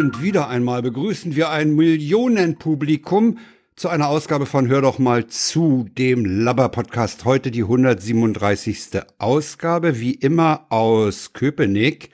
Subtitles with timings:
[0.00, 3.36] Und wieder einmal begrüßen wir ein Millionenpublikum
[3.76, 7.26] zu einer Ausgabe von Hör doch mal zu, dem Labber-Podcast.
[7.26, 9.02] Heute die 137.
[9.18, 12.12] Ausgabe, wie immer aus Köpenick.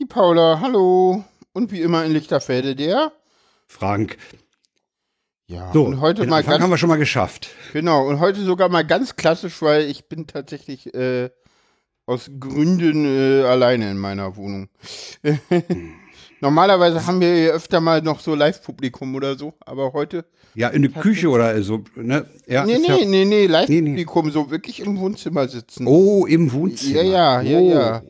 [0.00, 1.22] Die Paula, hallo.
[1.52, 3.12] Und wie immer in Lichterfelde der
[3.66, 4.16] Frank.
[5.48, 7.50] Ja, So, und heute den mal Anfang ganz haben wir schon mal geschafft.
[7.74, 11.28] genau und heute sogar mal ganz klassisch, weil ich bin tatsächlich äh,
[12.06, 14.70] aus Gründen äh, alleine in meiner Wohnung.
[16.40, 20.24] Normalerweise haben wir hier öfter mal noch so Live-Publikum oder so, aber heute.
[20.54, 22.26] Ja, in der Küche oder so, ne?
[22.46, 25.86] Ja, nee, nee, ja, nee, nee, Live-Publikum, so wirklich im Wohnzimmer sitzen.
[25.86, 27.02] Oh, im Wohnzimmer.
[27.02, 27.70] Ja, ja, ja, oh.
[27.70, 28.02] ja.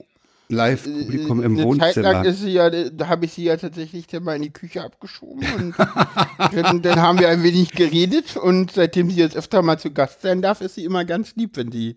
[0.49, 2.25] Live-Publikum im Eine Zeit lang Wohnzimmer.
[2.25, 5.45] ist sie ja, da habe ich sie ja tatsächlich dann mal in die Küche abgeschoben
[5.57, 5.75] und
[6.55, 10.23] dann, dann haben wir ein wenig geredet und seitdem sie jetzt öfter mal zu Gast
[10.23, 11.97] sein darf, ist sie immer ganz lieb, wenn sie,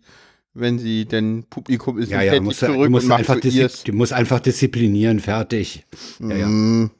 [0.59, 3.39] wenn sie denn Publikum ist Ja, ja, muss, nicht du zurück musst und macht einfach
[3.39, 5.85] du musst einfach disziplinieren, fertig.
[6.19, 6.47] Ja, ja.
[6.47, 6.91] Mm,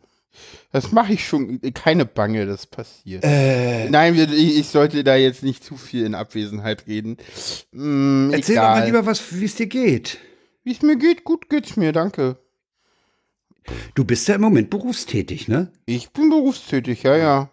[0.71, 3.23] Das mache ich schon, keine Bange, das passiert.
[3.23, 7.17] Äh, Nein, ich, sollte da jetzt nicht zu viel in Abwesenheit reden.
[7.71, 8.79] Mm, erzähl doch egal.
[8.79, 10.17] mal lieber, was, wie es dir geht.
[10.63, 12.37] Wie es mir geht, gut geht's mir, danke.
[13.95, 15.71] Du bist ja im Moment berufstätig, ne?
[15.85, 17.51] Ich bin berufstätig, ja, ja.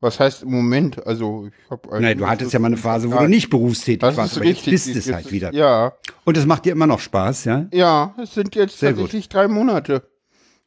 [0.00, 1.06] Was heißt im Moment?
[1.06, 4.16] Also, ich habe Nein, du hattest ja mal eine Phase, wo du nicht berufstätig Das
[4.16, 4.72] warst, ist aber richtig.
[4.72, 5.54] jetzt bist es Jetzt- halt wieder.
[5.54, 5.94] Ja,
[6.24, 7.66] Und es macht dir immer noch Spaß, ja?
[7.72, 10.02] ja, es sind jetzt Sehr tatsächlich drei Monate.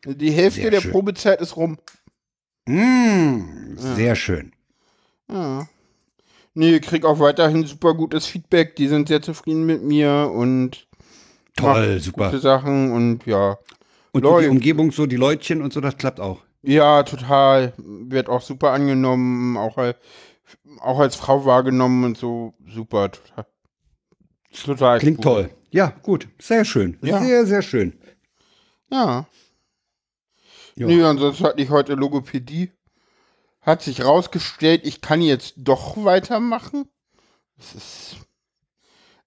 [0.05, 0.91] Die Hälfte Sehr der schön.
[0.91, 1.77] Probezeit ist rum.
[2.67, 4.53] Mm, sehr schön.
[5.31, 5.67] Ja.
[6.53, 8.75] Nee, ich krieg auch weiterhin super gutes Feedback.
[8.75, 10.88] Die sind sehr zufrieden mit mir und
[11.55, 12.25] Toll, super.
[12.31, 13.58] gute Sachen und ja.
[14.11, 14.47] Und so die.
[14.47, 16.41] Umgebung, so die Leutchen und so, das klappt auch.
[16.61, 17.73] Ja, total.
[17.77, 19.97] Wird auch super angenommen, auch als,
[20.81, 22.53] auch als Frau wahrgenommen und so.
[22.67, 23.45] Super, total.
[24.65, 25.23] Total Klingt cool.
[25.23, 25.49] toll.
[25.71, 26.27] Ja, gut.
[26.39, 26.97] Sehr schön.
[27.02, 27.21] Ja.
[27.21, 27.99] Sehr, sehr schön.
[28.92, 29.27] Ja.
[30.75, 30.87] Ja.
[30.87, 32.71] Nee, ansonsten hatte ich heute Logopädie.
[33.61, 36.87] Hat sich rausgestellt, ich kann jetzt doch weitermachen.
[37.58, 38.15] Es ist,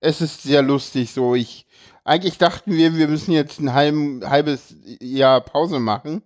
[0.00, 1.34] es ist sehr lustig so.
[1.34, 1.66] Ich,
[2.02, 6.22] eigentlich dachten wir, wir müssen jetzt ein halben, halbes Jahr Pause machen.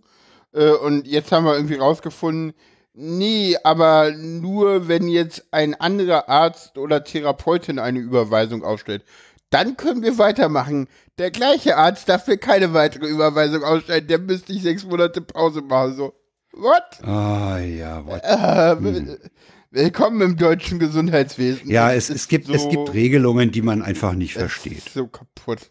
[0.57, 2.55] Äh, und jetzt haben wir irgendwie rausgefunden,
[2.95, 9.05] nee, aber nur wenn jetzt ein anderer Arzt oder Therapeutin eine Überweisung ausstellt.
[9.51, 10.89] Dann können wir weitermachen.
[11.19, 14.07] Der gleiche Arzt darf mir keine weitere Überweisung ausstellen.
[14.09, 15.95] Der müsste ich sechs Monate Pause machen.
[15.95, 16.15] So,
[16.53, 16.83] what?
[17.07, 18.05] Ah, ja.
[18.07, 18.23] what?
[18.25, 19.21] Äh, will-
[19.71, 21.71] Willkommen im deutschen Gesundheitswesen.
[21.71, 24.79] Ja, es, es, gibt, es so- gibt Regelungen, die man einfach nicht es versteht.
[24.79, 25.71] Ist so kaputt.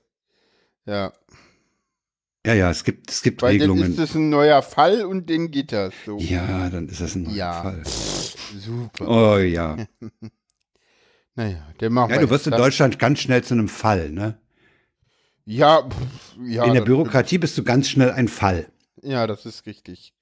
[0.86, 1.12] Ja,
[2.46, 3.94] Ja, ja, es gibt, es gibt weil dann Regelungen.
[3.94, 6.20] ist es ein neuer Fall und den geht das so.
[6.20, 7.62] Ja, dann ist das ein neuer Ja.
[7.64, 7.84] Fall.
[8.60, 9.08] Super.
[9.08, 9.78] Oh ja.
[11.38, 14.40] Naja, der macht Ja, du wirst in Deutschland ganz schnell zu einem Fall, ne?
[15.44, 16.64] Ja, pff, ja.
[16.64, 18.72] in der das Bürokratie bist du ganz schnell ein Fall.
[19.02, 20.14] Ja, das ist richtig.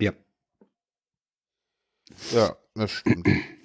[0.00, 0.12] Ja.
[2.32, 3.28] Ja, das stimmt.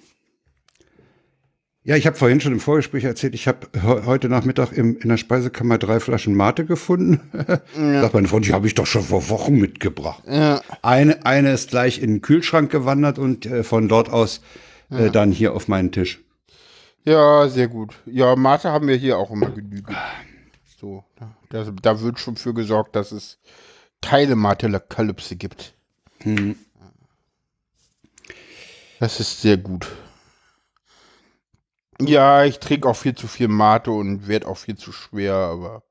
[1.82, 5.08] Ja, ich habe vorhin schon im Vorgespräch erzählt, ich habe he heute Nachmittag im, in
[5.08, 7.20] der Speisekammer drei Flaschen Mate gefunden.
[7.76, 8.02] Ja.
[8.02, 10.22] Sagt meine Freundin, die habe ich doch schon vor Wochen mitgebracht.
[10.26, 14.42] Ja, Eine, eine ist gleich in den Kühlschrank gewandert und äh, von dort aus
[14.90, 16.20] äh, dann hier auf meinen Tisch.
[17.04, 17.94] ja, sehr gut.
[18.04, 19.96] Ja, Mate haben wir hier auch immer genügend.
[20.78, 21.04] So,
[21.50, 23.38] da, da wird schon für gesorgt, dass es
[24.02, 25.74] keine Mate-Kalypse gibt.
[26.22, 26.56] Hm.
[28.98, 29.86] Das ist sehr gut.
[32.02, 35.82] Ja, ich trinke auch viel zu viel Mate und werde auch viel zu schwer, aber.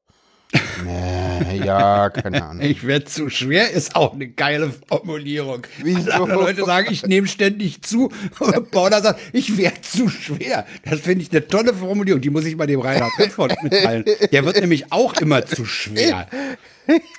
[0.84, 2.64] Nee, ja, keine Ahnung.
[2.66, 5.62] Ich werde zu schwer, ist auch eine geile Formulierung.
[5.84, 6.26] Wieso?
[6.26, 8.12] Leute sagen, ich nehme ständig zu.
[8.40, 10.66] Und Paula sagt, ich werde zu schwer.
[10.86, 12.22] Das finde ich eine tolle Formulierung.
[12.22, 14.06] Die muss ich mal dem Reinhard Redford mitteilen.
[14.32, 16.28] Der wird nämlich auch immer zu schwer.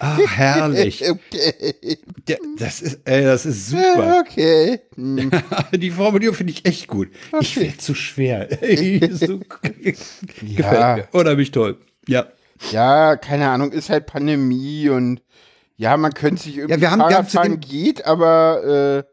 [0.00, 1.04] Ah, herrlich.
[1.10, 1.98] Okay.
[2.26, 4.22] Der, das ist, ey, das ist super.
[4.26, 4.80] Okay.
[4.96, 5.30] Hm.
[5.72, 7.08] Die Formulierung finde ich echt gut.
[7.40, 8.48] Ich werde zu schwer.
[9.12, 9.98] so, gefällt
[10.58, 10.96] Ja.
[10.96, 11.08] mir.
[11.12, 11.78] Unheimlich toll.
[12.08, 12.26] Ja.
[12.70, 15.22] Ja, keine Ahnung, ist halt Pandemie und
[15.76, 19.10] ja, man könnte sich irgendwie Ja, wir haben- wir haben Fahrrad fahren geht, aber äh,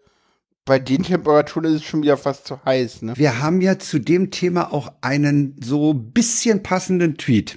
[0.66, 3.14] bei den Temperaturen ist es schon wieder fast zu heiß, ne?
[3.16, 7.56] Wir haben ja zu dem Thema auch einen so bisschen passenden Tweet.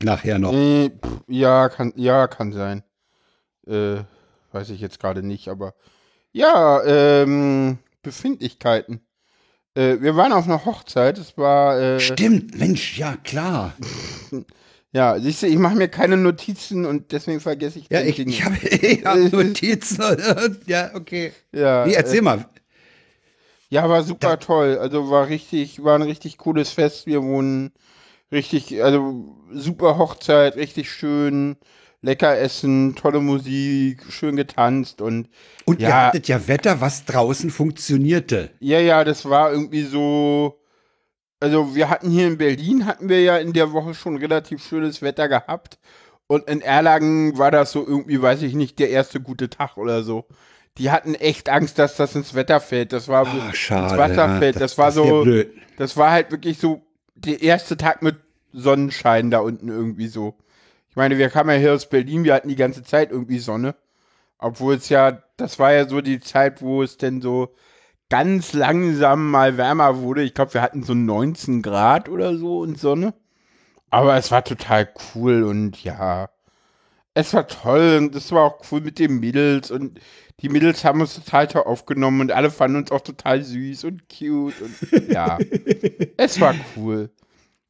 [0.00, 0.52] Nachher noch.
[0.52, 2.84] Äh, pff, ja, kann, ja, kann sein.
[3.66, 3.96] Äh,
[4.52, 5.74] weiß ich jetzt gerade nicht, aber
[6.32, 9.00] ja, ähm, Befindlichkeiten.
[9.74, 13.74] Äh, wir waren auf einer Hochzeit, es war, äh, Stimmt, Mensch, ja klar.
[14.92, 18.44] ja, siehst du, ich mache mir keine Notizen und deswegen vergesse ich Ja, ich, ich
[18.44, 20.02] habe hab Notizen.
[20.66, 21.32] ja, okay.
[21.52, 22.46] ja, Nee, erzähl äh, mal.
[23.68, 24.78] Ja, war super toll.
[24.78, 27.06] Also war richtig, war ein richtig cooles Fest.
[27.06, 27.72] Wir wohnen
[28.32, 31.56] richtig, also super Hochzeit, richtig schön.
[32.02, 35.28] lecker essen, tolle Musik, schön getanzt und
[35.66, 38.50] Und ihr ja, hattet ja Wetter, was draußen funktionierte.
[38.60, 40.60] ja, ja, das war irgendwie so.
[41.40, 45.02] Also wir hatten hier in Berlin hatten wir ja in der Woche schon relativ schönes
[45.02, 45.78] Wetter gehabt
[46.26, 50.02] und in Erlangen war das so irgendwie, weiß ich nicht, der erste gute Tag oder
[50.02, 50.24] so.
[50.78, 52.92] Die hatten echt Angst, dass das ins Wetter fällt.
[52.92, 53.88] Das war Ah, schade.
[53.88, 54.60] ins Wasser ja, fällt.
[54.60, 55.52] Das, war wär so, blöd.
[55.78, 56.82] das war halt wirklich so
[57.14, 58.16] der erste Tag mit
[58.52, 60.34] Sonnenschein da unten irgendwie so.
[60.90, 63.74] Ich meine, wir kamen ja hier aus Berlin, wir hatten die ganze Zeit irgendwie Sonne.
[64.38, 67.54] Obwohl es ja, das war ja so die Zeit, wo es denn so
[68.08, 70.22] ganz langsam mal wärmer wurde.
[70.22, 73.14] Ich glaube, wir hatten so 19 Grad oder so und Sonne.
[73.90, 76.28] Aber es war total cool und ja,
[77.14, 80.00] es war toll und es war auch cool mit den Mädels und
[80.40, 84.02] die Mädels haben uns total toll aufgenommen und alle fanden uns auch total süß und
[84.08, 85.38] cute und ja,
[86.16, 87.10] es war cool.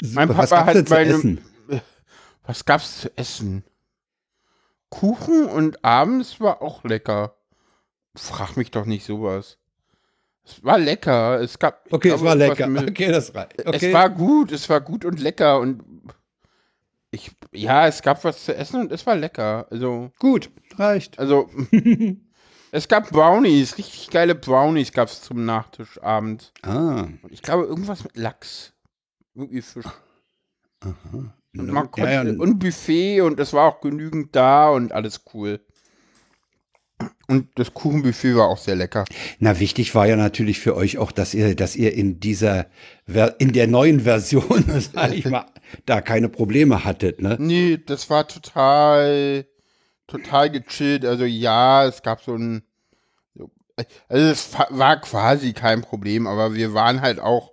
[0.03, 0.39] Mein Super.
[0.43, 1.41] Was Papa gab's hat meine- essen?
[2.45, 3.65] Was gab's zu essen?
[4.89, 7.37] Kuchen und abends war auch lecker.
[8.17, 9.59] Frag mich doch nicht sowas.
[10.47, 11.41] Es war lecker.
[11.41, 11.93] Es gab.
[11.93, 12.71] Okay, es glaube, war irgendwas lecker.
[12.71, 13.67] mit- Okay, das reicht.
[13.67, 13.89] Okay.
[13.89, 15.83] Es war gut, es war gut und lecker und
[17.11, 19.67] ich, ja, es gab was zu essen und es war lecker.
[19.71, 21.19] Also, gut, reicht.
[21.19, 21.49] also,
[22.73, 26.53] es gab Brownies, richtig geile Brownies gab es zum Nachtisch abends.
[26.63, 27.03] Ah.
[27.23, 28.73] Und ich glaube, irgendwas mit Lachs.
[29.35, 29.87] Irgendwie Fisch.
[30.85, 31.33] Und,
[31.73, 35.61] man konnte, ja, ja, und Buffet und es war auch genügend da und alles cool.
[37.29, 39.05] Und das Kuchenbuffet war auch sehr lecker.
[39.41, 42.67] Na, wichtig war ja natürlich für euch auch, dass ihr, dass ihr in dieser,
[43.39, 44.65] in der neuen Version,
[44.95, 45.47] sag ich mal,
[45.87, 47.37] da keine Probleme hattet, ne?
[47.41, 49.45] Nee, das war total,
[50.07, 51.05] total gechillt.
[51.05, 52.63] Also ja, es gab so ein,
[53.35, 53.51] so-
[54.09, 57.53] also es war quasi kein Problem, aber wir waren halt auch,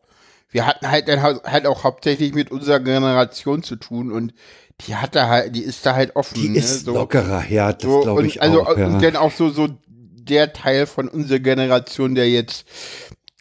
[0.49, 4.33] wir hatten halt dann halt auch hauptsächlich mit unserer Generation zu tun und
[4.81, 6.35] die hat da halt, die ist da halt offen.
[6.35, 6.59] Die ne?
[6.59, 6.93] ist so.
[6.93, 8.77] lockerer, ja, das So, glaube ich also, auch.
[8.77, 8.87] Ja.
[8.87, 12.65] Und dann auch so, so der Teil von unserer Generation, der jetzt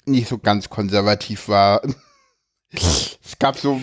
[0.05, 1.83] nicht so ganz konservativ war.
[2.73, 3.81] es gab so,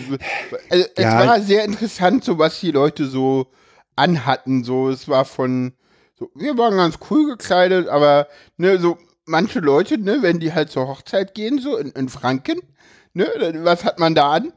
[0.70, 1.26] also, es Ja.
[1.26, 3.46] war sehr interessant, so was die Leute so
[3.96, 4.64] anhatten.
[4.64, 5.72] So, es war von,
[6.18, 10.70] so, wir waren ganz cool gekleidet, aber ne, so manche Leute, ne, wenn die halt
[10.70, 12.60] zur Hochzeit gehen, so in, in Franken,
[13.14, 13.28] ne,
[13.62, 14.52] was hat man da an?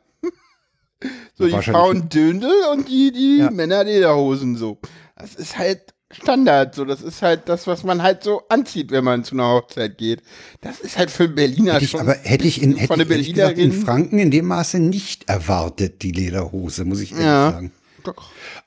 [1.37, 3.51] so die Frauen Döndel und die, die Ja.
[3.51, 4.77] Männer Lederhosen so.
[5.17, 9.03] Das ist halt Standard, so das ist halt das, was man halt so anzieht, wenn
[9.03, 10.21] man zu einer Hochzeit geht.
[10.61, 12.01] Das ist halt für Berliner Hätte ich, schon.
[12.01, 16.03] aber hätte ich in, hätte von ich gesagt in Franken in dem Maße nicht erwartet,
[16.03, 17.51] die Lederhose, muss ich ehrlich Ja.
[17.51, 17.71] sagen.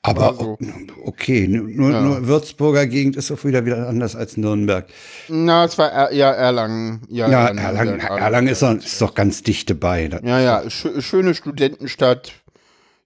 [0.01, 0.57] Aber so.
[1.03, 4.85] okay, nur, nur Würzburger Gegend ist auch wieder wieder anders als Nürnberg.
[5.27, 7.01] Na, es war er, ja Erlangen.
[7.09, 10.07] Ja, Ja, ja, Erlangen, ja, Erlangen ist, doch, ist doch ganz dicht dabei.
[10.07, 12.33] Da- Ja, ja, schö- schöne Studentenstadt.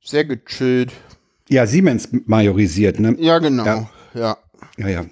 [0.03, 0.91] Sehr gechillt.
[1.49, 3.15] Ja, Siemens majorisiert, ne?
[3.19, 3.65] Ja, genau.
[3.65, 3.89] Ja.
[4.13, 4.37] Ja.
[4.77, 5.05] Ja, ja.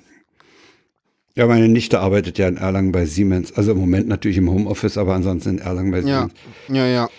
[1.35, 3.53] Ja, meine Nichte arbeitet ja in Erlangen bei Siemens.
[3.53, 6.33] Also im Moment natürlich im Homeoffice, aber ansonsten in Erlangen bei Ja, Siemens.
[6.69, 7.09] ja, ja.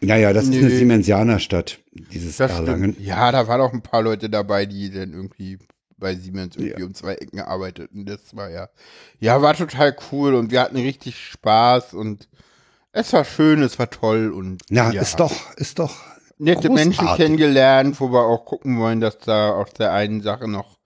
[0.00, 0.70] Ja, ja, das ist eine.
[0.70, 2.92] Siemensianerstadt, dieses Das Erlangen.
[2.94, 3.06] stimmt.
[3.06, 5.58] Ja, da waren auch ein paar Leute dabei, die dann irgendwie
[5.96, 8.06] bei Siemens irgendwie um zwei Ecken arbeiteten.
[8.06, 8.68] Das war ja,
[9.18, 12.28] ja, war total cool und wir hatten richtig Spaß und
[12.92, 15.94] es war schön, es war toll und Na, ja, ist doch, ist doch
[16.38, 17.24] nette Menschen großartig.
[17.26, 20.78] kennengelernt, wo wir auch gucken wollen, dass da aus der einen Sache noch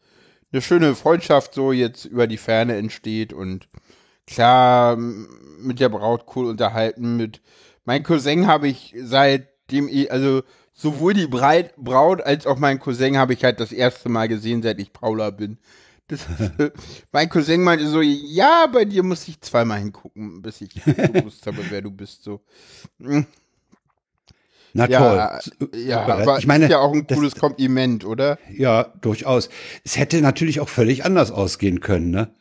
[0.51, 3.69] eine schöne Freundschaft so jetzt über die Ferne entsteht und
[4.27, 7.17] klar mit der Braut cool unterhalten.
[7.17, 7.41] Mit
[7.85, 10.43] mein Cousin habe ich seitdem ich, also
[10.83, 14.63] sowohl die Breit, Braut als auch mein Cousin habe ich halt das erste Mal gesehen,
[14.63, 15.59] seit ich Paula bin.
[16.09, 16.21] Das,
[17.13, 21.59] mein Cousin meinte so, ja, bei dir muss ich zweimal hingucken, bis ich gewusst habe,
[21.71, 22.25] wer du bist.
[22.25, 22.43] So.
[24.75, 25.71] Na Ja, toll.
[25.75, 28.39] ja, aber ich meine, ist ja auch ein das- cooles Kompliment, oder?
[28.51, 29.51] Ja, durchaus.
[29.85, 32.35] Es hätte natürlich auch völlig anders ausgehen können, ne?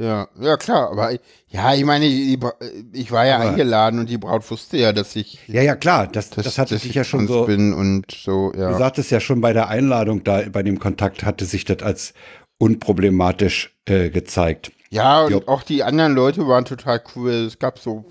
[0.00, 1.10] Ja, ja klar, aber
[1.48, 2.06] ja, ich meine,
[2.38, 2.54] Bra-
[2.92, 6.06] ich war ja Aber- eingeladen und die Braut wusste ja, dass ich Ja, ja, klar.
[6.06, 7.46] Das, das, dass- hatte sich ich ja schon so.
[7.46, 8.78] bin und so, Du ja.
[8.78, 12.14] sagtest ja schon bei der Einladung da, bei dem Kontakt hatte sich das als
[12.58, 14.70] unproblematisch äh, gezeigt.
[14.90, 15.42] Ja, und Jo.
[15.46, 17.30] auch die anderen Leute waren total cool.
[17.32, 18.04] Es gab so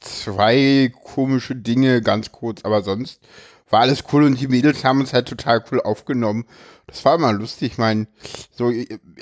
[0.00, 3.20] zwei komische Dinge, ganz kurz, aber sonst
[3.70, 6.44] war alles cool und die Mädels haben uns halt total cool aufgenommen.
[6.86, 7.72] Das war immer lustig.
[7.72, 8.06] Ich meine,
[8.52, 8.72] so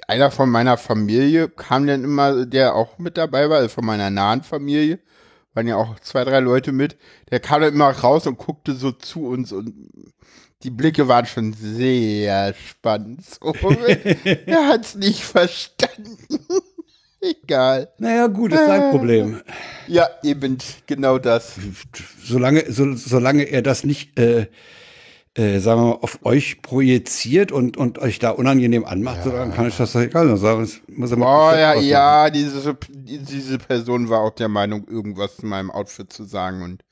[0.07, 4.11] einer von meiner Familie kam dann immer, der auch mit dabei war, also von meiner
[4.11, 4.99] nahen Familie,
[5.55, 6.97] waren ja auch zwei, drei Leute mit,
[7.31, 9.73] der kam dann immer raus und guckte so zu uns und
[10.63, 13.21] die Blicke waren schon sehr spannend.
[13.41, 13.53] So,
[14.47, 16.19] er hat's nicht verstanden.
[17.21, 17.89] Egal.
[17.99, 19.41] Naja, gut, ist sein Problem.
[19.87, 21.55] Ja, eben genau das.
[22.23, 24.49] Solange, so, solange er das nicht äh,
[25.37, 29.23] äh, sagen wir mal, auf euch projiziert und, und euch da unangenehm anmacht, Ja.
[29.25, 30.71] so, dann kann ich das doch egal sagen.
[30.89, 36.13] Muss Oh ja, ja, diese, diese Person war auch der Meinung, irgendwas zu meinem Outfit
[36.13, 36.85] zu sagen und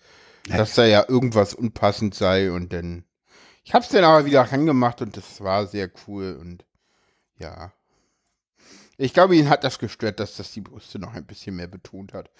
[0.48, 3.04] dass da ja irgendwas unpassend sei und dann.
[3.64, 6.64] Ich hab's dann aber wieder rangemacht und das war sehr cool und
[7.38, 7.72] ja.
[8.98, 12.12] Ich glaube, ihn hat das gestört, dass das die Brüste noch ein bisschen mehr betont
[12.12, 12.30] hat.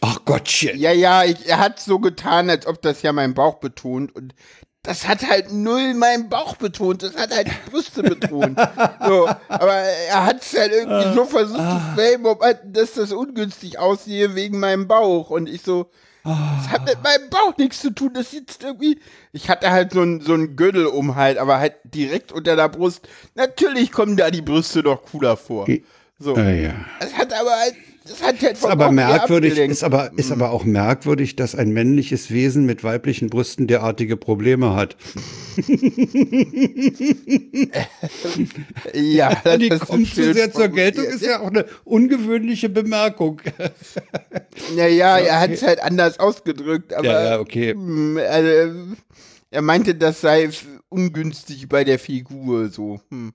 [0.00, 0.78] Ach Gottchen.
[0.78, 4.34] Ja, ja, ich, er hat so getan, als ob das ja meinen Bauch betont und
[4.82, 8.58] das hat halt null meinen Bauch betont, das hat halt die Brüste betont.
[9.06, 13.12] So, aber er hat es halt irgendwie so versucht zu framen, ob halt, dass das
[13.12, 15.90] ungünstig aussehe wegen meinem Bauch und ich so,
[16.22, 19.00] das hat mit meinem Bauch nichts zu tun, das sitzt irgendwie,
[19.32, 23.08] ich hatte halt so ein, so Gürtel um halt, aber halt direkt unter der Brust.
[23.34, 25.66] Natürlich kommen da die Brüste doch cooler vor.
[26.18, 26.36] So.
[26.36, 26.74] Ja.
[27.00, 31.36] Das hat aber halt Ist aber Bauch eher merkwürdig, ist aber, ist aber auch merkwürdig,
[31.36, 34.96] dass ein männliches Wesen mit weiblichen Brüsten derartige Probleme hat.
[38.94, 43.40] Ja, das Die ist kommt zu sehr zur Geltung, ist ja auch eine ungewöhnliche Bemerkung.
[44.76, 47.72] Naja, er hat es halt anders ausgedrückt, aber Ja, ja, okay.
[47.72, 48.94] hm, also,
[49.50, 50.50] er meinte, das sei
[50.88, 53.00] ungünstig bei der Figur, so.
[53.10, 53.32] Hm.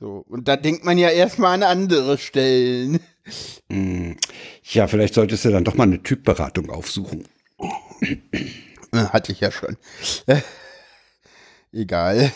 [0.00, 0.24] so.
[0.28, 3.00] Und da denkt man ja erstmal an andere Stellen.
[4.62, 7.26] Ja, vielleicht solltest du dann doch mal eine Typberatung aufsuchen.
[8.92, 9.76] Äh, Hatte ich ja schon.
[11.72, 12.32] Egal.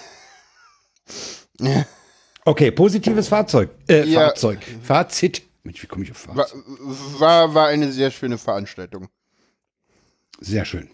[2.45, 3.71] Okay, positives Fahrzeug.
[3.89, 4.21] Äh, Ja.
[4.29, 4.61] Fahrzeug.
[4.83, 5.43] Fazit.
[5.65, 6.63] Mensch, wie komme ich auf War, Fazit?
[7.21, 9.09] war, war eine sehr schöne Veranstaltung.
[10.41, 10.89] Sehr schön.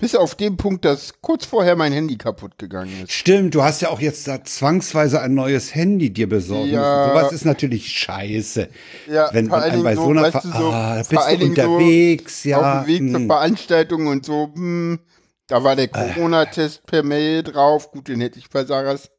[0.00, 3.12] Bis auf den Punkt, dass kurz vorher mein Handy kaputt gegangen ist.
[3.12, 7.06] Stimmt, du hast ja auch jetzt da zwangsweise ein neues Handy dir besorgen Ja.
[7.06, 7.18] müssen.
[7.18, 8.68] Sowas ist natürlich scheiße.
[9.08, 12.44] Ja, wenn, einem bei so, einer weißt du, so- ah, bist du Dingen so unterwegs,
[12.44, 12.78] ja.
[12.78, 13.26] auf dem Weg zur hm.
[13.26, 15.00] Veranstaltung und so, hm,
[15.48, 17.90] da war der Corona-Test per Mail drauf.
[17.90, 19.10] Gut, den hätte ich bei Sarahs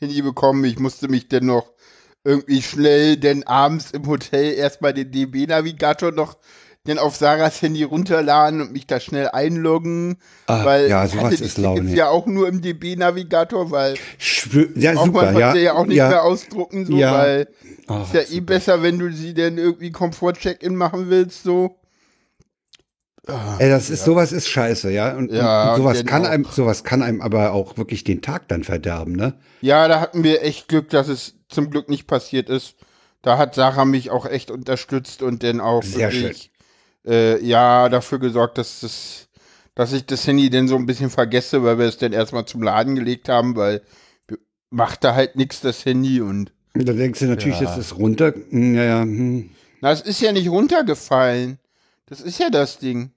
[0.00, 0.64] Handy bekommen.
[0.64, 1.70] Ich musste mich dann noch
[2.24, 6.36] irgendwie schnell, denn abends im Hotel erstmal den DB-Navigator noch
[6.86, 10.16] dann auf Sarahs Handy runterladen und mich da schnell einloggen.
[10.46, 11.94] Ah, weil ja, sowas hatte ist Laune.
[11.94, 15.46] ja auch nur im DB-Navigator, weil Schwö- ja, auch super, man ja.
[15.48, 16.08] konnte ja auch nicht ja.
[16.08, 17.12] mehr ausdrucken, so, Ja.
[17.12, 17.48] weil
[17.88, 21.76] Ah, ist ja eh besser, wenn du sie denn irgendwie Komfort-Check-In machen willst, so.
[23.58, 25.16] Ey, das ist sowas ist scheiße, ja.
[25.16, 28.62] Und, Ja, und sowas kann einem, sowas kann einem aber auch wirklich den Tag dann
[28.62, 29.34] verderben, ne?
[29.60, 32.76] Ja, da hatten wir echt Glück, dass es zum Glück nicht passiert ist.
[33.22, 36.52] Da hat Sarah mich auch echt unterstützt und dann auch Sehr wirklich,
[37.06, 39.28] äh, ja, dafür gesorgt, dass das,
[39.74, 42.62] dass ich das Handy dann so ein bisschen vergesse, weil wir es dann erstmal zum
[42.62, 43.82] Laden gelegt haben, weil
[44.70, 47.66] macht da halt nichts das Handy und da denkst du natürlich, Ja.
[47.66, 48.34] das ist runter.
[48.50, 49.02] Hm, Ja, ja.
[49.02, 49.50] Hm.
[49.80, 51.58] na, es ist ja nicht runtergefallen.
[52.06, 53.10] Das ist ja das Ding.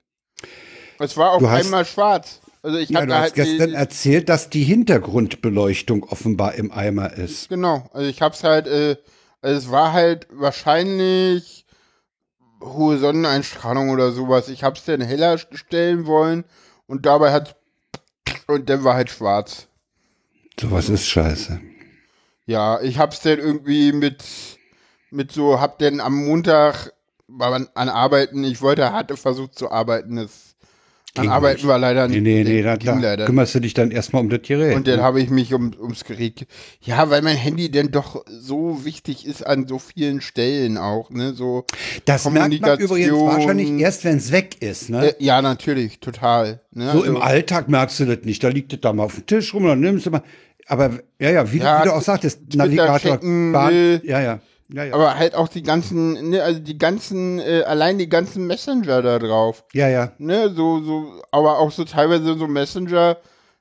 [0.99, 2.39] Es war auf hast- einmal schwarz.
[2.61, 7.13] Also ich ja du hast halt gestern die- erzählt, dass die Hintergrundbeleuchtung offenbar im Eimer
[7.13, 7.49] ist.
[7.49, 8.97] Genau, also ich hab's halt, äh,
[9.41, 11.58] also es war halt wahrscheinlich
[12.61, 14.49] hohe Sonneneinstrahlung oder sowas.
[14.49, 16.45] Ich hab's dann heller stellen wollen
[16.87, 17.55] und dabei hat
[18.47, 19.67] und dann war halt schwarz.
[20.59, 21.61] Sowas ist scheiße.
[22.45, 24.23] Ja, ich hab's dann irgendwie mit
[25.11, 26.93] mit so, hab dann am Montag
[27.39, 30.48] an Arbeiten, ich wollte, hatte versucht zu arbeiten, das
[31.15, 31.67] an Ging Arbeiten nicht.
[31.67, 34.75] war leider Nee, nee, nee, da, da kümmerst du dich dann erstmal um das Gerät.
[34.75, 35.03] Und dann ne?
[35.03, 36.35] habe ich mich um, ums Gerät.
[36.35, 36.47] ge-
[36.81, 41.33] Ja, weil mein Handy denn doch so wichtig ist an so vielen Stellen auch, ne?
[41.33, 41.65] So.
[42.05, 45.09] das merkt man übrigens wahrscheinlich erst, wenn es weg ist, ne?
[45.19, 46.61] Äh, ja, natürlich, total.
[46.71, 46.85] Ne?
[46.85, 48.43] So Also, im Alltag merkst du das nicht.
[48.43, 50.21] Da liegt das da mal auf dem Tisch rum, dann nimmst du mal.
[50.67, 54.21] Aber ja, ja, wie, Ja, du, wie du auch sagtest, Twitter Navigator, checken Bahn, ja,
[54.21, 54.39] ja,
[54.71, 58.45] ja, ja, Aber halt auch die ganzen, ne, also die ganzen, äh, allein die ganzen
[58.47, 59.63] Messenger da drauf.
[59.73, 60.11] ja, ja.
[60.17, 63.17] Ne, so, so, aber auch so teilweise so Messenger,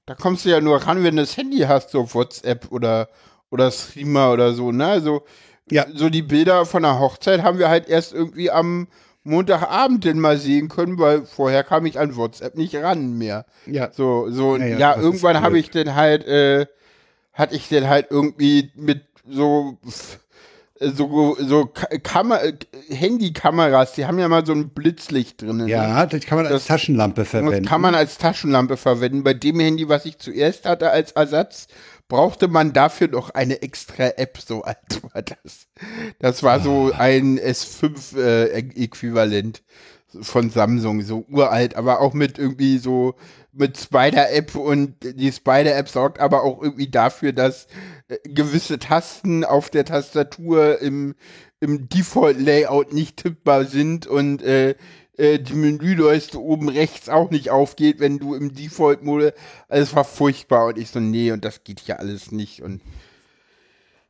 [0.06, 3.08] da kommst du ja nur ran, wenn du das Handy hast, so auf WhatsApp oder,
[3.50, 4.86] oder Streamer oder so, ne?
[4.86, 5.22] Also,
[5.70, 5.86] Ja.
[5.94, 8.88] so die Bilder von der Hochzeit haben wir halt erst irgendwie am
[9.24, 13.44] Montagabend denn mal sehen können, weil vorher kam ich an WhatsApp nicht ran mehr.
[13.66, 13.90] Ja.
[13.92, 16.66] So, so, Ja, ja, ja, irgendwann habe ich dann halt, äh,
[17.34, 19.76] hatte ich dann halt irgendwie mit so,
[20.80, 22.52] so, so Ka- Kammer, äh,
[22.88, 25.58] Handykameras, die haben ja mal so ein Blitzlicht drin.
[25.58, 25.68] ne?
[25.68, 27.64] Ja, das kann man als Das- Taschenlampe Das verwenden.
[27.66, 29.23] kann man als Taschenlampe verwenden.
[29.25, 31.68] Bei dem Handy, was ich zuerst hatte als Ersatz,
[32.08, 34.38] brauchte man dafür noch eine extra App.
[34.38, 34.78] So alt
[35.12, 35.66] war das.
[36.20, 36.99] Das war so Ah.
[37.00, 39.62] ein S5-Äquivalent
[40.23, 43.14] von Samsung, so uralt, aber auch mit irgendwie so
[43.52, 47.68] mit Spider-App und die Spider-App sorgt aber auch irgendwie dafür, dass äh,
[48.24, 51.14] gewisse Tasten auf der Tastatur im,
[51.60, 54.74] im Default-Layout nicht tippbar sind und äh,
[55.18, 59.34] äh, die Menüleiste oben rechts auch nicht aufgeht, wenn du im Default-Mode.
[59.68, 62.62] Also es war furchtbar und ich so, nee, und das geht hier alles nicht.
[62.62, 62.80] Und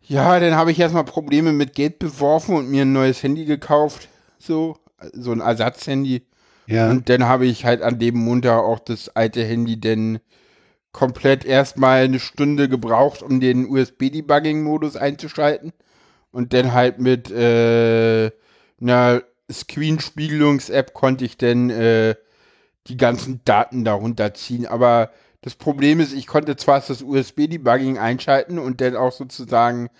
[0.02, 4.08] ja, dann habe ich erstmal Probleme mit Geld beworfen und mir ein neues Handy gekauft.
[4.38, 4.76] So,
[5.12, 6.22] so ein Ersatzhandy.
[6.66, 6.90] Ja.
[6.90, 10.20] Und dann habe ich halt an dem Montag auch das alte Handy denn
[10.98, 15.72] komplett erstmal eine Stunde gebraucht, um den USB-Debugging-Modus einzuschalten.
[16.32, 18.32] Und dann halt mit äh,
[18.80, 22.16] einer Screenspiegelungs-App konnte ich dann äh,
[22.88, 24.66] die ganzen Daten darunter ziehen.
[24.66, 29.90] Aber das Problem ist, ich konnte zwar das USB-Debugging einschalten und dann auch sozusagen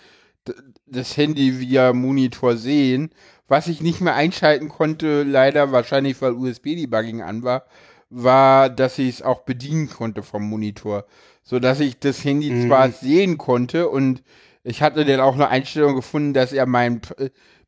[0.85, 3.11] das Handy via Monitor sehen.
[3.47, 7.67] Was ich nicht mehr einschalten konnte, leider wahrscheinlich, weil USB-Debugging an war,
[8.11, 11.05] war, dass ich es auch bedienen konnte vom Monitor.
[11.43, 12.67] So dass ich das Handy mhm.
[12.67, 14.23] zwar sehen konnte und
[14.65, 17.01] ich hatte dann auch eine Einstellung gefunden, dass er mein,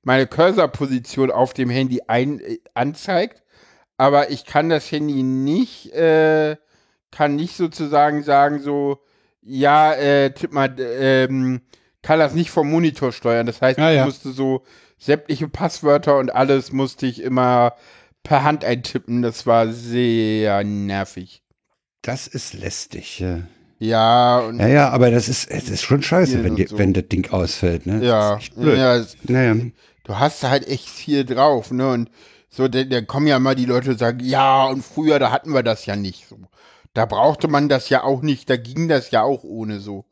[0.03, 3.43] meine Cursor-Position auf dem Handy ein, äh, anzeigt,
[3.97, 6.57] aber ich kann das Handy nicht, äh,
[7.11, 8.99] kann nicht sozusagen sagen, so,
[9.43, 11.63] ja, äh, tipp mal, ähm,
[12.03, 13.47] kann das nicht vom Monitor steuern.
[13.47, 14.05] Das heißt, ja, ich ja.
[14.05, 14.63] musste so
[14.99, 17.75] sämtliche Passwörter und alles musste ich immer
[18.23, 19.23] per Hand eintippen.
[19.23, 21.43] Das war sehr nervig.
[22.03, 23.19] Das ist lästig.
[23.21, 23.43] Ja,
[23.79, 26.79] ja, und ja, ja aber das ist, es ist schon scheiße, wenn, die, so.
[26.79, 27.87] wenn das Ding ausfällt.
[27.87, 28.05] Ne?
[28.05, 29.57] ja, Das ja, es- Naja.
[30.05, 31.91] du hast halt echt viel drauf, ne?
[31.91, 32.11] Und
[32.49, 35.63] so, da, kommen ja mal die Leute und sagen, ja, und früher, da hatten wir
[35.63, 36.37] das ja nicht so.
[36.95, 40.05] Da brauchte man das ja auch nicht, da ging das ja auch ohne so.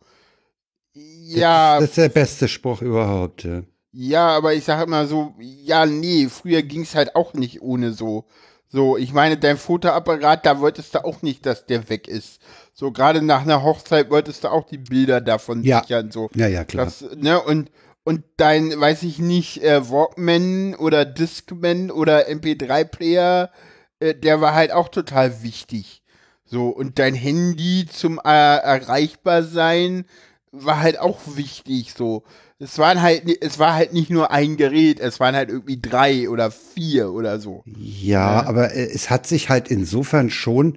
[0.95, 3.45] Ja, Das ist der beste Spruch überhaupt.
[3.45, 3.63] Ja.
[4.01, 8.27] Ja, aber ich sag immer so, ja, nee, früher ging's halt auch nicht ohne so.
[8.69, 12.41] So, ich meine, dein Fotoapparat, da wolltest du auch nicht, dass der weg ist.
[12.73, 15.81] So, gerade nach einer Hochzeit wolltest du auch die Bilder davon Ja.
[15.81, 16.31] sichern, so.
[16.37, 16.85] ja, ja, klar.
[16.85, 17.73] Das, ne, und,
[18.05, 23.51] und dein, weiß ich nicht, äh, Walkman oder Discman oder MP3-Player,
[23.99, 26.03] äh, der war halt auch total wichtig.
[26.45, 30.05] So, und dein Handy zum äh, erreichbar sein
[30.53, 32.23] war halt auch wichtig, so.
[32.61, 36.29] Es waren halt, es war halt nicht nur ein Gerät, es waren halt irgendwie drei
[36.29, 37.63] oder vier oder so.
[37.67, 40.77] Ja, aber äh, es hat sich halt insofern schon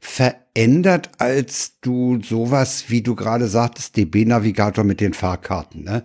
[0.00, 6.04] verändert, als du sowas, wie du gerade sagtest, DB-Navigator mit den Fahrkarten, ne?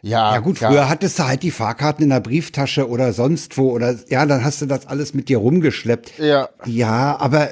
[0.00, 0.70] Ja, Ja gut, klar.
[0.72, 4.42] früher hattest du halt die Fahrkarten in der Brieftasche oder sonst wo oder ja, dann
[4.44, 6.18] hast du das alles mit dir rumgeschleppt.
[6.18, 7.50] Ja, Ja, aber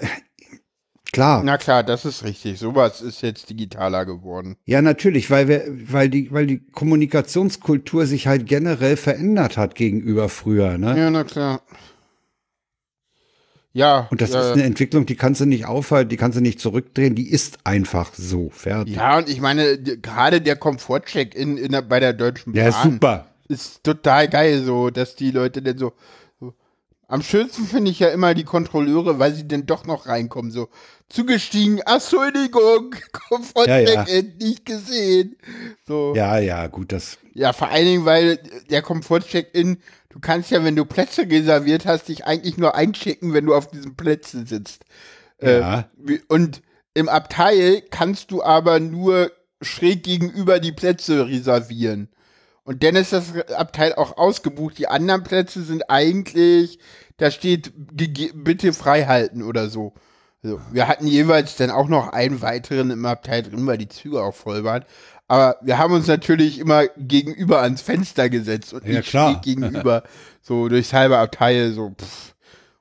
[1.14, 1.42] klar.
[1.44, 2.58] na klar, das ist richtig.
[2.58, 4.56] Sowas ist jetzt digitaler geworden.
[4.64, 10.28] Ja, natürlich, weil wir, weil die, weil die Kommunikationskultur sich halt generell verändert hat gegenüber
[10.28, 10.98] früher, ne?
[10.98, 11.62] Ja, na klar.
[13.74, 14.06] Ja.
[14.10, 16.60] Und das äh, ist eine Entwicklung, die kannst du nicht aufhalten, die kannst du nicht
[16.60, 18.94] zurückdrehen, die ist einfach so fertig.
[18.94, 22.82] Ja, und ich meine, gerade der Komfortcheck in, in bei der Deutschen Bahn Ja, ist
[22.82, 23.26] super.
[23.48, 25.92] ist total geil, so, dass die Leute denn so.
[27.06, 30.68] Am schönsten finde ich ja immer die Kontrolleure, weil sie denn doch noch reinkommen, so.
[31.08, 32.94] Zugestiegen, ach, Entschuldigung,
[33.28, 34.02] Komfortcheck Ja, ja.
[34.04, 35.36] in, nicht gesehen.
[35.86, 36.14] So.
[36.16, 37.18] Ja, ja, gut, das.
[37.34, 38.38] Ja, vor allen Dingen, weil
[38.70, 43.46] der Komfort-Check-In, du kannst ja, wenn du Plätze reserviert hast, dich eigentlich nur einchecken, wenn
[43.46, 44.84] du auf diesen Plätzen sitzt.
[45.42, 45.88] Ja.
[45.96, 46.62] Wie- Und
[46.94, 52.08] im Abteil kannst du aber nur schräg gegenüber die Plätze reservieren.
[52.64, 54.78] Und dann ist das Abteil auch ausgebucht.
[54.78, 56.78] Die anderen Plätze sind eigentlich,
[57.18, 59.94] da steht bitte freihalten oder so.
[60.42, 64.22] Also, wir hatten jeweils dann auch noch einen weiteren im Abteil drin, weil die Züge
[64.22, 64.84] auch voll waren.
[65.26, 69.40] Aber wir haben uns natürlich immer gegenüber ans Fenster gesetzt und Ja, nicht klar.
[69.40, 70.02] gegenüber,
[70.42, 72.34] so durchs halbe Abteil, so pff.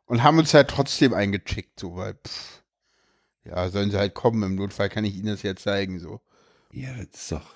[0.06, 2.62] Und haben uns halt trotzdem eingecheckt, so, weil, pff.
[3.46, 4.44] Ja, sollen sie halt kommen.
[4.44, 6.22] Im Notfall kann ich ihnen das ja zeigen, so.
[6.72, 7.56] Ja, das ist doch.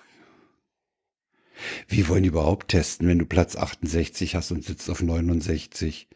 [1.87, 6.07] Wie wollen die überhaupt testen, wenn du Platz 68 hast und sitzt auf 69?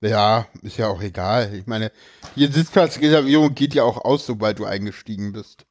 [0.00, 1.54] Ja, ist ja auch egal.
[1.54, 1.90] Ich meine,
[2.34, 5.66] hier Sitzplatzreservierung geht ja auch aus, sobald du eingestiegen bist.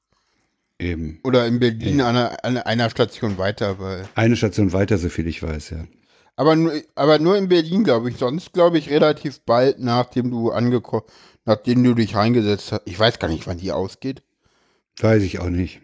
[0.80, 1.20] Eben.
[1.24, 4.08] Oder in Berlin an, einer, an einer Station weiter, weil.
[4.16, 5.88] Eine Station weiter, so viel ich weiß, ja.
[6.36, 8.18] Aber nur, aber nur in Berlin, glaube ich.
[8.18, 11.06] Sonst glaube ich relativ bald, nachdem du angekommen,
[11.46, 12.82] nachdem du dich reingesetzt hast.
[12.86, 14.22] Ich weiß gar nicht, wann die ausgeht.
[15.00, 15.82] Weiß ich auch nicht.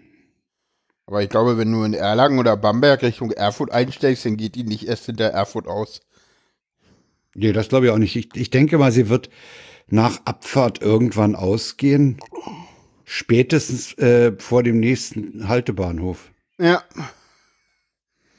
[1.06, 4.64] Aber ich glaube, wenn du in Erlangen oder Bamberg Richtung Erfurt einsteigst, dann geht die
[4.64, 6.02] nicht erst hinter Erfurt aus.
[7.36, 8.16] Nee, das glaube ich auch nicht.
[8.16, 9.30] Ich, ich denke mal, sie wird
[9.88, 12.20] nach Abfahrt irgendwann ausgehen.
[13.06, 16.32] Spätestens äh, vor dem nächsten Haltebahnhof.
[16.58, 16.84] Ja,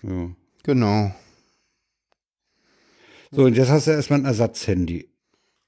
[0.02, 0.30] Ja.
[0.62, 1.14] genau.
[3.30, 5.10] So, und jetzt hast du erstmal ein Ersatzhandy.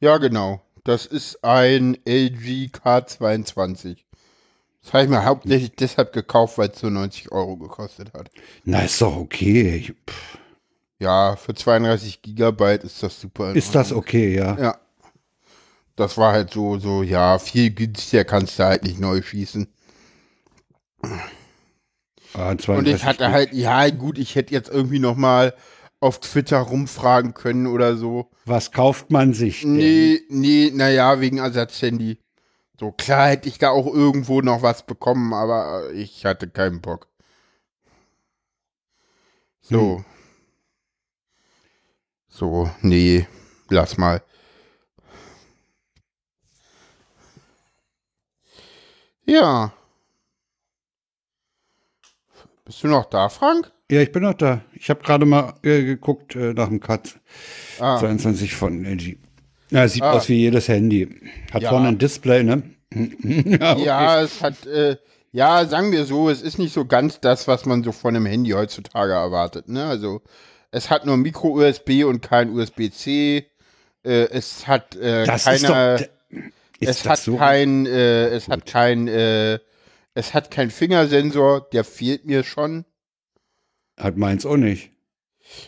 [0.01, 0.63] Ja, genau.
[0.85, 3.99] Das ist ein LG K22.
[4.87, 8.31] Das habe ich mir hauptsächlich deshalb gekauft, weil es nur 90 Euro gekostet hat.
[8.65, 9.75] Na, ist doch okay.
[9.79, 9.93] Ich,
[11.01, 13.53] Ja, für 32 Gigabyte ist das super.
[13.57, 14.57] Ist das okay, ja?
[14.57, 14.81] Ja.
[15.97, 19.67] Das war halt so, so, ja, viel günstiger kannst du halt nicht neu schießen.
[22.35, 25.53] Ah, Und 32 ich hatte halt, ja, gut, ich hätte jetzt irgendwie noch mal
[25.99, 28.31] auf Twitter rumfragen können oder so.
[28.45, 29.79] Was kauft man sich denn?
[29.79, 32.19] Nee, nee, naja, wegen Ersatzhandy.
[32.79, 37.09] So, klar hätte ich da auch irgendwo noch was bekommen, aber ich hatte keinen Bock.
[39.63, 40.05] So.
[42.29, 43.27] So, nee,
[43.71, 44.23] lass mal.
[49.25, 49.73] Ja.
[52.65, 53.73] Bist du noch da, Frank?
[53.91, 54.61] Ja, ich bin noch da.
[54.75, 57.21] Ich habe gerade mal äh, geguckt äh, nach dem Cut
[57.79, 59.19] Ah, 22 von LG.
[59.71, 60.13] Ja, sieht Ah.
[60.13, 61.09] aus wie jedes Handy.
[61.53, 61.71] Hat Ja.
[61.71, 62.63] vorne ein Display, ne?
[62.95, 63.85] ja, okay.
[63.85, 64.97] Ja, es hat, äh,
[65.33, 68.27] ja, sagen wir so, es ist nicht so ganz das, was man so von einem
[68.27, 69.69] Handy heutzutage erwartet.
[69.69, 69.85] Ne?
[69.85, 70.23] Also
[70.71, 73.47] es hat nur Micro-USB und kein USB-C.
[74.05, 76.39] Äh, es hat äh, das keine, ist doch.
[76.79, 77.37] Ist es hat so?
[77.37, 79.59] kein, äh, es hat kein, äh,
[80.15, 82.85] es hat kein Fingersensor, der fehlt mir schon.
[83.99, 84.91] Hat meins auch nicht.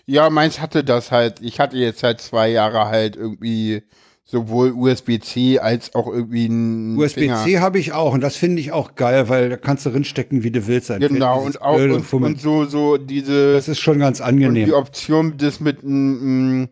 [0.07, 1.41] Ja, meins hatte das halt.
[1.41, 3.83] Ich hatte jetzt seit zwei Jahre halt irgendwie
[4.25, 6.99] sowohl USB-C als auch irgendwie ein.
[6.99, 10.43] USB-C habe ich auch und das finde ich auch geil, weil da kannst du drinstecken,
[10.43, 10.89] wie du willst.
[10.89, 14.67] Genau, und auch und, und so, so diese das ist schon ganz angenehm.
[14.67, 16.69] die Option, das mit einem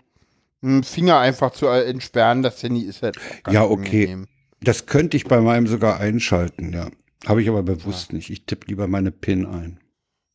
[0.83, 3.17] Finger einfach zu entsperren, das Handy ist halt
[3.51, 4.03] Ja, okay.
[4.03, 4.27] angenehm.
[4.61, 6.89] Das könnte ich bei meinem sogar einschalten, ja.
[7.27, 8.31] Habe ich aber bewusst nicht.
[8.31, 9.81] Ich tippe lieber meine PIN ein.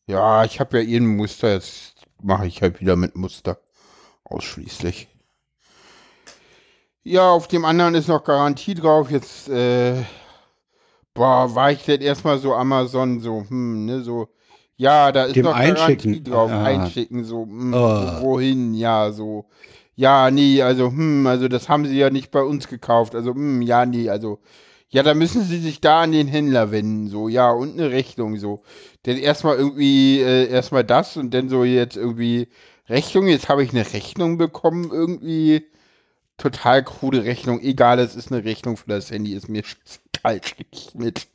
[0.07, 3.59] Ja, ich habe ja eh ein Muster, jetzt mache ich halt wieder mit Muster.
[4.23, 5.07] Ausschließlich.
[7.03, 9.09] Ja, auf dem anderen ist noch Garantie drauf.
[9.09, 10.03] Jetzt, äh,
[11.13, 14.29] boah, war ich denn erstmal so Amazon, so, hm, ne, so,
[14.77, 16.63] ja, da ist Dem noch Garantie drauf, Ah.
[16.63, 18.21] einschicken, so, hm, Oh.
[18.21, 19.45] wohin, ja, so,
[19.95, 23.61] ja, nee, also, hm, also das haben sie ja nicht bei uns gekauft, also, hm,
[23.61, 24.39] ja, nee, also,
[24.91, 28.37] ja, da müssen sie sich da an den Händler wenden, so, ja, und eine Rechnung,
[28.37, 28.61] so.
[29.05, 32.49] Denn erstmal irgendwie, äh, erstmal das und dann so jetzt irgendwie
[32.89, 35.65] Rechnung, jetzt habe ich eine Rechnung bekommen, irgendwie
[36.37, 39.63] total krude Rechnung, egal, es ist eine Rechnung für das Handy, ist mir
[40.23, 40.55] kalt
[40.93, 41.29] mit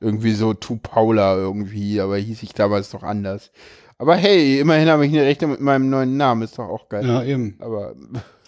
[0.00, 3.52] irgendwie so Tu Paula irgendwie, aber hieß ich damals doch anders.
[3.98, 7.06] Aber hey, immerhin habe ich eine Rechnung mit meinem neuen Namen, ist doch auch geil.
[7.06, 7.56] Ja, eben.
[7.60, 7.94] Aber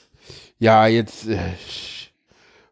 [0.59, 1.39] ja, jetzt äh,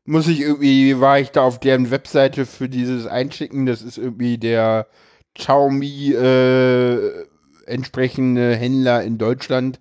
[0.05, 4.39] muss ich irgendwie, war ich da auf deren Webseite für dieses Einschicken, das ist irgendwie
[4.39, 4.87] der
[5.35, 7.25] Xiaomi äh,
[7.67, 9.81] entsprechende Händler in Deutschland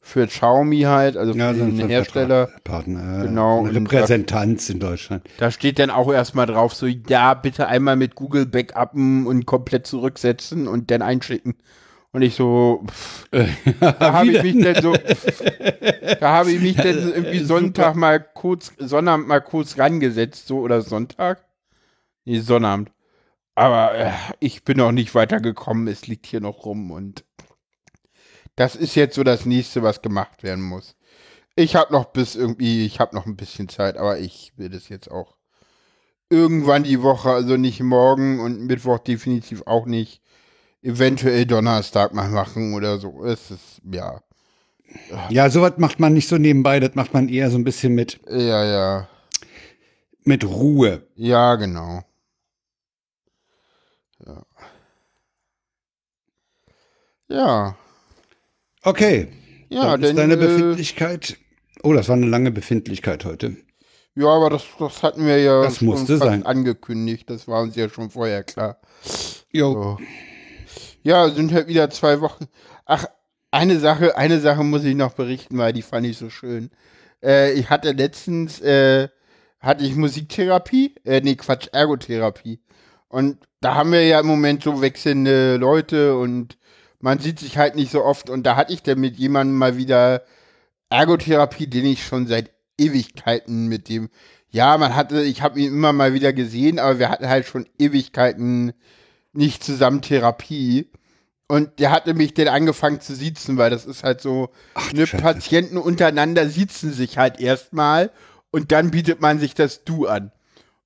[0.00, 2.48] für Xiaomi halt, also für Ja, so den ein Hersteller.
[2.62, 3.22] Partner.
[3.24, 5.24] äh, Genau, Repräsentanz in Deutschland.
[5.38, 9.86] Da steht dann auch erstmal drauf, so, ja, bitte einmal mit Google backuppen und komplett
[9.86, 11.56] zurücksetzen und dann einschicken.
[12.16, 13.28] Und ich so, pff,
[13.80, 18.20] da habe ich mich dann so, pff, da habe ich mich dann irgendwie Sonntag mal
[18.20, 21.44] kurz, Sonnabend mal kurz rangesetzt, so, oder Sonntag?
[22.24, 22.90] Nee, Sonnabend.
[23.54, 27.22] Aber äh, ich bin noch nicht weitergekommen, es liegt hier noch rum und
[28.54, 30.96] das ist jetzt so das nächste, was gemacht werden muss.
[31.54, 34.88] Ich habe noch bis irgendwie, ich habe noch ein bisschen Zeit, aber ich will das
[34.88, 35.36] jetzt auch
[36.30, 40.22] irgendwann die Woche, also nicht morgen und Mittwoch definitiv auch nicht.
[40.86, 43.24] Eventuell Donnerstag mal machen oder so.
[43.24, 44.20] Es ist, ja.
[45.30, 48.20] Ja, sowas macht man nicht so nebenbei, das macht man eher so ein bisschen mit,
[48.30, 49.08] Ja, ja.
[50.24, 51.06] mit Ruhe.
[51.16, 52.02] Ja, genau.
[54.24, 54.42] Ja.
[57.28, 57.76] Ja.
[58.82, 59.28] Okay.
[59.68, 61.36] Ja, dann ist denn, deine äh, Befindlichkeit.
[61.82, 63.56] Oh, das war eine lange Befindlichkeit heute.
[64.14, 66.46] Ja, aber das, das hatten wir ja Das musste sein.
[66.46, 67.28] angekündigt.
[67.28, 68.78] Das war uns ja schon vorher klar.
[69.52, 69.72] Jo.
[69.72, 69.98] So.
[71.06, 72.48] Ja, sind halt wieder zwei Wochen.
[72.84, 73.06] Ach,
[73.52, 76.70] eine Sache, eine Sache muss ich noch berichten, weil die fand ich so schön.
[77.22, 79.08] Äh, ich hatte letztens, äh,
[79.60, 82.60] hatte ich Musiktherapie, äh, nee, Quatsch, Ergotherapie.
[83.06, 86.58] Und da haben wir ja im Moment so wechselnde Leute und
[86.98, 88.28] man sieht sich halt nicht so oft.
[88.28, 90.24] Und da hatte ich dann mit jemandem mal wieder
[90.90, 94.10] Ergotherapie, den ich schon seit Ewigkeiten mit dem,
[94.50, 97.68] ja, man hatte, ich habe ihn immer mal wieder gesehen, aber wir hatten halt schon
[97.78, 98.72] Ewigkeiten
[99.36, 100.90] nicht zusammen Therapie.
[101.48, 104.50] Und der hatte mich dann angefangen zu siezen, weil das ist halt so,
[104.90, 105.22] du ne, Scheiße.
[105.22, 108.10] Patienten untereinander siezen sich halt erstmal
[108.50, 110.32] und dann bietet man sich das Du an.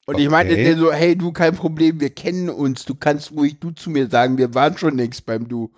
[0.06, 0.70] Und ich meinte Okay.
[0.70, 4.08] dann so, hey, du, kein Problem, wir kennen uns, du kannst ruhig du zu mir
[4.08, 5.70] sagen, wir waren schon längst beim Du.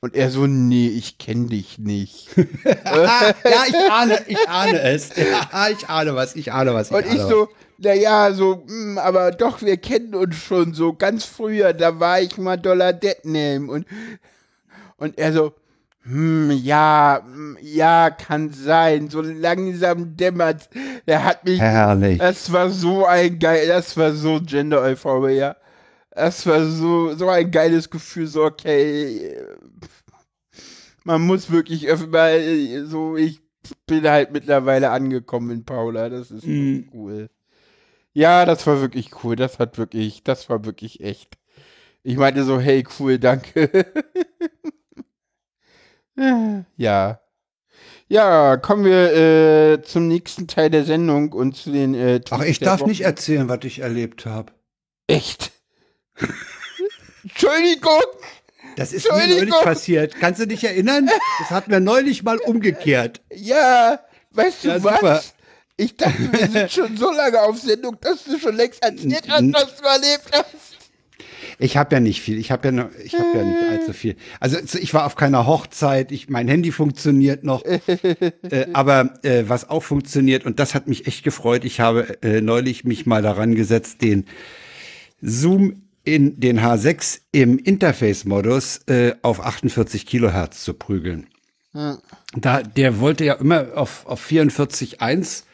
[0.00, 2.28] Und er so, nee, ich kenne dich nicht.
[2.64, 3.34] ja,
[3.68, 5.10] ich ahne, ich ahne es.
[5.14, 6.90] Ja, ich ahne was, ich ahne was.
[6.90, 7.48] Und ich ahne so,
[7.80, 12.38] naja, so, hm, aber doch, wir kennen uns schon so ganz früher, da war ich
[12.38, 13.86] mal Dollar Dead Name und,
[14.96, 15.52] und er so,
[16.02, 19.10] Hm, ja, hm, ja, kann sein.
[19.10, 20.70] So langsam dämmert.
[21.04, 21.60] Er hat mich.
[21.60, 22.18] Herrlich.
[22.18, 25.56] Das war so ein geil, das war so Gender Euphoria.
[26.10, 29.36] Das war so, so ein geiles Gefühl, so okay.
[31.04, 33.40] Man muss wirklich öfter so, ich
[33.86, 36.08] bin halt mittlerweile angekommen in Paula.
[36.08, 36.88] Das ist Mhm.
[36.92, 37.30] cool.
[38.12, 39.36] Ja, das war wirklich cool.
[39.36, 41.38] Das hat wirklich, das war wirklich echt.
[42.02, 43.86] Ich meinte so, hey, cool, danke.
[46.76, 47.20] ja.
[48.08, 52.58] Ja, kommen wir äh, zum nächsten Teil der Sendung und zu den äh, Ach, ich
[52.58, 52.88] darf Woche.
[52.90, 54.52] nicht erzählen, was ich erlebt habe.
[55.06, 55.52] Echt?
[57.22, 58.02] Entschuldigung!
[58.76, 60.16] Das ist mir neulich passiert.
[60.18, 61.08] Kannst du dich erinnern?
[61.38, 63.20] Das hatten wir neulich mal umgekehrt.
[63.32, 64.94] Ja, weißt du Ja, was?
[64.94, 65.22] super.
[65.80, 69.52] Ich dachte, wir sind schon so lange auf Sendung, dass du schon längst erzählt hast,
[69.52, 70.76] was du erlebt hast.
[71.58, 72.38] Ich habe ja nicht viel.
[72.38, 74.16] Ich habe ja, noch- ich habe ja nicht allzu viel.
[74.40, 76.12] Also ich war auf keiner Hochzeit.
[76.12, 77.62] Ich, mein Handy funktioniert noch.
[77.66, 81.64] äh, aber äh, was auch funktioniert und das hat mich echt gefreut.
[81.64, 84.26] Ich habe äh, neulich mich mal daran gesetzt, den
[85.22, 91.26] Zoom in den H6 im Interface-Modus äh, auf 48 Kilohertz zu prügeln.
[92.34, 95.44] Da, der wollte ja immer auf, auf 44.1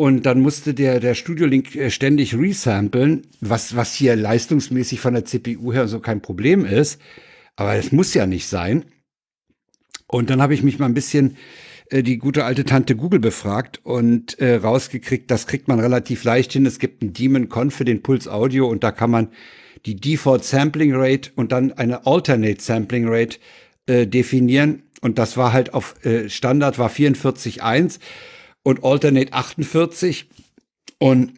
[0.00, 5.12] und dann musste der, der Studio Link äh, ständig resamplen, was, was hier leistungsmäßig von
[5.12, 6.98] der CPU her so kein Problem ist.
[7.54, 8.86] Aber es muss ja nicht sein.
[10.06, 11.36] Und dann habe ich mich mal ein bisschen
[11.90, 16.54] äh, die gute alte Tante Google befragt und äh, rausgekriegt, das kriegt man relativ leicht
[16.54, 16.64] hin.
[16.64, 19.28] Es gibt einen Daemon Con für den Puls Audio und da kann man
[19.84, 23.36] die Default Sampling Rate und dann eine Alternate Sampling Rate
[23.84, 24.84] äh, definieren.
[25.02, 27.98] Und das war halt auf äh, Standard war 44.1
[28.62, 30.28] und Alternate 48.
[30.98, 31.32] Und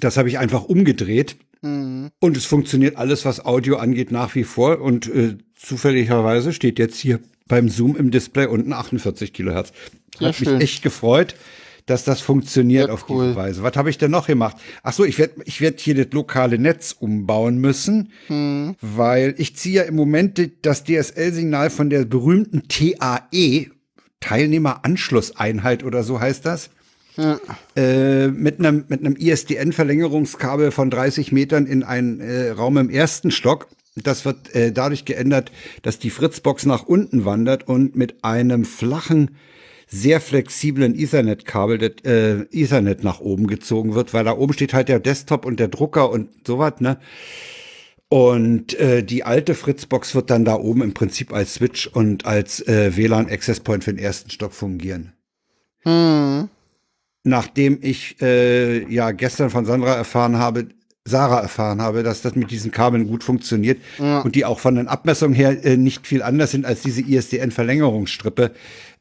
[0.00, 1.36] das habe ich einfach umgedreht.
[1.62, 4.80] Und es funktioniert alles, was Audio angeht, nach wie vor.
[4.80, 9.72] Und äh, zufälligerweise steht jetzt hier beim Zoom im Display unten 48 Kilohertz.
[10.20, 10.54] Hat schön.
[10.54, 11.34] mich echt gefreut,
[11.84, 13.24] dass das funktioniert Ja, auf cool.
[13.26, 13.62] diese Weise.
[13.62, 14.56] Was habe ich denn noch gemacht?
[14.82, 18.76] Ach so, ich werde ich werd hier das lokale Netz umbauen müssen, Hm.
[18.80, 23.66] weil ich ziehe ja im Moment das DSL-Signal von der berühmten TAE,
[24.20, 26.70] Teilnehmeranschlusseinheit oder so heißt das,
[27.76, 33.30] äh, mit einem mit einem ISDN-Verlängerungskabel von 30 Metern in einen äh, Raum im ersten
[33.30, 33.68] Stock.
[33.96, 35.50] Das wird äh, dadurch geändert,
[35.82, 39.36] dass die Fritzbox nach unten wandert und mit einem flachen,
[39.88, 44.88] sehr flexiblen Ethernet-Kabel das äh, Ethernet nach oben gezogen wird, weil da oben steht halt
[44.88, 46.98] der Desktop und der Drucker und sowas, ne?
[48.12, 52.60] Und äh, die alte Fritzbox wird dann da oben im Prinzip als Switch und als
[52.66, 55.12] äh, WLAN-Access Point für den ersten Stock fungieren
[55.82, 56.48] Hm.
[57.24, 60.66] nachdem ich äh, ja gestern von Sandra erfahren habe,
[61.06, 63.80] Sarah erfahren habe, dass das mit diesen Kabeln gut funktioniert
[64.22, 68.50] und die auch von den Abmessungen her äh, nicht viel anders sind als diese ISDN-Verlängerungsstrippe.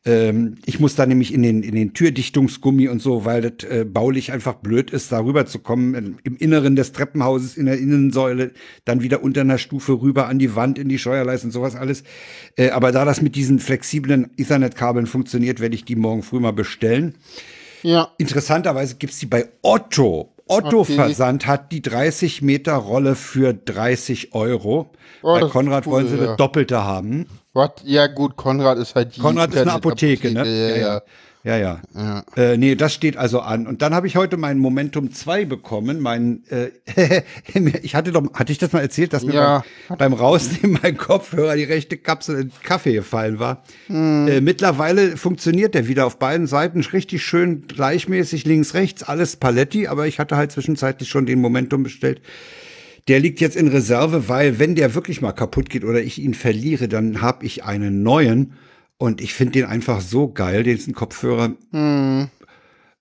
[0.06, 3.84] Ähm, ich muss da nämlich in den, in den Türdichtungsgummi und so, weil das äh,
[3.84, 8.54] baulich einfach blöd ist, da rüber zu kommen, im, Inneren des Treppenhauses, in der Innensäule,
[8.86, 12.04] dann wieder unter einer Stufe rüber an die Wand, in die Steuerleiste und sowas alles.
[12.56, 16.54] Äh, aber da das mit diesen flexiblen Ethernet-Kabeln funktioniert, werde ich die morgen früh mal
[16.54, 17.16] bestellen.
[17.84, 18.12] Ja.
[18.18, 20.34] Interessanterweise gibt's die bei Otto.
[20.50, 20.96] Otto Okay.
[20.96, 24.92] Versand hat die 30 Meter Rolle für 30 Euro.
[25.22, 26.26] Oh, bei Konrad cool, wollen sie ja.
[26.28, 27.28] das Doppelte haben.
[27.54, 27.72] Was?
[27.84, 29.22] Ja, gut, Konrad ist halt die.
[29.22, 30.40] Konrad ist eine Apotheke, ne?
[30.40, 31.02] Internetapotheke, Ja, ja.
[31.43, 31.80] Ja, ja.
[31.95, 32.23] Ja.
[32.36, 33.65] Äh, nee, das steht also an.
[33.65, 36.02] Und dann habe ich heute mein Momentum 2 bekommen.
[36.02, 37.21] Mein, äh,
[37.82, 39.63] ich hatte doch, hatte ich das mal erzählt, dass mir Ja.
[39.88, 43.63] beim, beim Rausnehmen mein Kopfhörer die rechte Kapsel in Kaffee gefallen war.
[43.88, 44.28] Hm.
[44.28, 49.88] Äh, mittlerweile funktioniert der wieder auf beiden Seiten richtig schön gleichmäßig links, rechts, alles Paletti,
[49.88, 52.21] aber ich hatte halt zwischenzeitlich schon den Momentum bestellt.
[53.08, 56.34] Der liegt jetzt in Reserve, weil wenn der wirklich mal kaputt geht oder ich ihn
[56.34, 58.54] verliere, dann habe ich einen neuen
[59.00, 61.56] und ich finde den einfach so geil, diesen Kopfhörer.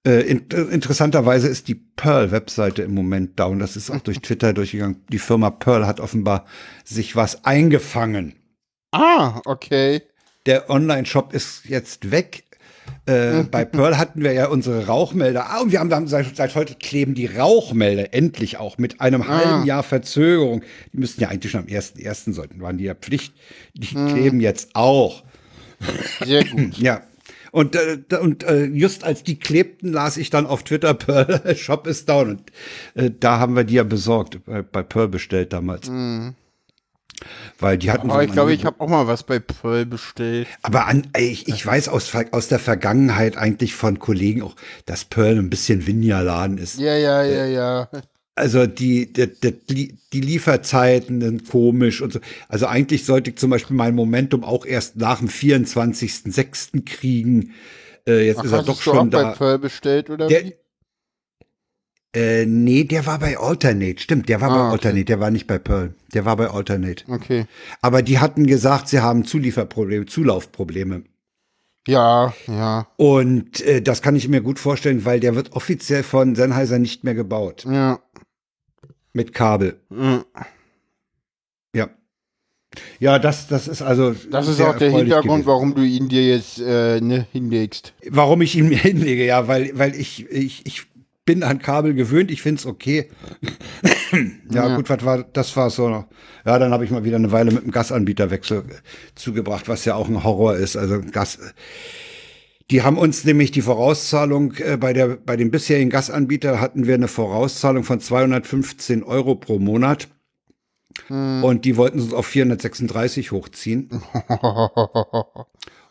[0.07, 3.59] Äh, in, äh, interessanterweise ist die Pearl-Webseite im Moment down.
[3.59, 5.05] Das ist auch durch Twitter durchgegangen.
[5.11, 6.47] Die Firma Pearl hat offenbar
[6.85, 8.37] sich was eingefangen.
[8.93, 10.03] Ah, okay.
[10.47, 12.45] Der Online-Shop ist jetzt weg.
[13.07, 15.51] Äh, bei Pearl hatten wir ja unsere Rauchmelder.
[15.51, 19.01] Ah, und wir haben, wir haben seit, seit heute kleben die Rauchmelder endlich auch mit
[19.01, 20.63] einem halben Jahr Verzögerung.
[20.93, 22.33] Die müssten ja eigentlich schon am 1.1.
[22.33, 23.35] sollten, waren die ja Pflicht.
[23.75, 25.25] Die kleben jetzt auch.
[26.25, 26.79] Sehr gut.
[26.79, 27.03] Ja.
[27.51, 31.87] Und, äh, und äh, just als die klebten, las ich dann auf Twitter, Pearl Shop
[31.87, 32.31] ist down.
[32.31, 32.53] Und
[32.95, 35.91] äh, da haben wir die ja besorgt, bei, bei Pearl bestellt damals.
[37.59, 40.47] Weil die hatten Aber so ich glaube, ich habe auch mal was bei Pearl bestellt.
[40.62, 45.38] aber an, ich, ich weiß aus, aus der Vergangenheit eigentlich von Kollegen auch, dass Pearl
[45.38, 46.79] ein bisschen Vinja-Laden ist.
[46.79, 47.88] Ja, ja, ja, ja.
[48.38, 49.29] Also die, die,
[49.68, 52.20] die, die Lieferzeiten sind komisch und so.
[52.48, 56.85] Also eigentlich sollte ich zum Beispiel mein Momentum auch erst nach dem 24.06.
[56.85, 57.53] kriegen.
[58.07, 59.33] Äh, jetzt Ach, ist er doch schon da.
[59.33, 60.55] Pearl bestellt oder Der- wie?
[62.16, 64.01] Äh, nee, der war bei Alternate.
[64.01, 64.72] Stimmt, der war Ah, bei okay.
[64.72, 65.05] Alternate.
[65.05, 65.94] Der war nicht bei Pearl.
[66.14, 67.05] Der war bei Alternate.
[67.07, 67.44] Okay.
[67.83, 71.03] Aber die hatten gesagt, sie haben Zulieferprobleme, Zulaufprobleme.
[71.87, 76.35] Ja, ja, Und äh, das kann ich mir gut vorstellen, weil der wird offiziell von
[76.35, 77.64] Sennheiser nicht mehr gebaut.
[77.66, 77.98] ja.
[79.19, 79.81] Mit Kabel.
[79.91, 80.19] mm.
[81.75, 81.91] Ja.
[83.01, 84.15] Ja, das, das ist also.
[84.31, 85.47] Das ist auch der Hintergrund, gewesen.
[85.47, 87.95] warum du ihn dir jetzt äh, ne, hinlegst.
[88.09, 90.87] Warum ich ihn mir hinlege, ja, weil, weil ich, ich, ich
[91.25, 93.11] bin an Kabel gewöhnt, ich find's okay.
[94.51, 94.77] ja, Ja.
[94.77, 96.07] gut, was war, das war so noch.
[96.47, 98.63] Ja, dann habe ich mal wieder eine Weile mit dem Gasanbieterwechsel äh,
[99.17, 100.77] zugebracht, was ja auch ein Horror ist.
[100.77, 101.39] Also Gas.
[102.71, 106.95] Die haben uns nämlich die Vorauszahlung äh, bei der, bei dem bisherigen Gasanbieter hatten wir
[106.95, 110.09] eine Vorauszahlung von 215 Euro pro Monat.
[111.09, 113.89] Und die wollten uns auf 436 hochziehen.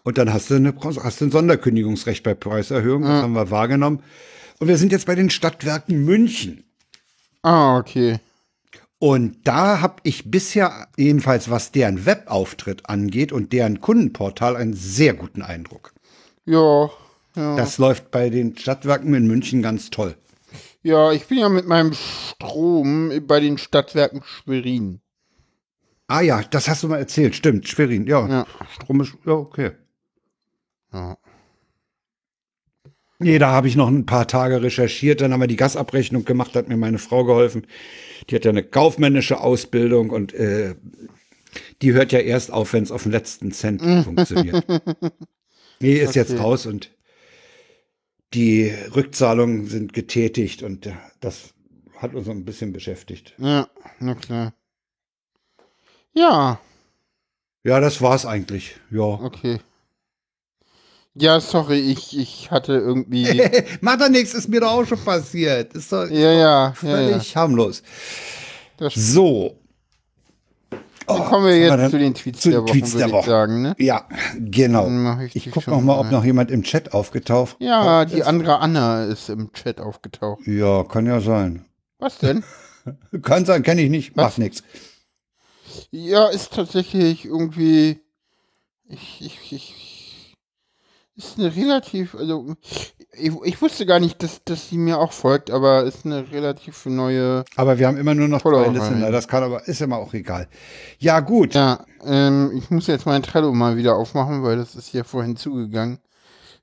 [0.03, 3.03] Und dann hast du, eine, hast du ein Sonderkündigungsrecht bei Preiserhöhung.
[3.03, 4.03] Das haben wir wahrgenommen.
[4.59, 6.63] Und wir sind jetzt bei den Stadtwerken München.
[7.43, 8.19] ah, okay.
[8.99, 15.13] Und da habe ich bisher, jedenfalls was deren Webauftritt angeht und deren Kundenportal, einen sehr
[15.13, 15.93] guten Eindruck.
[16.47, 16.89] Ja,
[17.35, 17.55] ja.
[17.55, 20.15] Das läuft bei den Stadtwerken in München ganz toll.
[20.81, 25.01] Ja, ich bin ja mit meinem Strom bei den Stadtwerken Schwerin.
[26.07, 28.27] Ah ja, das hast du mal erzählt, stimmt, Schwerin, ja.
[28.27, 28.47] Ja.
[28.71, 29.71] Strom ist, ja, okay.
[30.93, 31.17] Ja.
[33.19, 36.55] Nee, da habe ich noch ein paar Tage recherchiert, dann haben wir die Gasabrechnung gemacht,
[36.55, 37.67] hat mir meine Frau geholfen.
[38.29, 40.75] Die hat ja eine kaufmännische Ausbildung und äh,
[41.81, 44.63] die hört ja erst auf, wenn es auf den letzten Cent funktioniert.
[45.79, 46.41] Nee, ist jetzt Okay.
[46.41, 46.91] raus und
[48.33, 51.53] die Rückzahlungen sind getätigt und äh, das
[51.97, 53.33] hat uns ein bisschen beschäftigt.
[53.37, 53.67] Ja,
[53.99, 54.53] na klar.
[56.13, 56.59] Ja,
[57.63, 58.75] Ja, das war's eigentlich.
[58.91, 59.03] Ja.
[59.03, 59.59] okay.
[61.19, 63.25] Ja, sorry, ich, ich hatte irgendwie.
[63.81, 65.73] Macht doch nichts, ist mir doch auch schon passiert.
[65.73, 66.73] Ist doch ja, ja, ja, ja.
[66.73, 67.81] völlig harmlos.
[68.93, 69.59] So,
[71.07, 73.29] Dann kommen wir jetzt zu den Tweets Zu der Woche, Tweets der Woche.
[73.29, 73.75] sagen, ne?
[73.79, 74.87] ja, genau.
[75.21, 76.11] Ich Ich die gucke noch mal, ob mal.
[76.11, 78.25] noch jemand im Chat aufgetaucht Ja, die ist.
[78.27, 80.45] andere Anna ist im Chat aufgetaucht.
[80.45, 81.65] Ja, kann ja sein.
[81.99, 82.43] Was denn?
[83.21, 84.23] Kann sein, kenne ich nicht, Was?
[84.25, 84.63] macht nichts.
[85.91, 87.99] Ja, ist tatsächlich irgendwie.
[88.87, 90.33] Ich, ich, ich.
[91.15, 92.15] Ist eine relativ.
[92.15, 92.55] Also.
[93.19, 96.85] Ich, ich wusste gar nicht, dass, dass sie mir auch folgt, aber ist eine relativ
[96.85, 97.43] neue.
[97.55, 99.11] Aber wir haben immer nur noch zwei Listener.
[99.11, 100.47] Das kann aber, ist immer auch egal.
[100.99, 101.55] Ja, gut.
[101.55, 105.35] Ja, ähm, ich muss jetzt mein Trello mal wieder aufmachen, weil das ist hier vorhin
[105.35, 105.99] zugegangen.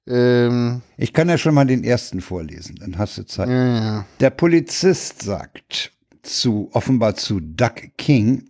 [0.07, 3.49] Ähm, Ich kann ja schon mal den ersten vorlesen, dann hast du Zeit.
[3.49, 4.05] ja, ja.
[4.21, 8.49] Der Polizist sagt zu, offenbar zu Doug King,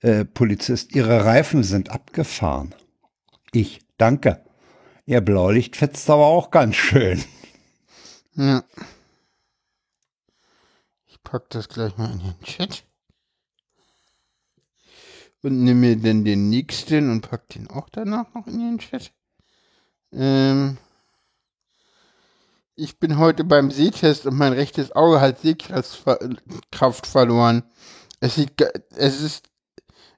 [0.00, 2.74] äh, Polizist, Ihre Reifen sind abgefahren.
[3.52, 4.42] Ich, danke.
[5.04, 7.24] Ihr Blaulicht fetzt aber auch ganz schön.
[8.34, 8.64] Ja.
[11.06, 12.84] Ich pack das gleich mal in den Chat.
[15.42, 19.12] Und nehme mir dann den nächsten und pack den auch danach noch in den Chat.
[20.12, 20.78] Ähm,
[22.76, 26.18] ich bin heute beim Sehtest und mein rechtes Auge hat Sehkraft ver
[26.70, 27.64] Kraft verloren.
[28.20, 28.52] Es sieht,
[28.96, 29.50] es ist,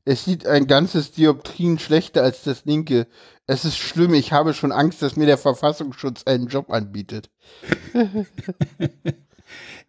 [0.05, 3.07] es sieht ein ganzes Dioptrien schlechter als das linke.
[3.47, 4.15] Es ist schlimm.
[4.15, 7.31] Ich habe schon Angst, dass mir der Verfassungsschutz einen Job anbietet.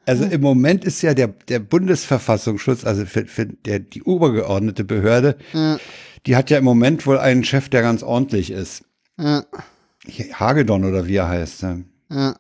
[0.07, 5.37] Also im Moment ist ja der, der Bundesverfassungsschutz, also für, für der, die obergeordnete Behörde,
[5.53, 5.79] Ja,
[6.25, 8.83] die hat ja im Moment wohl einen Chef, der ganz ordentlich ist.
[9.17, 9.43] ja,
[10.33, 11.63] Hagedorn oder wie er heißt.
[11.63, 11.85] ne?
[12.11, 12.35] ja.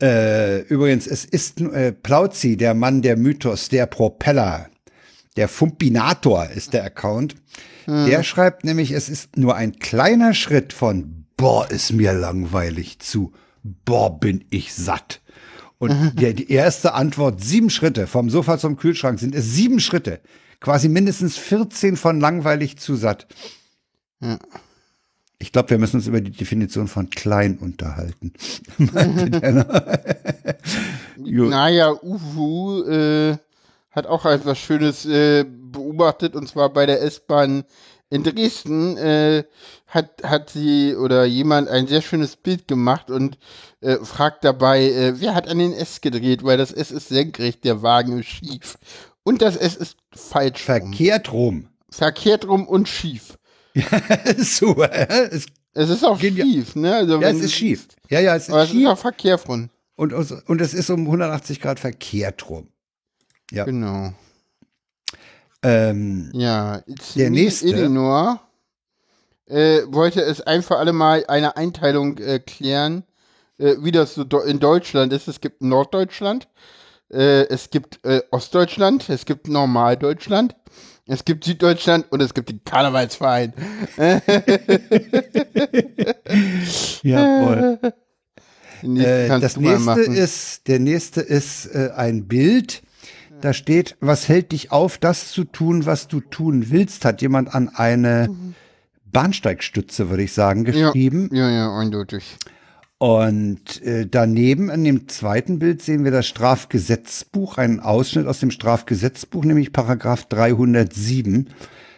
[0.00, 4.70] Äh, übrigens, es ist äh, Plauzi, der Mann der Mythos, der Propeller,
[5.36, 7.36] der Fumpinator ist der Account.
[8.06, 13.32] Der schreibt nämlich, es ist nur ein kleiner Schritt von boah, ist mir langweilig zu
[13.62, 15.20] boah, bin ich satt.
[15.78, 20.20] Und der, die erste Antwort, sieben Schritte vom Sofa zum Kühlschrank sind es sieben Schritte.
[20.60, 23.26] Quasi mindestens 14 von langweilig zu satt.
[24.20, 24.38] Ja.
[25.38, 28.34] Ich glaube, wir müssen uns über die Definition von klein unterhalten.
[31.22, 33.36] Naja, Uhu äh,
[33.90, 37.64] hat auch etwas Schönes äh, beobachtet und zwar bei der S-Bahn
[38.10, 39.44] in Dresden äh,
[39.86, 43.38] hat, hat sie oder jemand ein sehr schönes Bild gemacht und
[43.80, 47.64] äh, fragt dabei, äh, wer hat an den S gedreht, weil das S ist senkrecht,
[47.64, 48.76] der Wagen ist schief.
[49.22, 50.62] Und das S ist falsch.
[50.62, 51.68] Verkehrt rum.
[51.90, 53.38] Verkehrt rum und schief.
[54.38, 54.90] Super.
[55.32, 56.46] Es, Es ist auch Genial.
[56.48, 56.94] schief, ne?
[56.96, 57.86] Also ja, es ist schief.
[58.08, 58.88] Ja, ja, es Aber ist es ist schief.
[58.88, 59.70] auch verkehrfront.
[59.94, 62.68] Und, aus- und es ist um 180 Grad verkehrt rum.
[63.52, 63.64] Ja.
[63.64, 64.12] Genau.
[65.62, 66.82] Ähm, Ja,
[67.16, 67.68] Der nächste.
[67.68, 68.40] Eleanor
[69.46, 73.04] äh, wollte es ein für alle Mal eine Einteilung äh, klären,
[73.58, 75.28] äh, wie das so in Deutschland ist.
[75.28, 76.48] Es gibt Norddeutschland,
[77.12, 80.54] äh, es gibt äh, Ostdeutschland, es gibt Normaldeutschland,
[81.06, 83.52] es gibt Süddeutschland und es gibt den Karnevalsverein.
[87.02, 87.78] jawohl.
[88.82, 90.14] Äh, das nächste machen.
[90.14, 92.80] ist, der nächste ist ein Bild.
[93.40, 97.54] Da steht, was hält dich auf, das zu tun, was du tun willst, hat jemand
[97.54, 98.28] an eine
[99.06, 101.30] Bahnsteigstütze, würde ich sagen, geschrieben.
[101.32, 102.36] Ja, ja, eindeutig.
[102.98, 108.50] Und äh, daneben in dem zweiten Bild sehen wir das Strafgesetzbuch, einen Ausschnitt aus dem
[108.50, 111.48] Strafgesetzbuch, nämlich Paragraph 307,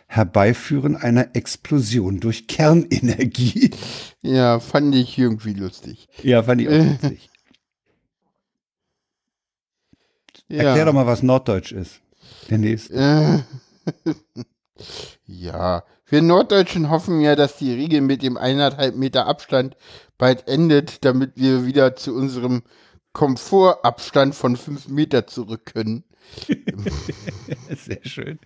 [0.06, 3.72] Herbeiführen einer Explosion durch Kernenergie.
[4.20, 6.06] Ja, fand ich irgendwie lustig.
[6.22, 7.31] Ja, fand ich auch witzig.
[10.52, 10.64] Ja.
[10.64, 12.00] Erklär doch mal, was Norddeutsch ist.
[12.50, 12.94] Der nächste.
[12.94, 14.42] Äh,
[15.26, 19.76] ja, wir Norddeutschen hoffen ja, dass die Regel mit dem eineinhalb Meter Abstand
[20.18, 22.62] bald endet, damit wir wieder zu unserem
[23.12, 26.04] Komfortabstand von fünf Meter zurück können.
[27.84, 28.38] Sehr schön.